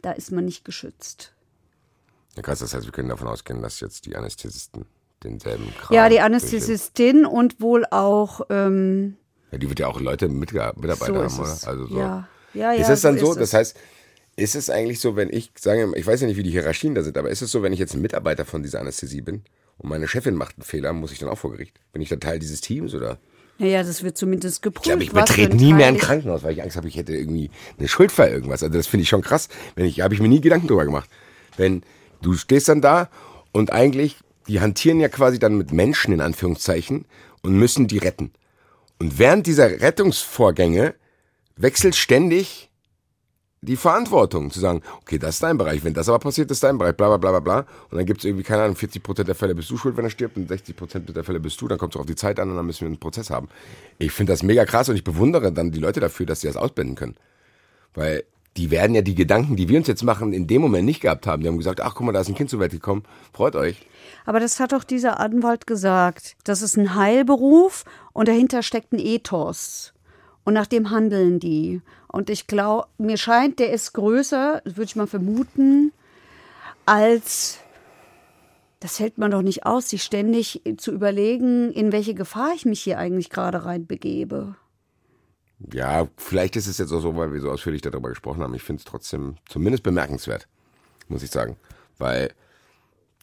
da 0.04 0.12
ist 0.12 0.32
man 0.32 0.46
nicht 0.46 0.64
geschützt. 0.66 1.34
Ja, 2.36 2.44
krass, 2.44 2.60
das 2.60 2.74
heißt, 2.76 2.86
wir 2.86 2.92
können 2.92 3.10
davon 3.10 3.28
ausgehen, 3.28 3.62
dass 3.64 3.80
jetzt 3.80 4.06
die 4.06 4.16
Anästhesisten 4.16 4.86
denselben 5.24 5.74
Kram 5.76 5.96
Ja, 5.96 6.10
die. 6.10 6.20
Anästhesistin 6.20 7.26
und 7.26 7.60
wohl 7.62 7.86
auch 7.90 8.42
ähm, 8.50 9.18
Ja, 9.52 9.58
die 9.58 9.70
wird 9.70 9.80
ja 9.80 9.88
auch 9.88 10.00
Leute 10.00 10.28
mitge- 10.28 10.74
Mitarbeiter 10.80 11.30
so 11.30 11.38
haben, 11.38 11.40
oder? 11.40 11.68
Also 11.68 11.88
so. 11.88 11.98
Ja, 11.98 12.28
ja, 12.54 12.74
ja. 12.74 12.82
ist 12.82 12.90
es 12.90 13.02
dann 13.02 13.18
so, 13.18 13.32
ist 13.32 13.40
das 13.40 13.54
heißt, 13.54 13.78
ist 14.36 14.56
es 14.56 14.70
eigentlich 14.72 15.00
so, 15.00 15.16
wenn 15.16 15.32
ich 15.32 15.52
sage, 15.60 15.92
ich 15.96 16.06
weiß 16.08 16.22
ja 16.22 16.28
nicht, 16.28 16.38
wie 16.38 16.44
die 16.44 16.50
Hierarchien 16.52 16.96
da 16.96 17.04
sind, 17.04 17.18
aber 17.18 17.30
ist 17.30 17.42
es 17.42 17.52
so, 17.52 17.62
wenn 17.62 17.72
ich 17.72 17.80
jetzt 17.80 17.94
ein 17.94 18.02
Mitarbeiter 18.02 18.46
von 18.46 18.64
dieser 18.64 18.82
Anästhesie 18.82 19.22
bin 19.22 19.44
und 19.78 19.90
meine 19.90 20.08
Chefin 20.08 20.34
macht 20.36 20.58
einen 20.58 20.64
Fehler, 20.66 20.92
muss 20.92 21.12
ich 21.12 21.20
dann 21.20 21.30
auch 21.30 21.38
vor 21.38 21.52
Gericht? 21.52 21.80
Bin 21.94 22.02
ich 22.02 22.10
dann 22.10 22.20
Teil 22.20 22.40
dieses 22.40 22.60
Teams 22.62 22.94
oder? 22.96 23.20
Naja, 23.60 23.84
das 23.84 24.04
wird 24.04 24.18
zumindest 24.18 24.62
geprüft. 24.62 24.86
Ich 24.86 24.90
glaube, 24.90 25.04
ich 25.04 25.12
betrete 25.12 25.56
nie 25.56 25.74
mehr 25.74 25.88
ein 25.88 25.98
Krankenhaus, 25.98 26.44
weil 26.44 26.54
ich 26.54 26.64
Angst 26.64 26.76
habe, 26.76 26.88
ich 26.88 26.98
hätte 26.98 27.16
irgendwie 27.16 27.52
eine 27.78 27.88
Schuld 27.88 28.12
für 28.12 28.26
irgendwas. 28.26 28.64
Also 28.64 28.76
das 28.76 28.88
finde 28.88 29.04
ich 29.04 29.10
schon 29.10 29.22
krass. 29.22 29.48
Wenn 29.76 29.86
ich, 29.86 30.02
habe 30.02 30.14
ich 30.14 30.20
mir 30.20 30.28
nie 30.28 30.42
Gedanken 30.42 30.68
drüber 30.68 30.86
gemacht. 30.86 31.10
Wenn 31.56 31.84
du 32.22 32.34
stehst 32.34 32.68
dann 32.68 32.82
da 32.82 33.10
und 33.52 33.72
eigentlich, 33.72 34.18
die 34.48 34.60
hantieren 34.60 35.00
ja 35.00 35.08
quasi 35.08 35.40
dann 35.40 35.56
mit 35.56 35.72
Menschen 35.72 36.14
in 36.14 36.22
Anführungszeichen 36.22 37.06
und 37.42 37.54
müssen 37.54 37.88
die 37.88 38.00
retten. 38.00 38.32
Und 39.00 39.20
während 39.20 39.46
dieser 39.46 39.82
Rettungsvorgänge 39.82 40.96
wechselt 41.56 41.96
ständig 41.96 42.70
die 43.64 43.76
Verantwortung 43.78 44.52
zu 44.52 44.60
sagen, 44.60 44.82
okay, 45.02 45.18
das 45.18 45.36
ist 45.36 45.44
dein 45.44 45.58
Bereich, 45.58 45.84
wenn 45.84 45.94
das 45.94 46.10
aber 46.10 46.20
passiert, 46.20 46.52
ist 46.52 46.64
dein 46.64 46.78
Bereich, 46.78 46.96
bla 46.96 47.08
bla 47.08 47.18
bla 47.18 47.32
bla 47.32 47.40
bla. 47.40 47.60
Und 47.90 47.98
dann 47.98 48.06
gibt 48.06 48.20
es 48.20 48.26
irgendwie, 48.26 48.44
keine 48.44 48.64
Ahnung, 48.64 48.76
40% 48.76 49.24
der 49.24 49.36
Fälle 49.36 49.56
bist 49.56 49.70
du 49.70 49.78
schuld, 49.78 49.96
wenn 49.98 50.06
er 50.06 50.10
stirbt 50.10 50.38
und 50.38 50.52
60% 50.52 51.14
der 51.14 51.24
Fälle 51.24 51.40
bist 51.40 51.60
du, 51.62 51.68
dann 51.68 51.78
kommt 51.78 51.96
es 51.96 52.00
auf 52.00 52.06
die 52.06 52.16
Zeit 52.16 52.40
an 52.40 52.50
und 52.50 52.58
dann 52.58 52.66
müssen 52.66 52.82
wir 52.82 52.88
einen 52.88 53.00
Prozess 53.00 53.30
haben. 53.30 53.48
Ich 54.00 54.12
finde 54.12 54.34
das 54.34 54.44
mega 54.44 54.66
krass 54.66 54.90
und 54.90 54.96
ich 54.96 55.04
bewundere 55.04 55.52
dann 55.52 55.72
die 55.72 55.80
Leute 55.80 56.00
dafür, 56.00 56.26
dass 56.26 56.42
sie 56.42 56.48
das 56.48 56.58
ausblenden 56.58 56.96
können. 56.96 57.16
Weil 57.94 58.24
die 58.58 58.70
werden 58.70 58.96
ja 58.96 59.02
die 59.02 59.16
Gedanken, 59.16 59.56
die 59.56 59.68
wir 59.70 59.78
uns 59.78 59.88
jetzt 59.88 60.04
machen, 60.04 60.34
in 60.34 60.46
dem 60.46 60.62
Moment 60.62 60.86
nicht 60.86 61.02
gehabt 61.02 61.26
haben. 61.26 61.42
Die 61.42 61.48
haben 61.48 61.58
gesagt, 61.58 61.82
ach 61.82 61.96
guck 61.96 62.06
mal, 62.06 62.12
da 62.12 62.22
ist 62.22 62.28
ein 62.28 62.36
Kind 62.36 62.50
zur 62.50 62.60
Welt 62.60 62.72
gekommen, 62.72 63.04
freut 63.34 63.56
euch. 63.56 63.88
Aber 64.26 64.40
das 64.40 64.60
hat 64.60 64.74
doch 64.74 64.84
dieser 64.84 65.20
Anwalt 65.20 65.66
gesagt. 65.66 66.36
Das 66.44 66.62
ist 66.62 66.78
ein 66.78 66.96
Heilberuf 66.96 67.84
und 68.14 68.28
dahinter 68.28 68.62
steckt 68.62 68.94
ein 68.94 69.00
Ethos. 69.00 69.94
Und 70.44 70.54
nach 70.54 70.68
dem 70.68 70.92
handeln 70.92 71.40
die. 71.40 71.82
Und 72.14 72.30
ich 72.30 72.46
glaube, 72.46 72.88
mir 73.00 73.18
scheint, 73.18 73.58
der 73.58 73.74
ist 73.74 73.94
größer, 73.94 74.62
würde 74.66 74.84
ich 74.84 74.96
mal 74.96 75.08
vermuten, 75.08 75.92
als. 76.86 77.58
Das 78.80 79.00
hält 79.00 79.18
man 79.18 79.32
doch 79.32 79.42
nicht 79.42 79.66
aus, 79.66 79.90
sich 79.90 80.04
ständig 80.04 80.62
zu 80.78 80.92
überlegen, 80.92 81.72
in 81.72 81.92
welche 81.92 82.14
Gefahr 82.14 82.52
ich 82.54 82.66
mich 82.66 82.82
hier 82.82 83.00
eigentlich 83.00 83.32
gerade 83.32 83.66
reinbegebe. 83.66 84.56
Ja, 85.72 86.08
vielleicht 86.18 86.56
ist 86.56 86.68
es 86.68 86.78
jetzt 86.78 86.92
auch 86.92 87.00
so, 87.00 87.16
weil 87.16 87.34
wir 87.34 87.42
so 87.42 87.50
ausführlich 87.50 87.82
darüber 87.82 88.10
gesprochen 88.10 88.44
haben. 88.44 88.54
Ich 88.54 88.62
finde 88.62 88.82
es 88.82 88.86
trotzdem 88.86 89.38
zumindest 89.48 89.84
bemerkenswert, 89.84 90.48
muss 91.08 91.24
ich 91.24 91.32
sagen. 91.32 91.56
Weil 91.98 92.32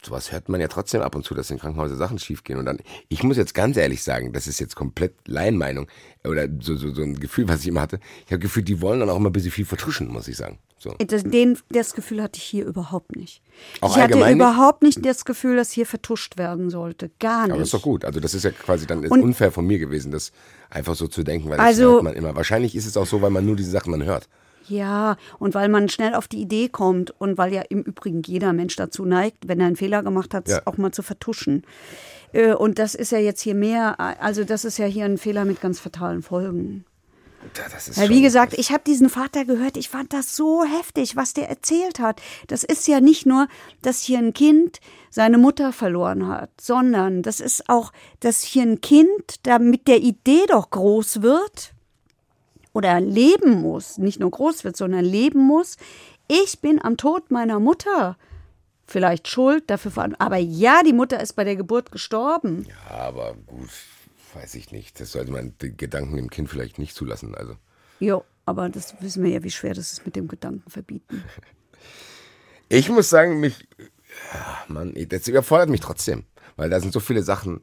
sowas 0.03 0.31
hört 0.31 0.49
man 0.49 0.59
ja 0.59 0.67
trotzdem 0.67 1.01
ab 1.01 1.15
und 1.15 1.23
zu, 1.23 1.33
dass 1.33 1.51
in 1.51 1.59
Krankenhäusern 1.59 1.97
Sachen 1.97 2.19
schiefgehen. 2.19 2.57
Und 2.59 2.65
dann, 2.65 2.79
ich 3.09 3.23
muss 3.23 3.37
jetzt 3.37 3.53
ganz 3.53 3.77
ehrlich 3.77 4.03
sagen, 4.03 4.33
das 4.33 4.47
ist 4.47 4.59
jetzt 4.59 4.75
komplett 4.75 5.13
Laienmeinung 5.27 5.87
oder 6.23 6.47
so, 6.59 6.75
so, 6.75 6.93
so 6.93 7.01
ein 7.03 7.19
Gefühl, 7.19 7.47
was 7.47 7.61
ich 7.61 7.67
immer 7.67 7.81
hatte. 7.81 7.99
Ich 8.25 8.31
habe 8.31 8.39
Gefühl, 8.39 8.63
die 8.63 8.81
wollen 8.81 8.99
dann 8.99 9.09
auch 9.09 9.17
immer 9.17 9.29
ein 9.29 9.33
bisschen 9.33 9.51
viel 9.51 9.65
vertuschen, 9.65 10.07
muss 10.07 10.27
ich 10.27 10.37
sagen. 10.37 10.59
So. 10.79 10.95
Das, 10.97 11.21
den, 11.23 11.59
das 11.69 11.93
Gefühl 11.93 12.23
hatte 12.23 12.37
ich 12.39 12.43
hier 12.43 12.65
überhaupt 12.65 13.15
nicht. 13.15 13.43
Auch 13.81 13.95
ich 13.95 14.01
hatte 14.01 14.17
nicht? 14.17 14.31
überhaupt 14.31 14.81
nicht 14.81 15.05
das 15.05 15.25
Gefühl, 15.25 15.55
dass 15.55 15.71
hier 15.71 15.85
vertuscht 15.85 16.39
werden 16.39 16.71
sollte. 16.71 17.11
Gar 17.19 17.43
nicht. 17.43 17.51
Aber 17.51 17.59
das 17.59 17.67
ist 17.67 17.73
doch 17.75 17.83
gut. 17.83 18.03
Also 18.03 18.19
das 18.19 18.33
ist 18.33 18.43
ja 18.43 18.49
quasi 18.49 18.87
dann 18.87 19.05
Und- 19.05 19.21
unfair 19.21 19.51
von 19.51 19.67
mir 19.67 19.77
gewesen, 19.77 20.11
das 20.11 20.31
einfach 20.71 20.95
so 20.95 21.07
zu 21.07 21.21
denken, 21.21 21.49
weil 21.49 21.59
Also- 21.59 21.83
das 21.83 21.91
hört 21.93 22.03
man 22.03 22.13
immer. 22.15 22.35
Wahrscheinlich 22.35 22.75
ist 22.75 22.87
es 22.87 22.97
auch 22.97 23.05
so, 23.05 23.21
weil 23.21 23.29
man 23.29 23.45
nur 23.45 23.55
diese 23.55 23.69
Sachen 23.69 23.91
dann 23.91 24.03
hört. 24.03 24.27
Ja, 24.67 25.17
und 25.39 25.53
weil 25.55 25.69
man 25.69 25.89
schnell 25.89 26.13
auf 26.15 26.27
die 26.27 26.39
Idee 26.41 26.69
kommt 26.69 27.11
und 27.19 27.37
weil 27.37 27.53
ja 27.53 27.61
im 27.69 27.81
Übrigen 27.81 28.21
jeder 28.23 28.53
Mensch 28.53 28.75
dazu 28.75 29.05
neigt, 29.05 29.47
wenn 29.47 29.59
er 29.59 29.67
einen 29.67 29.75
Fehler 29.75 30.03
gemacht 30.03 30.33
hat, 30.33 30.47
Ja. 30.47 30.61
auch 30.65 30.77
mal 30.77 30.91
zu 30.91 31.01
vertuschen. 31.03 31.63
Äh, 32.33 32.53
Und 32.53 32.79
das 32.79 32.95
ist 32.95 33.11
ja 33.11 33.17
jetzt 33.19 33.41
hier 33.41 33.55
mehr, 33.55 33.99
also 33.99 34.43
das 34.43 34.63
ist 34.65 34.77
ja 34.77 34.85
hier 34.85 35.05
ein 35.05 35.17
Fehler 35.17 35.45
mit 35.45 35.59
ganz 35.61 35.79
fatalen 35.79 36.21
Folgen. 36.21 36.85
Ja, 37.95 38.07
wie 38.09 38.21
gesagt, 38.21 38.53
ich 38.53 38.71
habe 38.71 38.83
diesen 38.85 39.09
Vater 39.09 39.45
gehört, 39.45 39.75
ich 39.75 39.89
fand 39.89 40.13
das 40.13 40.35
so 40.35 40.63
heftig, 40.63 41.15
was 41.15 41.33
der 41.33 41.49
erzählt 41.49 41.99
hat. 41.99 42.21
Das 42.47 42.63
ist 42.63 42.87
ja 42.87 43.01
nicht 43.01 43.25
nur, 43.25 43.47
dass 43.81 44.01
hier 44.03 44.19
ein 44.19 44.33
Kind 44.33 44.79
seine 45.09 45.39
Mutter 45.39 45.73
verloren 45.73 46.27
hat, 46.27 46.51
sondern 46.61 47.23
das 47.23 47.39
ist 47.39 47.67
auch, 47.67 47.91
dass 48.19 48.43
hier 48.43 48.61
ein 48.61 48.79
Kind 48.79 49.37
da 49.43 49.57
mit 49.57 49.87
der 49.87 49.97
Idee 50.01 50.43
doch 50.49 50.69
groß 50.69 51.23
wird 51.23 51.73
oder 52.73 52.99
leben 52.99 53.61
muss, 53.61 53.97
nicht 53.97 54.19
nur 54.19 54.31
groß 54.31 54.63
wird, 54.63 54.77
sondern 54.77 55.05
leben 55.05 55.39
muss. 55.39 55.77
Ich 56.27 56.59
bin 56.59 56.81
am 56.81 56.97
Tod 56.97 57.31
meiner 57.31 57.59
Mutter 57.59 58.17
vielleicht 58.91 59.27
schuld, 59.27 59.69
dafür 59.69 59.91
verantwortlich. 59.91 60.25
Aber 60.25 60.37
ja, 60.37 60.81
die 60.85 60.93
Mutter 60.93 61.19
ist 61.19 61.33
bei 61.33 61.43
der 61.43 61.55
Geburt 61.55 61.91
gestorben. 61.91 62.65
Ja, 62.67 62.97
aber 62.97 63.35
gut, 63.47 63.69
weiß 64.33 64.55
ich 64.55 64.71
nicht. 64.71 64.99
Das 64.99 65.13
sollte 65.13 65.31
man 65.31 65.53
den 65.61 65.77
Gedanken 65.77 66.17
dem 66.17 66.29
Kind 66.29 66.49
vielleicht 66.49 66.77
nicht 66.77 66.95
zulassen. 66.95 67.35
Also 67.35 67.55
Jo, 67.99 68.25
aber 68.45 68.67
das 68.69 69.01
wissen 69.01 69.23
wir 69.23 69.31
ja, 69.31 69.43
wie 69.43 69.51
schwer 69.51 69.73
das 69.73 69.91
ist 69.91 70.05
mit 70.05 70.15
dem 70.15 70.27
Gedanken 70.27 70.69
verbieten. 70.69 71.23
ich 72.69 72.89
muss 72.89 73.09
sagen, 73.09 73.39
mich, 73.39 73.67
ja, 74.33 74.57
Mann, 74.67 74.93
das 75.09 75.27
überfordert 75.27 75.69
mich 75.69 75.81
trotzdem, 75.81 76.25
weil 76.55 76.69
da 76.69 76.79
sind 76.79 76.93
so 76.93 76.99
viele 76.99 77.23
Sachen. 77.23 77.61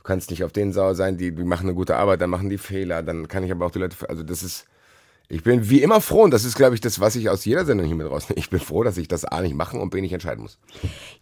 Du 0.00 0.04
kannst 0.04 0.30
nicht 0.30 0.44
auf 0.44 0.52
denen 0.52 0.72
sauer 0.72 0.94
sein, 0.94 1.18
die, 1.18 1.30
die 1.30 1.44
machen 1.44 1.66
eine 1.66 1.74
gute 1.74 1.96
Arbeit, 1.96 2.22
dann 2.22 2.30
machen 2.30 2.48
die 2.48 2.56
Fehler, 2.56 3.02
dann 3.02 3.28
kann 3.28 3.44
ich 3.44 3.52
aber 3.52 3.66
auch 3.66 3.70
die 3.70 3.80
Leute, 3.80 3.96
also 4.08 4.22
das 4.22 4.42
ist, 4.42 4.64
ich 5.28 5.42
bin 5.42 5.68
wie 5.68 5.82
immer 5.82 6.00
froh 6.00 6.22
und 6.22 6.30
das 6.30 6.44
ist, 6.44 6.56
glaube 6.56 6.74
ich, 6.74 6.80
das, 6.80 7.00
was 7.00 7.16
ich 7.16 7.28
aus 7.28 7.44
jeder 7.44 7.66
Sendung 7.66 7.86
hier 7.86 7.96
mit 7.96 8.10
rausnehme. 8.10 8.38
Ich 8.38 8.48
bin 8.48 8.60
froh, 8.60 8.82
dass 8.82 8.96
ich 8.96 9.08
das 9.08 9.26
A 9.26 9.42
nicht 9.42 9.54
machen 9.54 9.78
und 9.78 9.90
B 9.90 10.00
nicht 10.00 10.14
entscheiden 10.14 10.40
muss. 10.40 10.56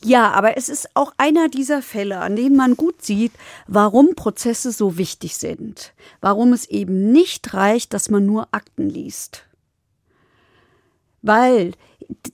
Ja, 0.05 0.31
aber 0.31 0.57
es 0.57 0.69
ist 0.69 0.91
auch 0.95 1.13
einer 1.19 1.49
dieser 1.49 1.83
Fälle, 1.83 2.21
an 2.21 2.37
denen 2.37 2.57
man 2.57 2.77
gut 2.77 3.03
sieht, 3.03 3.33
warum 3.67 4.15
Prozesse 4.15 4.71
so 4.71 4.97
wichtig 4.97 5.37
sind. 5.37 5.93
Warum 6.21 6.53
es 6.53 6.67
eben 6.67 7.11
nicht 7.11 7.53
reicht, 7.53 7.93
dass 7.95 8.11
man 8.11 8.25
nur 8.27 8.47
Akten 8.53 8.89
liest. 8.89 9.43
Weil, 11.23 11.73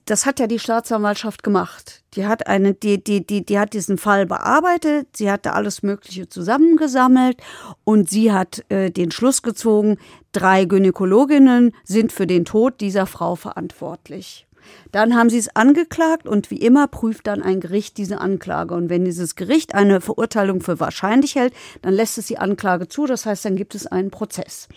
das 0.05 0.25
hat 0.25 0.39
ja 0.39 0.47
die 0.47 0.59
Staatsanwaltschaft 0.59 1.43
gemacht. 1.43 2.03
Die 2.13 2.25
hat 2.25 2.47
eine, 2.47 2.73
die, 2.73 3.03
die, 3.03 3.25
die, 3.25 3.45
die 3.45 3.59
hat 3.59 3.73
diesen 3.73 3.97
Fall 3.97 4.25
bearbeitet, 4.25 5.07
sie 5.17 5.29
hat 5.29 5.45
da 5.45 5.53
alles 5.53 5.83
Mögliche 5.83 6.29
zusammengesammelt 6.29 7.41
und 7.83 8.09
sie 8.09 8.31
hat 8.31 8.63
äh, 8.69 8.91
den 8.91 9.11
Schluss 9.11 9.41
gezogen, 9.41 9.97
drei 10.31 10.65
Gynäkologinnen 10.65 11.73
sind 11.83 12.11
für 12.11 12.27
den 12.27 12.45
Tod 12.45 12.79
dieser 12.79 13.05
Frau 13.05 13.35
verantwortlich. 13.35 14.47
Dann 14.91 15.15
haben 15.15 15.29
sie 15.29 15.37
es 15.37 15.55
angeklagt 15.55 16.27
und 16.27 16.51
wie 16.51 16.57
immer 16.57 16.87
prüft 16.87 17.27
dann 17.27 17.43
ein 17.43 17.59
Gericht 17.59 17.97
diese 17.97 18.19
Anklage. 18.19 18.73
Und 18.73 18.89
wenn 18.89 19.05
dieses 19.05 19.35
Gericht 19.35 19.75
eine 19.75 20.01
Verurteilung 20.01 20.61
für 20.61 20.79
wahrscheinlich 20.79 21.35
hält, 21.35 21.53
dann 21.81 21.93
lässt 21.93 22.17
es 22.17 22.27
die 22.27 22.37
Anklage 22.37 22.87
zu. 22.87 23.05
Das 23.05 23.25
heißt, 23.25 23.45
dann 23.45 23.55
gibt 23.55 23.75
es 23.75 23.87
einen 23.87 24.11
Prozess. 24.11 24.67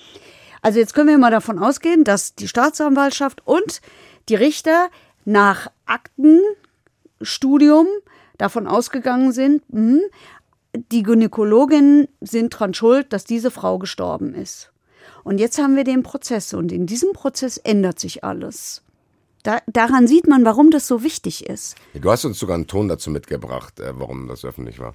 Also 0.62 0.78
jetzt 0.78 0.94
können 0.94 1.08
wir 1.08 1.18
mal 1.18 1.30
davon 1.30 1.58
ausgehen, 1.58 2.04
dass 2.04 2.34
die 2.34 2.48
Staatsanwaltschaft 2.48 3.46
und 3.46 3.80
die 4.28 4.34
Richter 4.34 4.88
nach 5.24 5.68
Aktenstudium 5.86 7.86
davon 8.38 8.66
ausgegangen 8.66 9.32
sind, 9.32 9.62
hm, 9.70 10.00
die 10.92 11.02
Gynäkologinnen 11.02 12.08
sind 12.20 12.50
dran 12.50 12.74
schuld, 12.74 13.12
dass 13.12 13.24
diese 13.24 13.50
Frau 13.50 13.78
gestorben 13.78 14.34
ist. 14.34 14.70
Und 15.24 15.38
jetzt 15.38 15.58
haben 15.58 15.76
wir 15.76 15.84
den 15.84 16.02
Prozess 16.02 16.54
und 16.54 16.72
in 16.72 16.86
diesem 16.86 17.12
Prozess 17.12 17.58
ändert 17.58 17.98
sich 17.98 18.24
alles. 18.24 18.82
Da, 19.42 19.60
daran 19.66 20.06
sieht 20.06 20.26
man, 20.26 20.44
warum 20.44 20.70
das 20.70 20.86
so 20.86 21.02
wichtig 21.02 21.46
ist. 21.46 21.76
Du 21.94 22.10
hast 22.10 22.24
uns 22.24 22.38
sogar 22.38 22.54
einen 22.54 22.66
Ton 22.66 22.88
dazu 22.88 23.10
mitgebracht, 23.10 23.80
äh, 23.80 23.92
warum 23.94 24.28
das 24.28 24.44
öffentlich 24.44 24.78
war. 24.78 24.94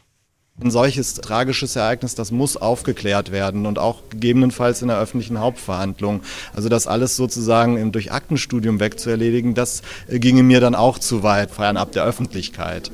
Ein 0.61 0.69
solches 0.69 1.15
tragisches 1.15 1.75
Ereignis, 1.75 2.13
das 2.13 2.31
muss 2.31 2.57
aufgeklärt 2.57 3.31
werden 3.31 3.65
und 3.65 3.79
auch 3.79 4.03
gegebenenfalls 4.11 4.83
in 4.83 4.87
der 4.87 4.99
öffentlichen 4.99 5.39
Hauptverhandlung. 5.39 6.21
Also 6.53 6.69
das 6.69 6.85
alles 6.85 7.15
sozusagen 7.15 7.91
durch 7.91 8.11
Aktenstudium 8.11 8.79
wegzuerledigen, 8.79 9.55
das 9.55 9.81
äh, 10.07 10.19
ginge 10.19 10.43
mir 10.43 10.59
dann 10.59 10.75
auch 10.75 10.99
zu 10.99 11.23
weit, 11.23 11.49
fernab 11.49 11.91
der 11.93 12.05
Öffentlichkeit. 12.05 12.91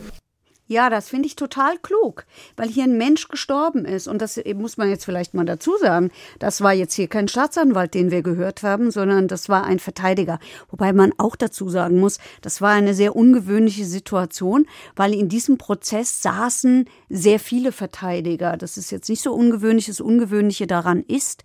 Ja, 0.72 0.92
das 0.92 1.10
finde 1.10 1.26
ich 1.26 1.36
total 1.36 1.80
klug, 1.80 2.28
weil 2.56 2.70
hier 2.70 2.84
ein 2.84 2.96
Mensch 2.96 3.28
gestorben 3.28 3.86
ist. 3.86 4.08
Und 4.08 4.22
das 4.22 4.40
muss 4.56 4.78
man 4.78 4.88
jetzt 4.88 5.04
vielleicht 5.04 5.34
mal 5.34 5.44
dazu 5.44 5.76
sagen. 5.78 6.12
Das 6.38 6.62
war 6.62 6.74
jetzt 6.74 6.94
hier 6.94 7.08
kein 7.08 7.28
Staatsanwalt, 7.28 7.96
den 7.96 8.12
wir 8.12 8.22
gehört 8.22 8.62
haben, 8.62 8.92
sondern 8.92 9.28
das 9.28 9.50
war 9.50 9.64
ein 9.64 9.80
Verteidiger. 9.80 10.38
Wobei 10.70 10.94
man 10.94 11.12
auch 11.18 11.36
dazu 11.36 11.70
sagen 11.70 12.00
muss, 12.00 12.20
das 12.44 12.62
war 12.62 12.70
eine 12.70 12.94
sehr 12.94 13.16
ungewöhnliche 13.16 13.84
Situation, 13.84 14.68
weil 14.96 15.16
in 15.16 15.28
diesem 15.28 15.58
Prozess 15.58 16.22
saßen 16.22 16.88
sehr 17.10 17.40
viele 17.40 17.72
Verteidiger. 17.72 18.56
Das 18.56 18.78
ist 18.78 18.92
jetzt 18.92 19.10
nicht 19.10 19.24
so 19.24 19.34
ungewöhnlich. 19.34 19.88
Das 19.88 20.00
Ungewöhnliche 20.00 20.68
daran 20.68 21.02
ist, 21.02 21.44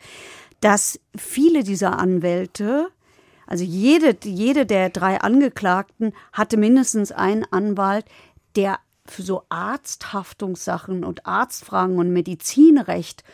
dass 0.61 1.01
viele 1.17 1.65
dieser 1.65 1.99
Anwälte 1.99 2.89
also 3.47 3.65
jede, 3.65 4.17
jede 4.25 4.65
der 4.65 4.89
drei 4.89 5.21
Angeklagten 5.21 6.13
hatte 6.33 6.57
mindestens 6.57 7.13
einen 7.13 7.45
Anwalt, 7.51 8.07
der 8.57 8.79
für 9.07 9.23
so 9.23 9.43
Arzthaftungssachen 9.49 11.05
und 11.05 11.27
Arztfragen 11.27 11.99
und 11.99 12.13
Medizinrecht 12.13 13.25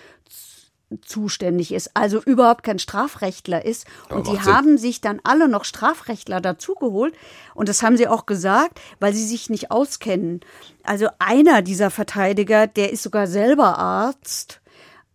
zuständig 1.03 1.73
ist, 1.73 1.93
also 1.95 2.21
überhaupt 2.21 2.65
kein 2.65 2.81
Strafrechtler 2.81 3.65
ist. 3.65 3.87
Und 4.09 4.27
die 4.27 4.41
haben 4.41 4.77
sich 4.77 5.01
dann 5.01 5.21
alle 5.23 5.49
noch 5.49 5.65
Strafrechtler 5.65 6.41
dazugeholt. 6.41 7.15
Und 7.55 7.69
das 7.69 7.85
haben 7.85 7.97
sie 7.97 8.09
auch 8.09 8.27
gesagt, 8.27 8.81
weil 8.99 9.15
sie 9.15 9.25
sich 9.25 9.51
nicht 9.51 9.71
auskennen. 9.71 10.41
Also 10.83 11.07
einer 11.21 11.63
dieser 11.63 11.91
Verteidiger, 11.91 12.67
der 12.67 12.93
ist 12.93 13.05
sogar 13.05 13.29
selber 13.29 13.79
Arzt, 13.79 14.61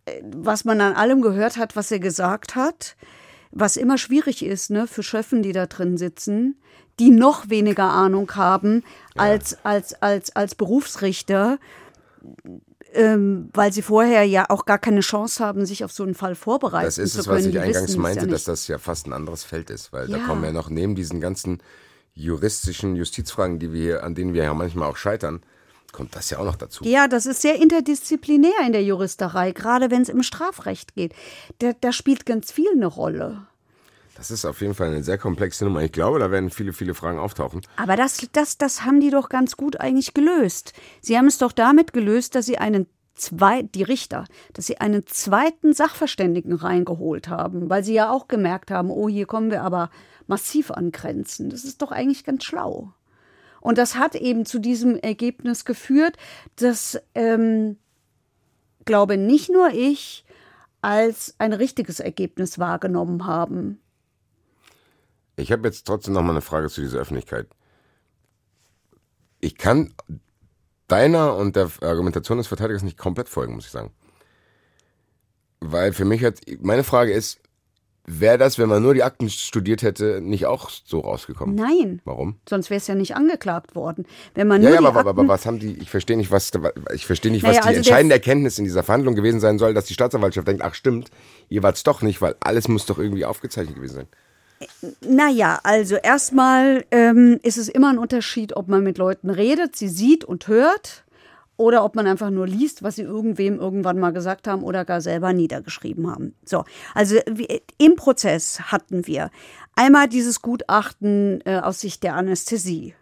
äh, 0.06 0.22
was 0.24 0.64
man 0.64 0.80
an 0.80 0.94
allem 0.94 1.20
gehört 1.20 1.58
hat, 1.58 1.76
was 1.76 1.90
er 1.90 2.00
gesagt 2.00 2.54
hat 2.54 2.96
was 3.58 3.76
immer 3.76 3.96
schwierig 3.96 4.44
ist, 4.44 4.70
ne, 4.70 4.86
für 4.86 5.02
Schöffen, 5.02 5.42
die 5.42 5.52
da 5.52 5.66
drin 5.66 5.96
sitzen, 5.96 6.60
die 6.98 7.10
noch 7.10 7.50
weniger 7.50 7.90
Ahnung 7.90 8.34
haben 8.34 8.82
ja. 9.14 9.22
als, 9.22 9.58
als, 9.64 10.00
als, 10.02 10.34
als 10.34 10.54
Berufsrichter, 10.54 11.58
ähm, 12.94 13.50
weil 13.52 13.72
sie 13.72 13.82
vorher 13.82 14.24
ja 14.24 14.46
auch 14.48 14.64
gar 14.64 14.78
keine 14.78 15.00
Chance 15.00 15.44
haben, 15.44 15.66
sich 15.66 15.84
auf 15.84 15.92
so 15.92 16.02
einen 16.02 16.14
Fall 16.14 16.34
vorbereiten 16.34 16.90
zu 16.90 16.96
können. 16.96 17.04
Das 17.04 17.14
ist 17.14 17.20
es, 17.20 17.28
was 17.28 17.44
ich 17.44 17.58
eingangs 17.58 17.96
meinte, 17.96 18.24
ja 18.24 18.30
dass 18.30 18.44
das 18.44 18.68
ja 18.68 18.78
fast 18.78 19.06
ein 19.06 19.12
anderes 19.12 19.44
Feld 19.44 19.70
ist, 19.70 19.92
weil 19.92 20.10
ja. 20.10 20.18
da 20.18 20.24
kommen 20.24 20.44
ja 20.44 20.52
noch 20.52 20.70
neben 20.70 20.94
diesen 20.94 21.20
ganzen 21.20 21.62
juristischen 22.14 22.96
Justizfragen, 22.96 23.58
die 23.58 23.72
wir 23.72 23.82
hier, 23.82 24.02
an 24.02 24.14
denen 24.14 24.32
wir 24.32 24.44
ja 24.44 24.54
manchmal 24.54 24.88
auch 24.88 24.96
scheitern, 24.96 25.42
kommt 25.92 26.16
das 26.16 26.30
ja 26.30 26.38
auch 26.38 26.44
noch 26.44 26.56
dazu. 26.56 26.84
Ja, 26.84 27.08
das 27.08 27.26
ist 27.26 27.42
sehr 27.42 27.60
interdisziplinär 27.60 28.66
in 28.66 28.72
der 28.72 28.82
Juristerei, 28.82 29.52
gerade 29.52 29.90
wenn 29.90 30.02
es 30.02 30.08
im 30.08 30.22
Strafrecht 30.22 30.94
geht. 30.94 31.14
Da, 31.58 31.72
da 31.78 31.92
spielt 31.92 32.26
ganz 32.26 32.50
viel 32.50 32.70
eine 32.72 32.86
Rolle. 32.86 33.46
Das 34.16 34.30
ist 34.30 34.44
auf 34.44 34.60
jeden 34.60 34.74
Fall 34.74 34.88
eine 34.88 35.02
sehr 35.02 35.18
komplexe 35.18 35.64
Nummer. 35.64 35.82
Ich 35.82 35.92
glaube, 35.92 36.18
da 36.18 36.30
werden 36.30 36.50
viele, 36.50 36.72
viele 36.72 36.94
Fragen 36.94 37.18
auftauchen. 37.18 37.60
Aber 37.76 37.96
das, 37.96 38.26
das, 38.32 38.56
das 38.56 38.84
haben 38.84 39.00
die 39.00 39.10
doch 39.10 39.28
ganz 39.28 39.56
gut 39.56 39.78
eigentlich 39.80 40.14
gelöst. 40.14 40.72
Sie 41.00 41.16
haben 41.18 41.26
es 41.26 41.38
doch 41.38 41.52
damit 41.52 41.92
gelöst, 41.92 42.34
dass 42.34 42.46
sie 42.46 42.58
einen 42.58 42.86
zwei, 43.14 43.62
die 43.62 43.82
Richter, 43.82 44.24
dass 44.52 44.66
sie 44.66 44.78
einen 44.78 45.06
zweiten 45.06 45.72
Sachverständigen 45.72 46.54
reingeholt 46.54 47.28
haben, 47.28 47.68
weil 47.68 47.82
sie 47.82 47.94
ja 47.94 48.10
auch 48.10 48.28
gemerkt 48.28 48.70
haben, 48.70 48.90
oh, 48.90 49.08
hier 49.08 49.26
kommen 49.26 49.50
wir 49.50 49.62
aber 49.62 49.90
massiv 50.26 50.70
an 50.70 50.92
Grenzen. 50.92 51.50
Das 51.50 51.64
ist 51.64 51.82
doch 51.82 51.92
eigentlich 51.92 52.24
ganz 52.24 52.44
schlau. 52.44 52.92
Und 53.60 53.78
das 53.78 53.96
hat 53.96 54.14
eben 54.14 54.46
zu 54.46 54.58
diesem 54.58 54.96
Ergebnis 54.96 55.64
geführt, 55.64 56.16
dass, 56.56 57.00
ähm, 57.14 57.78
glaube 58.84 59.16
nicht 59.16 59.50
nur 59.50 59.70
ich, 59.70 60.24
als 60.82 61.34
ein 61.38 61.52
richtiges 61.52 61.98
Ergebnis 61.98 62.58
wahrgenommen 62.58 63.26
haben. 63.26 63.80
Ich 65.36 65.52
habe 65.52 65.68
jetzt 65.68 65.86
trotzdem 65.86 66.14
noch 66.14 66.22
mal 66.22 66.30
eine 66.30 66.40
Frage 66.40 66.68
zu 66.68 66.80
dieser 66.80 66.98
Öffentlichkeit. 66.98 67.46
Ich 69.40 69.56
kann 69.56 69.92
deiner 70.88 71.36
und 71.36 71.56
der 71.56 71.70
Argumentation 71.82 72.38
des 72.38 72.46
Verteidigers 72.46 72.82
nicht 72.82 72.96
komplett 72.96 73.28
folgen, 73.28 73.54
muss 73.54 73.66
ich 73.66 73.70
sagen. 73.70 73.92
Weil 75.60 75.92
für 75.92 76.04
mich 76.04 76.24
hat, 76.24 76.40
meine 76.60 76.84
Frage 76.84 77.12
ist, 77.12 77.40
wäre 78.06 78.38
das, 78.38 78.58
wenn 78.58 78.68
man 78.68 78.82
nur 78.82 78.94
die 78.94 79.02
Akten 79.02 79.28
studiert 79.28 79.82
hätte, 79.82 80.20
nicht 80.22 80.46
auch 80.46 80.70
so 80.70 81.00
rausgekommen? 81.00 81.54
Nein. 81.54 82.00
Warum? 82.04 82.36
Sonst 82.48 82.70
wäre 82.70 82.78
es 82.78 82.86
ja 82.86 82.94
nicht 82.94 83.16
angeklagt 83.16 83.74
worden. 83.74 84.06
Wenn 84.34 84.48
man 84.48 84.62
ja, 84.62 84.68
nur 84.68 84.74
ja, 84.76 84.80
die 84.80 84.86
aber, 84.86 85.00
aber, 85.00 85.10
aber 85.10 85.28
was 85.28 85.44
haben 85.44 85.58
die, 85.58 85.76
ich 85.78 85.90
verstehe 85.90 86.16
nicht, 86.16 86.30
was, 86.30 86.52
ich 86.94 87.04
verstehe 87.04 87.32
nicht, 87.32 87.42
was 87.42 87.50
Naja, 87.50 87.62
die 87.62 87.68
also 87.68 87.78
entscheidende 87.78 88.14
Erkenntnis 88.14 88.58
in 88.58 88.64
dieser 88.64 88.84
Verhandlung 88.84 89.16
gewesen 89.16 89.40
sein 89.40 89.58
soll, 89.58 89.74
dass 89.74 89.86
die 89.86 89.94
Staatsanwaltschaft 89.94 90.46
denkt, 90.46 90.62
ach 90.62 90.74
stimmt, 90.74 91.10
ihr 91.48 91.62
wart's 91.62 91.82
doch 91.82 92.00
nicht, 92.00 92.22
weil 92.22 92.36
alles 92.40 92.68
muss 92.68 92.86
doch 92.86 92.98
irgendwie 92.98 93.24
aufgezeichnet 93.24 93.74
gewesen 93.76 93.94
sein. 93.94 94.06
Naja, 95.00 95.60
also 95.62 95.96
erstmal 95.96 96.84
ähm, 96.90 97.38
ist 97.42 97.58
es 97.58 97.68
immer 97.68 97.90
ein 97.90 97.98
Unterschied, 97.98 98.56
ob 98.56 98.68
man 98.68 98.82
mit 98.82 98.98
Leuten 98.98 99.30
redet, 99.30 99.76
sie 99.76 99.88
sieht 99.88 100.24
und 100.24 100.48
hört, 100.48 101.04
oder 101.56 101.84
ob 101.84 101.94
man 101.94 102.06
einfach 102.06 102.30
nur 102.30 102.46
liest, 102.46 102.82
was 102.82 102.96
sie 102.96 103.02
irgendwem 103.02 103.58
irgendwann 103.58 103.98
mal 103.98 104.12
gesagt 104.12 104.46
haben 104.46 104.62
oder 104.62 104.84
gar 104.84 105.00
selber 105.00 105.32
niedergeschrieben 105.32 106.10
haben. 106.10 106.34
So, 106.44 106.64
also 106.94 107.16
im 107.78 107.96
Prozess 107.96 108.60
hatten 108.60 109.06
wir 109.06 109.30
einmal 109.74 110.08
dieses 110.08 110.42
Gutachten 110.42 111.40
äh, 111.46 111.60
aus 111.60 111.80
Sicht 111.80 112.02
der 112.02 112.14
Anästhesie. 112.14 112.94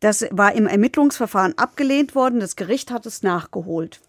Das 0.00 0.26
war 0.30 0.54
im 0.54 0.66
Ermittlungsverfahren 0.66 1.56
abgelehnt 1.58 2.14
worden. 2.14 2.40
Das 2.40 2.56
Gericht 2.56 2.90
hat 2.90 3.06
es 3.06 3.22
nachgeholt. 3.22 4.00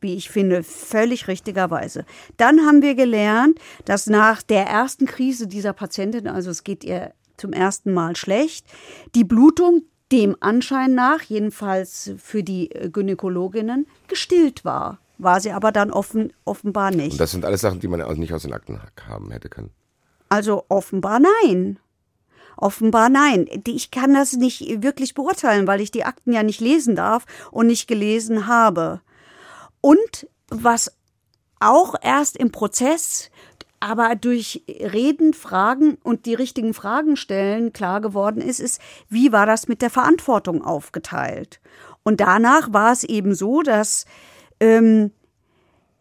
Wie 0.00 0.14
ich 0.14 0.28
finde, 0.28 0.62
völlig 0.62 1.26
richtigerweise. 1.26 2.04
Dann 2.36 2.60
haben 2.60 2.82
wir 2.82 2.94
gelernt, 2.94 3.58
dass 3.84 4.06
nach 4.06 4.42
der 4.42 4.66
ersten 4.66 5.06
Krise 5.06 5.46
dieser 5.46 5.72
Patientin, 5.72 6.28
also 6.28 6.50
es 6.50 6.64
geht 6.64 6.84
ihr 6.84 7.12
zum 7.36 7.52
ersten 7.52 7.92
Mal 7.92 8.16
schlecht, 8.16 8.66
die 9.14 9.24
Blutung 9.24 9.82
dem 10.12 10.36
Anschein 10.40 10.94
nach, 10.94 11.22
jedenfalls 11.22 12.12
für 12.18 12.42
die 12.42 12.70
äh, 12.70 12.90
Gynäkologinnen, 12.90 13.86
gestillt 14.08 14.64
war. 14.64 14.98
War 15.18 15.40
sie 15.40 15.50
aber 15.50 15.72
dann 15.72 15.90
offen, 15.90 16.32
offenbar 16.44 16.90
nicht. 16.90 17.12
Und 17.12 17.20
das 17.20 17.30
sind 17.30 17.44
alles 17.44 17.62
Sachen, 17.62 17.80
die 17.80 17.88
man 17.88 18.00
nicht 18.18 18.34
aus 18.34 18.42
den 18.42 18.52
Akten 18.52 18.80
haben 19.08 19.30
hätte 19.30 19.48
können. 19.48 19.70
Also 20.28 20.64
offenbar 20.68 21.20
nein. 21.20 21.78
Offenbar 22.56 23.08
nein. 23.08 23.46
Ich 23.66 23.90
kann 23.90 24.14
das 24.14 24.34
nicht 24.34 24.82
wirklich 24.82 25.14
beurteilen, 25.14 25.66
weil 25.66 25.80
ich 25.80 25.90
die 25.90 26.04
Akten 26.04 26.32
ja 26.32 26.42
nicht 26.42 26.60
lesen 26.60 26.96
darf 26.96 27.24
und 27.50 27.66
nicht 27.66 27.86
gelesen 27.86 28.46
habe. 28.46 29.00
Und 29.86 30.26
was 30.48 30.90
auch 31.60 31.94
erst 32.02 32.36
im 32.36 32.50
Prozess, 32.50 33.30
aber 33.78 34.16
durch 34.16 34.64
Reden, 34.68 35.32
Fragen 35.32 35.96
und 36.02 36.26
die 36.26 36.34
richtigen 36.34 36.74
Fragen 36.74 37.16
stellen 37.16 37.72
klar 37.72 38.00
geworden 38.00 38.40
ist, 38.40 38.58
ist, 38.58 38.80
wie 39.08 39.30
war 39.30 39.46
das 39.46 39.68
mit 39.68 39.82
der 39.82 39.90
Verantwortung 39.90 40.64
aufgeteilt? 40.64 41.60
Und 42.02 42.18
danach 42.18 42.72
war 42.72 42.90
es 42.90 43.04
eben 43.04 43.36
so, 43.36 43.62
dass 43.62 44.06
ähm, 44.58 45.12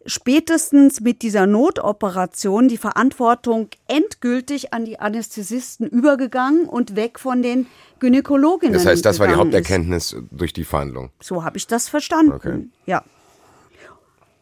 spätestens 0.08 1.02
mit 1.02 1.22
dieser 1.22 1.46
Notoperation 1.46 2.68
die 2.68 2.78
Verantwortung 2.78 3.68
endgültig 3.88 4.74
an 4.74 4.86
die 4.86 5.00
Anästhesisten 5.00 5.88
übergegangen 5.88 6.66
und 6.66 6.96
weg 6.96 7.20
von 7.20 7.44
den 7.44 7.68
Gynäkologinnen. 8.00 8.74
Das 8.74 8.88
heißt, 8.88 9.06
das 9.06 9.20
war 9.20 9.28
die 9.28 9.34
gegangen 9.34 9.52
ist. 9.52 9.58
Haupterkenntnis 9.58 10.16
durch 10.32 10.54
die 10.54 10.64
Verhandlung. 10.64 11.12
So 11.22 11.44
habe 11.44 11.58
ich 11.58 11.68
das 11.68 11.88
verstanden. 11.88 12.32
Okay. 12.32 12.68
Ja. 12.88 13.04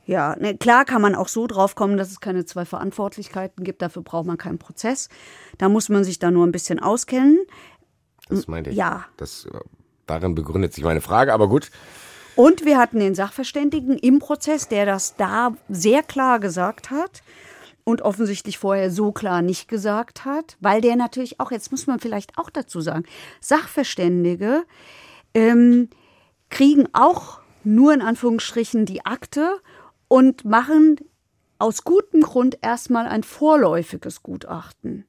Ja, 0.06 0.36
ne, 0.38 0.58
klar 0.58 0.86
kann 0.86 1.02
man 1.02 1.16
auch 1.16 1.30
so 1.30 1.48
drauf 1.48 1.76
kommen, 1.76 1.98
dass 1.98 2.12
es 2.12 2.20
keine 2.20 2.46
zwei 2.46 2.66
Verantwortlichkeiten 2.66 3.64
gibt. 3.64 3.82
Dafür 3.82 4.02
braucht 4.02 4.26
man 4.26 4.38
keinen 4.38 4.60
Prozess. 4.60 5.10
Da 5.58 5.70
muss 5.70 5.90
man 5.90 6.04
sich 6.04 6.20
da 6.20 6.30
nur 6.30 6.46
ein 6.46 6.52
bisschen 6.52 6.80
auskennen. 6.80 7.40
Das 8.30 8.48
meinte 8.48 8.70
ich. 8.70 8.76
Ja. 8.76 9.06
Das, 9.18 9.46
äh, 9.46 9.60
darin 10.06 10.36
begründet 10.36 10.74
sich 10.74 10.84
meine 10.84 11.02
Frage, 11.02 11.34
aber 11.34 11.48
gut. 11.48 11.72
Und 12.36 12.66
wir 12.66 12.78
hatten 12.78 13.00
den 13.00 13.16
Sachverständigen 13.16 13.98
im 13.98 14.20
Prozess, 14.20 14.68
der 14.68 14.86
das 14.86 15.16
da 15.16 15.56
sehr 15.70 16.02
klar 16.04 16.40
gesagt 16.40 16.90
hat 16.90 17.22
und 17.84 18.02
offensichtlich 18.02 18.58
vorher 18.58 18.90
so 18.92 19.12
klar 19.12 19.42
nicht 19.42 19.68
gesagt 19.68 20.26
hat, 20.26 20.58
weil 20.60 20.82
der 20.82 20.96
natürlich 20.96 21.40
auch, 21.40 21.52
jetzt 21.52 21.72
muss 21.72 21.86
man 21.86 22.00
vielleicht 22.00 22.38
auch 22.38 22.50
dazu 22.50 22.82
sagen, 22.82 23.04
Sachverständige 23.40 24.64
ähm, 25.34 25.90
kriegen 26.50 26.88
auch 26.94 27.40
nur 27.64 27.94
in 27.94 28.02
Anführungsstrichen 28.02 28.86
die 28.86 29.06
Akte 29.06 29.60
und 30.14 30.46
machen 30.46 30.98
aus 31.58 31.84
gutem 31.84 32.22
Grund 32.22 32.60
erstmal 32.62 33.08
ein 33.08 33.24
vorläufiges 33.24 34.22
Gutachten. 34.22 35.06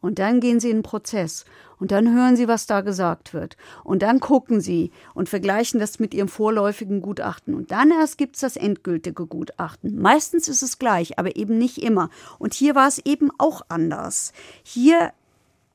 Und 0.00 0.18
dann 0.18 0.40
gehen 0.40 0.60
sie 0.60 0.70
in 0.70 0.78
den 0.78 0.82
Prozess. 0.82 1.44
Und 1.78 1.90
dann 1.90 2.14
hören 2.14 2.36
sie, 2.36 2.48
was 2.48 2.64
da 2.64 2.80
gesagt 2.80 3.34
wird. 3.34 3.58
Und 3.84 4.00
dann 4.00 4.18
gucken 4.18 4.62
sie 4.62 4.92
und 5.12 5.28
vergleichen 5.28 5.78
das 5.78 5.98
mit 5.98 6.14
ihrem 6.14 6.28
vorläufigen 6.28 7.02
Gutachten. 7.02 7.54
Und 7.54 7.70
dann 7.70 7.90
erst 7.90 8.16
gibt 8.16 8.36
es 8.36 8.40
das 8.40 8.56
endgültige 8.56 9.26
Gutachten. 9.26 10.00
Meistens 10.00 10.48
ist 10.48 10.62
es 10.62 10.78
gleich, 10.78 11.18
aber 11.18 11.36
eben 11.36 11.58
nicht 11.58 11.76
immer. 11.76 12.08
Und 12.38 12.54
hier 12.54 12.74
war 12.74 12.88
es 12.88 12.98
eben 13.04 13.30
auch 13.36 13.60
anders. 13.68 14.32
Hier, 14.62 15.12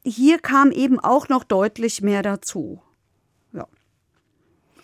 hier 0.03 0.39
kam 0.39 0.71
eben 0.71 0.99
auch 0.99 1.29
noch 1.29 1.43
deutlich 1.43 2.01
mehr 2.01 2.23
dazu. 2.23 2.82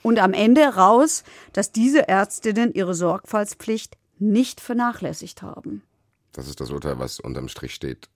Und 0.07 0.19
am 0.19 0.31
Ende 0.31 0.61
raus, 0.61 1.25
dass 1.51 1.73
diese 1.73 2.07
Ärztinnen 2.07 2.73
ihre 2.73 2.93
Sorgfaltspflicht 2.93 3.97
nicht 4.19 4.61
vernachlässigt 4.61 5.41
haben. 5.41 5.83
Das 6.31 6.47
ist 6.47 6.61
das 6.61 6.69
Urteil, 6.69 6.97
was 6.97 7.19
unterm 7.19 7.49
Strich 7.49 7.73
steht. 7.73 8.07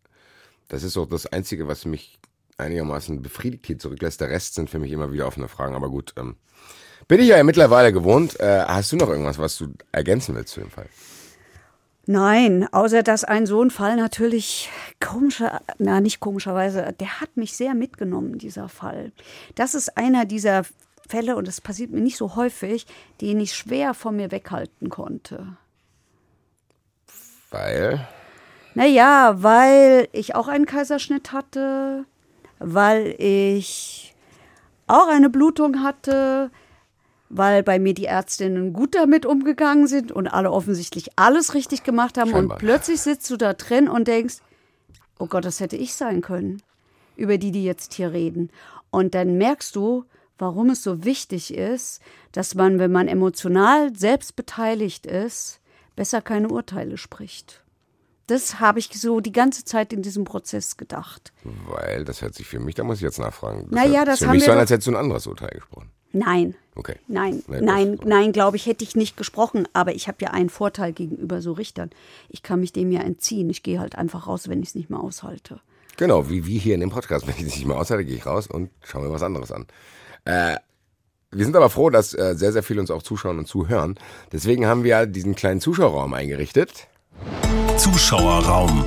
Das 0.69 0.83
ist 0.83 0.95
auch 0.95 1.05
das 1.05 1.25
Einzige, 1.25 1.67
was 1.67 1.83
mich 1.83 2.17
einigermaßen 2.57 3.21
befriedigt 3.21 3.67
hier 3.67 3.77
zurücklässt. 3.77 4.21
Der 4.21 4.29
Rest 4.29 4.53
sind 4.53 4.69
für 4.69 4.79
mich 4.79 4.93
immer 4.93 5.11
wieder 5.11 5.27
offene 5.27 5.49
Fragen. 5.49 5.75
Aber 5.75 5.89
gut, 5.89 6.13
ähm, 6.15 6.37
bin 7.09 7.19
ich 7.19 7.27
ja 7.27 7.43
mittlerweile 7.43 7.91
gewohnt. 7.91 8.39
Äh, 8.39 8.63
hast 8.65 8.93
du 8.93 8.95
noch 8.95 9.09
irgendwas, 9.09 9.37
was 9.37 9.57
du 9.57 9.73
ergänzen 9.91 10.33
willst 10.33 10.53
zu 10.53 10.61
dem 10.61 10.69
Fall? 10.69 10.87
Nein, 12.05 12.69
außer 12.71 13.03
dass 13.03 13.25
ein 13.25 13.45
so 13.45 13.61
ein 13.61 13.69
Fall 13.69 13.97
natürlich 13.97 14.69
komischer, 15.01 15.59
na 15.77 15.99
nicht 15.99 16.21
komischerweise, 16.21 16.95
der 16.97 17.19
hat 17.19 17.35
mich 17.35 17.57
sehr 17.57 17.75
mitgenommen, 17.75 18.37
dieser 18.37 18.69
Fall. 18.69 19.11
Das 19.55 19.75
ist 19.75 19.97
einer 19.97 20.23
dieser 20.23 20.63
Fälle, 21.11 21.35
und 21.35 21.47
das 21.47 21.61
passiert 21.61 21.91
mir 21.91 22.01
nicht 22.01 22.17
so 22.17 22.35
häufig, 22.35 22.87
den 23.19 23.39
ich 23.39 23.53
schwer 23.53 23.93
von 23.93 24.15
mir 24.15 24.31
weghalten 24.31 24.89
konnte. 24.89 25.57
Weil? 27.49 28.07
Naja, 28.73 29.35
weil 29.37 30.07
ich 30.13 30.35
auch 30.35 30.47
einen 30.47 30.65
Kaiserschnitt 30.65 31.33
hatte, 31.33 32.05
weil 32.59 33.15
ich 33.17 34.15
auch 34.87 35.07
eine 35.07 35.29
Blutung 35.29 35.83
hatte, 35.83 36.49
weil 37.29 37.63
bei 37.63 37.79
mir 37.79 37.93
die 37.93 38.05
Ärztinnen 38.05 38.71
gut 38.71 38.95
damit 38.95 39.25
umgegangen 39.25 39.87
sind 39.87 40.11
und 40.11 40.27
alle 40.27 40.51
offensichtlich 40.51 41.09
alles 41.17 41.53
richtig 41.53 41.83
gemacht 41.83 42.17
haben. 42.17 42.31
Scheinbar. 42.31 42.57
Und 42.57 42.59
plötzlich 42.59 43.01
sitzt 43.01 43.29
du 43.29 43.37
da 43.37 43.53
drin 43.53 43.89
und 43.89 44.07
denkst, 44.07 44.37
oh 45.19 45.27
Gott, 45.27 45.45
das 45.45 45.59
hätte 45.59 45.75
ich 45.75 45.93
sein 45.93 46.21
können, 46.21 46.61
über 47.15 47.37
die, 47.37 47.51
die 47.51 47.63
jetzt 47.63 47.93
hier 47.93 48.11
reden. 48.13 48.49
Und 48.89 49.13
dann 49.13 49.37
merkst 49.37 49.75
du, 49.75 50.05
warum 50.41 50.71
es 50.71 50.83
so 50.83 51.03
wichtig 51.03 51.53
ist, 51.53 52.01
dass 52.31 52.55
man, 52.55 52.79
wenn 52.79 52.91
man 52.91 53.07
emotional 53.07 53.95
selbst 53.95 54.35
beteiligt 54.35 55.05
ist, 55.05 55.61
besser 55.95 56.21
keine 56.21 56.49
Urteile 56.49 56.97
spricht. 56.97 57.63
Das 58.27 58.59
habe 58.59 58.79
ich 58.79 58.89
so 58.93 59.19
die 59.19 59.31
ganze 59.31 59.65
Zeit 59.65 59.93
in 59.93 60.01
diesem 60.01 60.23
Prozess 60.23 60.77
gedacht. 60.77 61.31
Weil, 61.43 62.05
das 62.05 62.21
hört 62.21 62.33
sich 62.33 62.47
für 62.47 62.59
mich, 62.59 62.75
da 62.75 62.83
muss 62.83 62.97
ich 62.97 63.03
jetzt 63.03 63.19
nachfragen. 63.19 63.67
Das 63.69 63.71
Naja, 63.71 63.99
hört 63.99 64.07
das 64.07 64.19
für 64.19 64.27
haben 64.27 64.33
mich 64.33 64.41
wir 64.41 64.47
so 64.47 64.51
an, 64.53 64.57
als 64.57 64.71
hättest 64.71 64.87
du 64.87 64.91
ein 64.91 64.97
anderes 64.97 65.27
Urteil 65.27 65.49
gesprochen. 65.49 65.89
Nein, 66.13 66.55
Okay. 66.75 66.95
Nein, 67.07 67.43
nein, 67.47 67.99
nein, 68.05 68.31
glaube 68.31 68.55
ich, 68.55 68.65
hätte 68.65 68.83
ich 68.83 68.95
nicht 68.95 69.17
gesprochen. 69.17 69.67
Aber 69.73 69.93
ich 69.93 70.07
habe 70.07 70.17
ja 70.21 70.29
einen 70.31 70.49
Vorteil 70.49 70.93
gegenüber 70.93 71.41
so 71.41 71.51
Richtern. 71.51 71.89
Ich 72.29 72.43
kann 72.43 72.61
mich 72.61 72.71
dem 72.71 72.91
ja 72.91 73.01
entziehen. 73.01 73.49
Ich 73.49 73.61
gehe 73.61 73.79
halt 73.79 73.95
einfach 73.95 74.27
raus, 74.27 74.47
wenn 74.47 74.61
ich 74.61 74.69
es 74.69 74.75
nicht 74.75 74.89
mehr 74.89 75.01
aushalte. 75.01 75.59
Genau, 75.97 76.29
wie, 76.29 76.45
wie 76.45 76.57
hier 76.57 76.75
in 76.75 76.79
dem 76.79 76.89
Podcast. 76.89 77.27
Wenn 77.27 77.35
ich 77.35 77.43
das 77.43 77.55
nicht 77.57 77.67
mehr 77.67 77.77
aushalte, 77.77 78.05
gehe 78.05 78.15
ich 78.15 78.25
raus 78.25 78.47
und 78.47 78.69
schaue 78.83 79.03
mir 79.03 79.11
was 79.11 79.21
anderes 79.21 79.51
an. 79.51 79.67
Äh, 80.25 80.57
wir 81.31 81.45
sind 81.45 81.55
aber 81.55 81.69
froh, 81.69 81.89
dass 81.89 82.13
äh, 82.13 82.35
sehr, 82.35 82.51
sehr 82.51 82.63
viele 82.63 82.81
uns 82.81 82.91
auch 82.91 83.03
zuschauen 83.03 83.39
und 83.39 83.47
zuhören. 83.47 83.97
Deswegen 84.31 84.65
haben 84.65 84.83
wir 84.83 85.05
diesen 85.05 85.35
kleinen 85.35 85.61
Zuschauerraum 85.61 86.13
eingerichtet. 86.13 86.87
Zuschauerraum. 87.77 88.85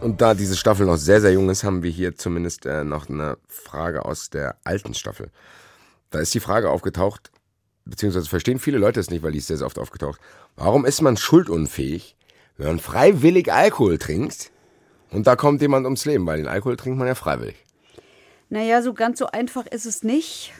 Und 0.00 0.20
da 0.20 0.34
diese 0.34 0.56
Staffel 0.56 0.86
noch 0.86 0.98
sehr, 0.98 1.20
sehr 1.20 1.32
jung 1.32 1.50
ist, 1.50 1.64
haben 1.64 1.82
wir 1.82 1.90
hier 1.90 2.16
zumindest 2.16 2.64
äh, 2.64 2.84
noch 2.84 3.08
eine 3.08 3.38
Frage 3.48 4.04
aus 4.04 4.30
der 4.30 4.56
alten 4.62 4.94
Staffel. 4.94 5.30
Da 6.10 6.20
ist 6.20 6.32
die 6.32 6.40
Frage 6.40 6.70
aufgetaucht, 6.70 7.32
beziehungsweise 7.84 8.28
verstehen 8.28 8.60
viele 8.60 8.78
Leute 8.78 9.00
es 9.00 9.10
nicht, 9.10 9.24
weil 9.24 9.32
die 9.32 9.38
ist 9.38 9.48
sehr, 9.48 9.56
sehr 9.56 9.66
oft 9.66 9.78
aufgetaucht. 9.78 10.20
Warum 10.54 10.86
ist 10.86 11.02
man 11.02 11.16
schuldunfähig, 11.16 12.16
wenn 12.56 12.68
man 12.68 12.78
freiwillig 12.78 13.52
Alkohol 13.52 13.98
trinkt 13.98 14.52
und 15.10 15.26
da 15.26 15.34
kommt 15.34 15.60
jemand 15.60 15.86
ums 15.86 16.04
Leben? 16.04 16.24
Weil 16.26 16.38
den 16.38 16.48
Alkohol 16.48 16.76
trinkt 16.76 16.98
man 16.98 17.08
ja 17.08 17.16
freiwillig. 17.16 17.65
Naja, 18.48 18.82
so 18.82 18.94
ganz 18.94 19.18
so 19.18 19.26
einfach 19.26 19.66
ist 19.66 19.86
es 19.86 20.02
nicht, 20.04 20.52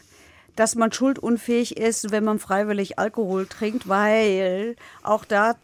dass 0.56 0.74
man 0.74 0.90
schuldunfähig 0.90 1.76
ist, 1.76 2.10
wenn 2.10 2.24
man 2.24 2.38
freiwillig 2.38 2.98
Alkohol 2.98 3.46
trinkt, 3.46 3.88
weil 3.88 4.74
auch 5.02 5.24
da 5.26 5.54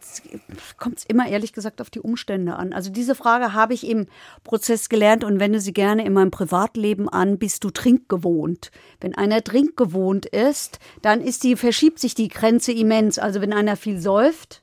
kommt 0.77 0.99
es 0.99 1.05
immer 1.05 1.27
ehrlich 1.27 1.51
gesagt 1.51 1.81
auf 1.81 1.89
die 1.89 1.99
Umstände 1.99 2.55
an. 2.55 2.73
Also 2.73 2.91
diese 2.91 3.15
Frage 3.15 3.53
habe 3.53 3.73
ich 3.73 3.87
im 3.87 4.05
Prozess 4.43 4.89
gelernt 4.89 5.23
und 5.23 5.39
wende 5.39 5.59
sie 5.59 5.73
gerne 5.73 6.05
in 6.05 6.13
meinem 6.13 6.29
Privatleben 6.31 7.09
an, 7.09 7.39
bist 7.39 7.63
du 7.63 7.71
trinkgewohnt? 7.71 8.71
Wenn 9.01 9.15
einer 9.15 9.43
trinkgewohnt 9.43 10.27
ist, 10.27 10.79
dann 11.01 11.21
ist 11.21 11.43
die, 11.43 11.55
verschiebt 11.55 11.97
sich 11.99 12.13
die 12.13 12.27
Grenze 12.27 12.71
immens. 12.71 13.17
Also 13.17 13.41
wenn 13.41 13.51
einer 13.51 13.75
viel 13.75 13.99
säuft, 13.99 14.61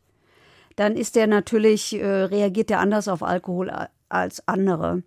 dann 0.77 0.97
ist 0.97 1.17
der 1.17 1.27
natürlich, 1.27 1.93
äh, 2.01 2.07
reagiert 2.07 2.71
der 2.71 2.79
anders 2.79 3.09
auf 3.09 3.25
Alkohol 3.25 3.69
a- 3.69 3.91
als 4.09 4.47
andere. 4.47 5.03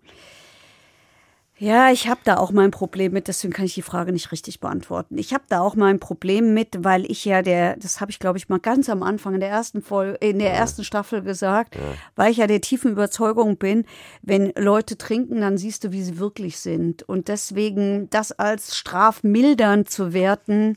Ja, 1.56 1.92
ich 1.92 2.08
habe 2.08 2.20
da 2.24 2.38
auch 2.38 2.50
mein 2.50 2.72
Problem 2.72 3.12
mit, 3.12 3.28
deswegen 3.28 3.52
kann 3.52 3.64
ich 3.64 3.74
die 3.74 3.82
Frage 3.82 4.12
nicht 4.12 4.32
richtig 4.32 4.58
beantworten. 4.58 5.16
Ich 5.18 5.32
habe 5.32 5.44
da 5.48 5.60
auch 5.60 5.76
mein 5.76 6.00
Problem 6.00 6.52
mit, 6.52 6.68
weil 6.80 7.08
ich 7.08 7.24
ja 7.24 7.42
der, 7.42 7.76
das 7.76 8.00
habe 8.00 8.10
ich 8.10 8.18
glaube 8.18 8.38
ich 8.38 8.48
mal 8.48 8.58
ganz 8.58 8.88
am 8.88 9.04
Anfang 9.04 9.34
in 9.34 9.40
der 9.40 9.50
ersten 9.50 9.80
Folge, 9.80 10.14
in 10.14 10.40
der 10.40 10.52
ersten 10.52 10.82
Staffel 10.82 11.22
gesagt, 11.22 11.76
weil 12.16 12.32
ich 12.32 12.38
ja 12.38 12.48
der 12.48 12.60
tiefen 12.60 12.90
Überzeugung 12.90 13.56
bin, 13.56 13.84
wenn 14.22 14.52
Leute 14.56 14.98
trinken, 14.98 15.40
dann 15.42 15.56
siehst 15.56 15.84
du, 15.84 15.92
wie 15.92 16.02
sie 16.02 16.18
wirklich 16.18 16.58
sind. 16.58 17.04
Und 17.04 17.28
deswegen 17.28 18.10
das 18.10 18.32
als 18.32 18.76
strafmildernd 18.76 19.88
zu 19.88 20.12
werten, 20.12 20.76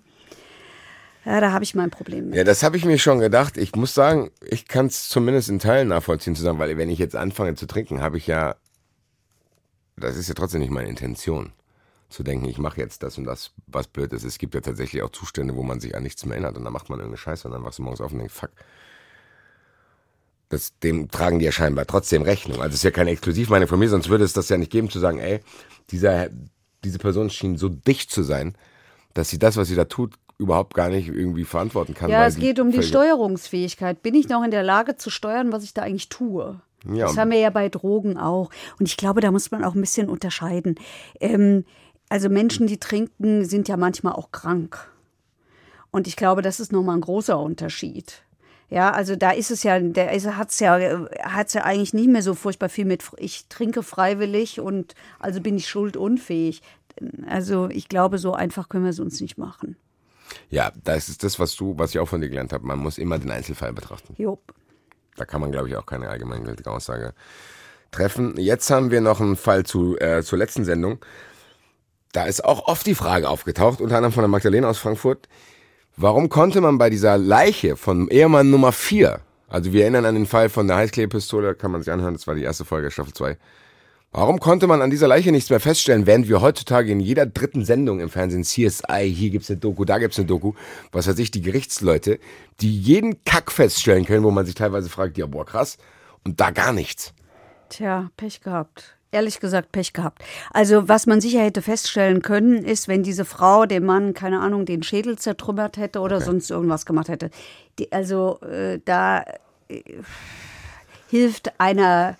ja, 1.25 1.41
da 1.41 1.51
habe 1.51 1.63
ich 1.63 1.75
mein 1.75 1.89
Problem 1.89 2.27
mit. 2.27 2.35
Ja, 2.35 2.43
das 2.43 2.61
habe 2.63 2.77
ich 2.77 2.85
mir 2.85 2.99
schon 2.99 3.19
gedacht. 3.19 3.57
Ich 3.57 3.75
muss 3.75 3.93
sagen, 3.93 4.29
ich 4.45 4.67
kann 4.67 4.85
es 4.85 5.09
zumindest 5.09 5.49
in 5.49 5.59
Teilen 5.59 5.89
nachvollziehen 5.89 6.35
zusammen, 6.35 6.59
weil 6.59 6.77
wenn 6.77 6.89
ich 6.89 6.99
jetzt 6.99 7.15
anfange 7.15 7.55
zu 7.55 7.65
trinken, 7.65 8.01
habe 8.01 8.17
ich 8.17 8.27
ja, 8.27 8.55
das 9.97 10.15
ist 10.15 10.29
ja 10.29 10.35
trotzdem 10.35 10.61
nicht 10.61 10.71
meine 10.71 10.89
Intention, 10.89 11.51
zu 12.09 12.23
denken, 12.23 12.45
ich 12.45 12.57
mache 12.57 12.79
jetzt 12.79 13.03
das 13.03 13.17
und 13.17 13.25
das, 13.25 13.51
was 13.67 13.87
blöd 13.87 14.13
ist. 14.13 14.23
Es 14.23 14.37
gibt 14.37 14.55
ja 14.55 14.61
tatsächlich 14.61 15.01
auch 15.03 15.09
Zustände, 15.09 15.55
wo 15.55 15.63
man 15.63 15.79
sich 15.79 15.95
an 15.95 16.03
nichts 16.03 16.25
mehr 16.25 16.35
erinnert 16.35 16.57
und 16.57 16.63
dann 16.63 16.73
macht 16.73 16.89
man 16.89 16.99
irgendeine 16.99 17.17
Scheiße 17.17 17.47
und 17.47 17.53
dann 17.53 17.63
wachst 17.63 17.79
du 17.79 17.83
morgens 17.83 18.01
auf 18.01 18.11
und 18.11 18.19
denkst, 18.19 18.33
fuck. 18.33 18.51
Das, 20.49 20.79
dem 20.79 21.11
tragen 21.11 21.39
die 21.39 21.45
ja 21.45 21.51
scheinbar 21.51 21.85
trotzdem 21.85 22.21
Rechnung. 22.21 22.61
Also 22.61 22.69
es 22.69 22.75
ist 22.75 22.83
ja 22.83 22.91
keine 22.91 23.11
Exklusivmeinung 23.11 23.67
von 23.67 23.79
mir, 23.79 23.89
sonst 23.89 24.07
würde 24.07 24.23
es 24.23 24.31
das 24.31 24.47
ja 24.47 24.57
nicht 24.57 24.71
geben, 24.71 24.89
zu 24.89 24.99
sagen, 24.99 25.19
ey, 25.19 25.41
dieser, 25.91 26.29
diese 26.85 26.99
Person 26.99 27.29
schien 27.29 27.57
so 27.57 27.67
dicht 27.67 28.09
zu 28.09 28.23
sein, 28.23 28.55
dass 29.13 29.29
sie 29.29 29.39
das, 29.39 29.57
was 29.57 29.67
sie 29.67 29.75
da 29.75 29.85
tut, 29.85 30.13
überhaupt 30.37 30.73
gar 30.73 30.87
nicht 30.87 31.09
irgendwie 31.09 31.43
verantworten 31.43 31.93
kann. 31.93 32.09
Ja, 32.09 32.25
es 32.25 32.37
geht 32.37 32.59
um 32.59 32.71
die 32.71 32.83
Steuerungsfähigkeit. 32.83 34.01
Bin 34.01 34.15
ich 34.15 34.29
noch 34.29 34.43
in 34.43 34.51
der 34.51 34.63
Lage 34.63 34.95
zu 34.95 35.09
steuern, 35.09 35.51
was 35.51 35.63
ich 35.63 35.73
da 35.73 35.81
eigentlich 35.81 36.07
tue? 36.07 36.61
Ja. 36.85 37.07
Das 37.07 37.17
haben 37.17 37.31
wir 37.31 37.39
ja 37.39 37.49
bei 37.49 37.69
Drogen 37.69 38.17
auch. 38.17 38.49
Und 38.79 38.87
ich 38.87 38.97
glaube, 38.97 39.21
da 39.21 39.31
muss 39.31 39.51
man 39.51 39.63
auch 39.63 39.75
ein 39.75 39.81
bisschen 39.81 40.09
unterscheiden. 40.09 40.75
Ähm, 41.19 41.65
also 42.09 42.29
Menschen, 42.29 42.67
die 42.67 42.79
trinken, 42.79 43.45
sind 43.45 43.67
ja 43.67 43.77
manchmal 43.77 44.13
auch 44.13 44.31
krank. 44.31 44.91
Und 45.91 46.07
ich 46.07 46.15
glaube, 46.15 46.41
das 46.41 46.59
ist 46.59 46.71
nochmal 46.71 46.97
ein 46.97 47.01
großer 47.01 47.39
Unterschied. 47.39 48.23
Ja, 48.69 48.91
also 48.91 49.15
da 49.15 49.31
ist 49.31 49.49
es 49.49 49.63
ja, 49.63 49.79
der 49.79 50.11
hat 50.35 50.49
es 50.49 50.59
ja, 50.59 50.77
hat's 51.21 51.53
ja 51.53 51.63
eigentlich 51.63 51.93
nicht 51.93 52.09
mehr 52.09 52.21
so 52.21 52.33
furchtbar 52.33 52.67
viel 52.67 52.83
mit, 52.83 53.03
ich 53.17 53.45
trinke 53.47 53.81
freiwillig 53.81 54.59
und 54.59 54.93
also 55.19 55.39
bin 55.39 55.55
ich 55.55 55.69
schuldunfähig. 55.69 56.61
Also 57.27 57.69
ich 57.69 57.87
glaube, 57.87 58.17
so 58.17 58.33
einfach 58.33 58.67
können 58.67 58.83
wir 58.83 58.89
es 58.89 58.99
uns 58.99 59.21
nicht 59.21 59.37
machen. 59.37 59.77
Ja, 60.49 60.73
das 60.83 61.07
ist 61.07 61.23
das, 61.23 61.39
was 61.39 61.55
du, 61.55 61.77
was 61.77 61.91
ich 61.91 61.99
auch 61.99 62.09
von 62.09 62.19
dir 62.19 62.27
gelernt 62.27 62.51
habe. 62.51 62.65
Man 62.65 62.79
muss 62.79 62.97
immer 62.97 63.17
den 63.19 63.31
Einzelfall 63.31 63.71
betrachten. 63.71 64.13
Job. 64.17 64.53
Da 65.17 65.25
kann 65.25 65.41
man, 65.41 65.51
glaube 65.51 65.67
ich, 65.67 65.75
auch 65.75 65.85
keine 65.85 66.09
allgemeingültige 66.09 66.71
Aussage 66.71 67.13
treffen. 67.91 68.35
Jetzt 68.37 68.69
haben 68.69 68.91
wir 68.91 69.01
noch 69.01 69.19
einen 69.19 69.35
Fall 69.35 69.65
zu, 69.65 69.97
äh, 69.99 70.23
zur 70.23 70.37
letzten 70.37 70.63
Sendung. 70.63 70.99
Da 72.13 72.25
ist 72.25 72.45
auch 72.45 72.67
oft 72.67 72.85
die 72.85 72.95
Frage 72.95 73.29
aufgetaucht, 73.29 73.81
unter 73.81 73.97
anderem 73.97 74.13
von 74.13 74.21
der 74.21 74.29
Magdalena 74.29 74.69
aus 74.69 74.77
Frankfurt. 74.77 75.27
Warum 75.97 76.29
konnte 76.29 76.61
man 76.61 76.77
bei 76.77 76.89
dieser 76.89 77.17
Leiche 77.17 77.75
von 77.75 78.07
Ehemann 78.09 78.49
Nummer 78.51 78.71
4, 78.71 79.19
also 79.49 79.73
wir 79.73 79.81
erinnern 79.81 80.05
an 80.05 80.15
den 80.15 80.25
Fall 80.27 80.49
von 80.49 80.67
der 80.67 80.77
Heißklebepistole, 80.77 81.55
kann 81.55 81.71
man 81.71 81.81
sich 81.81 81.91
anhören, 81.91 82.13
das 82.13 82.27
war 82.27 82.35
die 82.35 82.43
erste 82.43 82.65
Folge 82.65 82.91
Staffel 82.91 83.13
2. 83.13 83.37
Warum 84.11 84.39
konnte 84.39 84.67
man 84.67 84.81
an 84.81 84.89
dieser 84.89 85.07
Leiche 85.07 85.31
nichts 85.31 85.49
mehr 85.49 85.59
feststellen, 85.59 86.07
während 86.07 86.29
wir 86.29 86.41
heutzutage 86.41 86.91
in 86.91 86.99
jeder 86.99 87.25
dritten 87.25 87.65
Sendung 87.65 87.99
im 87.99 88.09
Fernsehen 88.09 88.43
CSI, 88.43 89.13
hier 89.13 89.29
gibt's 89.29 89.49
eine 89.49 89.59
Doku, 89.59 89.85
da 89.85 89.99
gibt's 89.99 90.17
eine 90.17 90.25
Doku, 90.25 90.53
was 90.91 91.07
weiß 91.07 91.19
ich, 91.19 91.29
die 91.29 91.41
Gerichtsleute, 91.41 92.19
die 92.61 92.75
jeden 92.79 93.23
Kack 93.25 93.51
feststellen 93.51 94.05
können, 94.05 94.23
wo 94.23 94.31
man 94.31 94.45
sich 94.45 94.55
teilweise 94.55 94.89
fragt, 94.89 95.17
ja 95.17 95.25
boah 95.25 95.45
krass, 95.45 95.77
und 96.23 96.39
da 96.39 96.51
gar 96.51 96.71
nichts. 96.71 97.13
Tja, 97.69 98.09
Pech 98.15 98.41
gehabt. 98.41 98.97
Ehrlich 99.11 99.39
gesagt, 99.39 99.71
Pech 99.71 99.93
gehabt. 99.93 100.23
Also, 100.51 100.89
was 100.89 101.05
man 101.05 101.21
sicher 101.21 101.41
hätte 101.41 101.61
feststellen 101.61 102.21
können, 102.21 102.65
ist, 102.65 102.87
wenn 102.87 103.03
diese 103.03 103.23
Frau 103.23 103.65
dem 103.65 103.85
Mann, 103.85 104.13
keine 104.13 104.41
Ahnung, 104.41 104.65
den 104.65 104.83
Schädel 104.83 105.17
zertrümmert 105.17 105.77
hätte 105.77 105.99
oder 105.99 106.19
sonst 106.21 106.51
irgendwas 106.51 106.85
gemacht 106.85 107.07
hätte. 107.07 107.29
Die, 107.79 107.91
also, 107.91 108.39
äh, 108.41 108.79
da 108.83 109.23
äh, 109.69 109.81
hilft 111.09 111.57
einer 111.59 112.17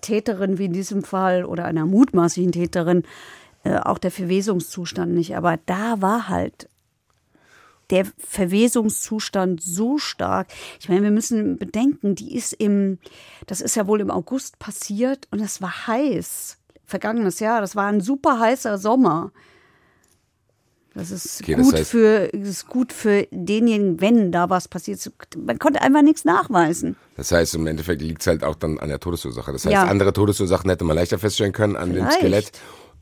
Täterin 0.00 0.58
wie 0.58 0.66
in 0.66 0.72
diesem 0.72 1.02
Fall 1.02 1.44
oder 1.44 1.64
einer 1.64 1.86
mutmaßlichen 1.86 2.52
Täterin 2.52 3.04
äh, 3.64 3.78
auch 3.78 3.98
der 3.98 4.10
Verwesungszustand 4.10 5.12
nicht. 5.12 5.36
Aber 5.36 5.58
da 5.66 6.00
war 6.00 6.28
halt 6.28 6.68
der 7.90 8.06
Verwesungszustand 8.18 9.62
so 9.62 9.98
stark. 9.98 10.48
Ich 10.80 10.88
meine, 10.88 11.02
wir 11.02 11.10
müssen 11.10 11.56
bedenken, 11.56 12.14
die 12.14 12.36
ist 12.36 12.52
im, 12.52 12.98
das 13.46 13.60
ist 13.60 13.76
ja 13.76 13.86
wohl 13.86 14.00
im 14.00 14.10
August 14.10 14.58
passiert 14.58 15.26
und 15.30 15.40
es 15.40 15.62
war 15.62 15.86
heiß. 15.86 16.58
Vergangenes 16.84 17.40
Jahr, 17.40 17.60
das 17.60 17.76
war 17.76 17.86
ein 17.86 18.00
super 18.00 18.40
heißer 18.40 18.78
Sommer. 18.78 19.32
Das 20.98 21.10
ist, 21.12 21.40
Okay, 21.42 21.54
das 21.54 21.64
gut, 21.64 21.74
heißt- 21.76 21.84
für, 21.84 22.28
das 22.32 22.48
ist 22.48 22.66
gut 22.66 22.92
für 22.92 23.26
denjenigen, 23.30 24.00
wenn 24.00 24.32
da 24.32 24.50
was 24.50 24.66
passiert. 24.68 24.98
Man 25.36 25.58
konnte 25.58 25.80
einfach 25.80 26.02
nichts 26.02 26.24
nachweisen. 26.24 26.96
Das 27.16 27.30
heißt, 27.32 27.54
im 27.54 27.66
Endeffekt 27.68 28.02
liegt 28.02 28.20
es 28.20 28.26
halt 28.26 28.42
auch 28.44 28.56
dann 28.56 28.78
an 28.78 28.88
der 28.88 28.98
Todesursache. 29.00 29.52
Das 29.52 29.64
heißt, 29.64 29.72
Ja. 29.72 29.84
andere 29.84 30.12
Todesursachen 30.12 30.68
hätte 30.68 30.84
man 30.84 30.96
leichter 30.96 31.18
feststellen 31.18 31.52
können 31.52 31.76
an 31.76 31.94
dem 31.94 32.04
Vielleicht. 32.06 32.18
Skelett. 32.18 32.52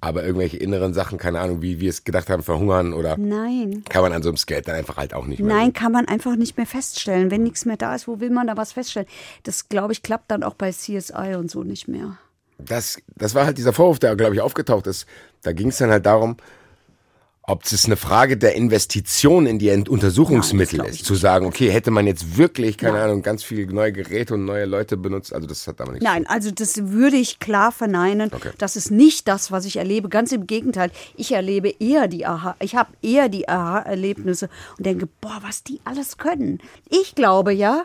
Aber 0.02 0.24
irgendwelche 0.24 0.58
inneren 0.58 0.92
Sachen, 0.92 1.16
keine 1.16 1.40
Ahnung, 1.40 1.62
wie 1.62 1.80
wir 1.80 1.88
es 1.88 2.04
gedacht 2.04 2.28
haben, 2.28 2.42
verhungern 2.42 2.92
oder 2.92 3.16
Nein. 3.16 3.82
kann 3.88 4.02
man 4.02 4.12
an 4.12 4.22
so 4.22 4.28
einem 4.28 4.36
Skelett 4.36 4.68
dann 4.68 4.74
einfach 4.76 4.98
halt 4.98 5.14
auch 5.14 5.24
nicht 5.26 5.40
mehr. 5.40 5.56
Nein, 5.56 5.72
kann 5.72 5.90
man 5.90 6.06
einfach 6.06 6.36
nicht 6.36 6.58
mehr 6.58 6.66
feststellen. 6.66 7.30
Wenn 7.30 7.42
nichts 7.42 7.64
mehr 7.64 7.78
da 7.78 7.94
ist, 7.94 8.06
wo 8.06 8.20
will 8.20 8.28
man 8.28 8.46
da 8.46 8.58
was 8.58 8.72
feststellen? 8.72 9.08
Das, 9.44 9.70
glaube 9.70 9.94
ich, 9.94 10.02
klappt 10.02 10.30
dann 10.30 10.42
auch 10.42 10.52
bei 10.54 10.70
CSI 10.70 11.34
und 11.38 11.50
so 11.50 11.62
nicht 11.62 11.88
mehr. 11.88 12.18
Das, 12.58 12.98
das 13.16 13.34
war 13.34 13.46
halt 13.46 13.56
dieser 13.56 13.72
Vorwurf, 13.72 13.98
der, 13.98 14.14
glaube 14.16 14.34
ich, 14.34 14.42
aufgetaucht 14.42 14.86
ist. 14.86 15.06
Da 15.42 15.52
ging 15.52 15.68
es 15.68 15.78
dann 15.78 15.90
halt 15.90 16.04
darum, 16.04 16.36
ob 17.48 17.64
es 17.64 17.84
eine 17.84 17.96
Frage 17.96 18.36
der 18.36 18.56
Investition 18.56 19.46
in 19.46 19.58
die 19.58 19.68
Ent- 19.68 19.88
Untersuchungsmittel 19.88 20.78
Nein, 20.80 20.88
ist. 20.88 21.04
Zu 21.04 21.14
sagen, 21.14 21.46
okay, 21.46 21.70
hätte 21.70 21.90
man 21.92 22.06
jetzt 22.06 22.36
wirklich, 22.36 22.76
keine 22.76 22.94
Nein. 22.94 23.02
Ahnung, 23.04 23.22
ganz 23.22 23.44
viele 23.44 23.72
neue 23.72 23.92
Geräte 23.92 24.34
und 24.34 24.44
neue 24.44 24.64
Leute 24.64 24.96
benutzt. 24.96 25.32
Also 25.32 25.46
das 25.46 25.66
hat 25.68 25.80
aber 25.80 25.92
nichts. 25.92 26.04
Nein, 26.04 26.26
also 26.26 26.50
das 26.50 26.90
würde 26.90 27.16
ich 27.16 27.38
klar 27.38 27.70
verneinen. 27.70 28.30
Okay. 28.32 28.50
Das 28.58 28.74
ist 28.74 28.90
nicht 28.90 29.28
das, 29.28 29.52
was 29.52 29.64
ich 29.64 29.76
erlebe. 29.76 30.08
Ganz 30.08 30.32
im 30.32 30.46
Gegenteil. 30.48 30.90
Ich 31.16 31.32
erlebe 31.32 31.72
eher 31.78 32.08
die 32.08 32.26
Aha. 32.26 32.56
Ich 32.60 32.74
habe 32.74 32.90
eher 33.00 33.28
die 33.28 33.48
Aha-Erlebnisse 33.48 34.48
und 34.76 34.84
denke, 34.84 35.08
boah, 35.20 35.38
was 35.42 35.62
die 35.62 35.80
alles 35.84 36.18
können. 36.18 36.58
Ich 36.90 37.14
glaube 37.14 37.52
ja, 37.52 37.84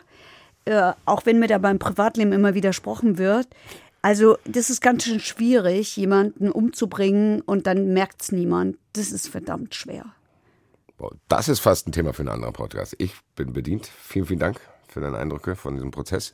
äh, 0.66 0.94
auch 1.06 1.26
wenn 1.26 1.38
mir 1.40 1.48
da 1.48 1.60
beim 1.60 1.78
Privatleben 1.78 2.32
immer 2.34 2.56
widersprochen 2.56 3.18
wird, 3.20 3.48
also 4.02 4.38
das 4.46 4.70
ist 4.70 4.82
ganz 4.82 5.04
schön 5.04 5.20
schwierig, 5.20 5.96
jemanden 5.96 6.52
umzubringen 6.52 7.42
und 7.42 7.68
dann 7.68 7.94
merkt 7.94 8.22
es 8.22 8.32
niemand. 8.32 8.78
Das 8.94 9.12
ist 9.12 9.28
verdammt 9.28 9.76
schwer. 9.76 10.06
Das 11.28 11.50
ist 11.50 11.60
fast 11.60 11.88
ein 11.88 11.92
Thema 11.92 12.14
für 12.14 12.22
einen 12.22 12.30
anderen 12.30 12.54
Podcast. 12.54 12.96
Ich 13.00 13.14
bin 13.36 13.54
bedient. 13.54 13.88
Vielen, 13.88 14.26
vielen 14.26 14.40
Dank 14.40 14.60
für 14.88 15.02
deine 15.02 15.18
Eindrücke 15.18 15.56
von 15.56 15.74
diesem 15.74 15.92
Prozess. 15.92 16.34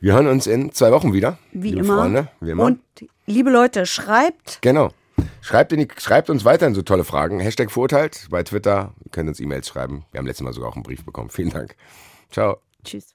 Wir 0.00 0.14
hören 0.14 0.26
uns 0.26 0.46
in 0.46 0.72
zwei 0.72 0.92
Wochen 0.92 1.12
wieder. 1.12 1.38
Wie 1.52 1.70
liebe 1.70 1.80
immer. 1.80 1.98
Freunde, 1.98 2.28
wie 2.40 2.50
immer. 2.50 2.64
Und 2.64 2.80
liebe 3.26 3.50
Leute, 3.50 3.86
schreibt 3.86 4.58
Genau. 4.60 4.92
Schreibt, 5.40 5.72
die, 5.72 5.88
schreibt 5.96 6.28
uns 6.28 6.44
weiterhin 6.44 6.74
so 6.74 6.82
tolle 6.82 7.04
Fragen. 7.04 7.38
Hashtag 7.38 7.70
verurteilt 7.70 8.26
bei 8.30 8.42
Twitter. 8.42 8.94
Ihr 9.04 9.10
könnt 9.10 9.28
uns 9.28 9.40
E-Mails 9.40 9.68
schreiben. 9.68 10.04
Wir 10.10 10.18
haben 10.18 10.26
letztes 10.26 10.44
Mal 10.44 10.52
sogar 10.52 10.70
auch 10.70 10.74
einen 10.74 10.82
Brief 10.82 11.04
bekommen. 11.04 11.30
Vielen 11.30 11.50
Dank. 11.50 11.76
Ciao. 12.30 12.58
Tschüss. 12.82 13.14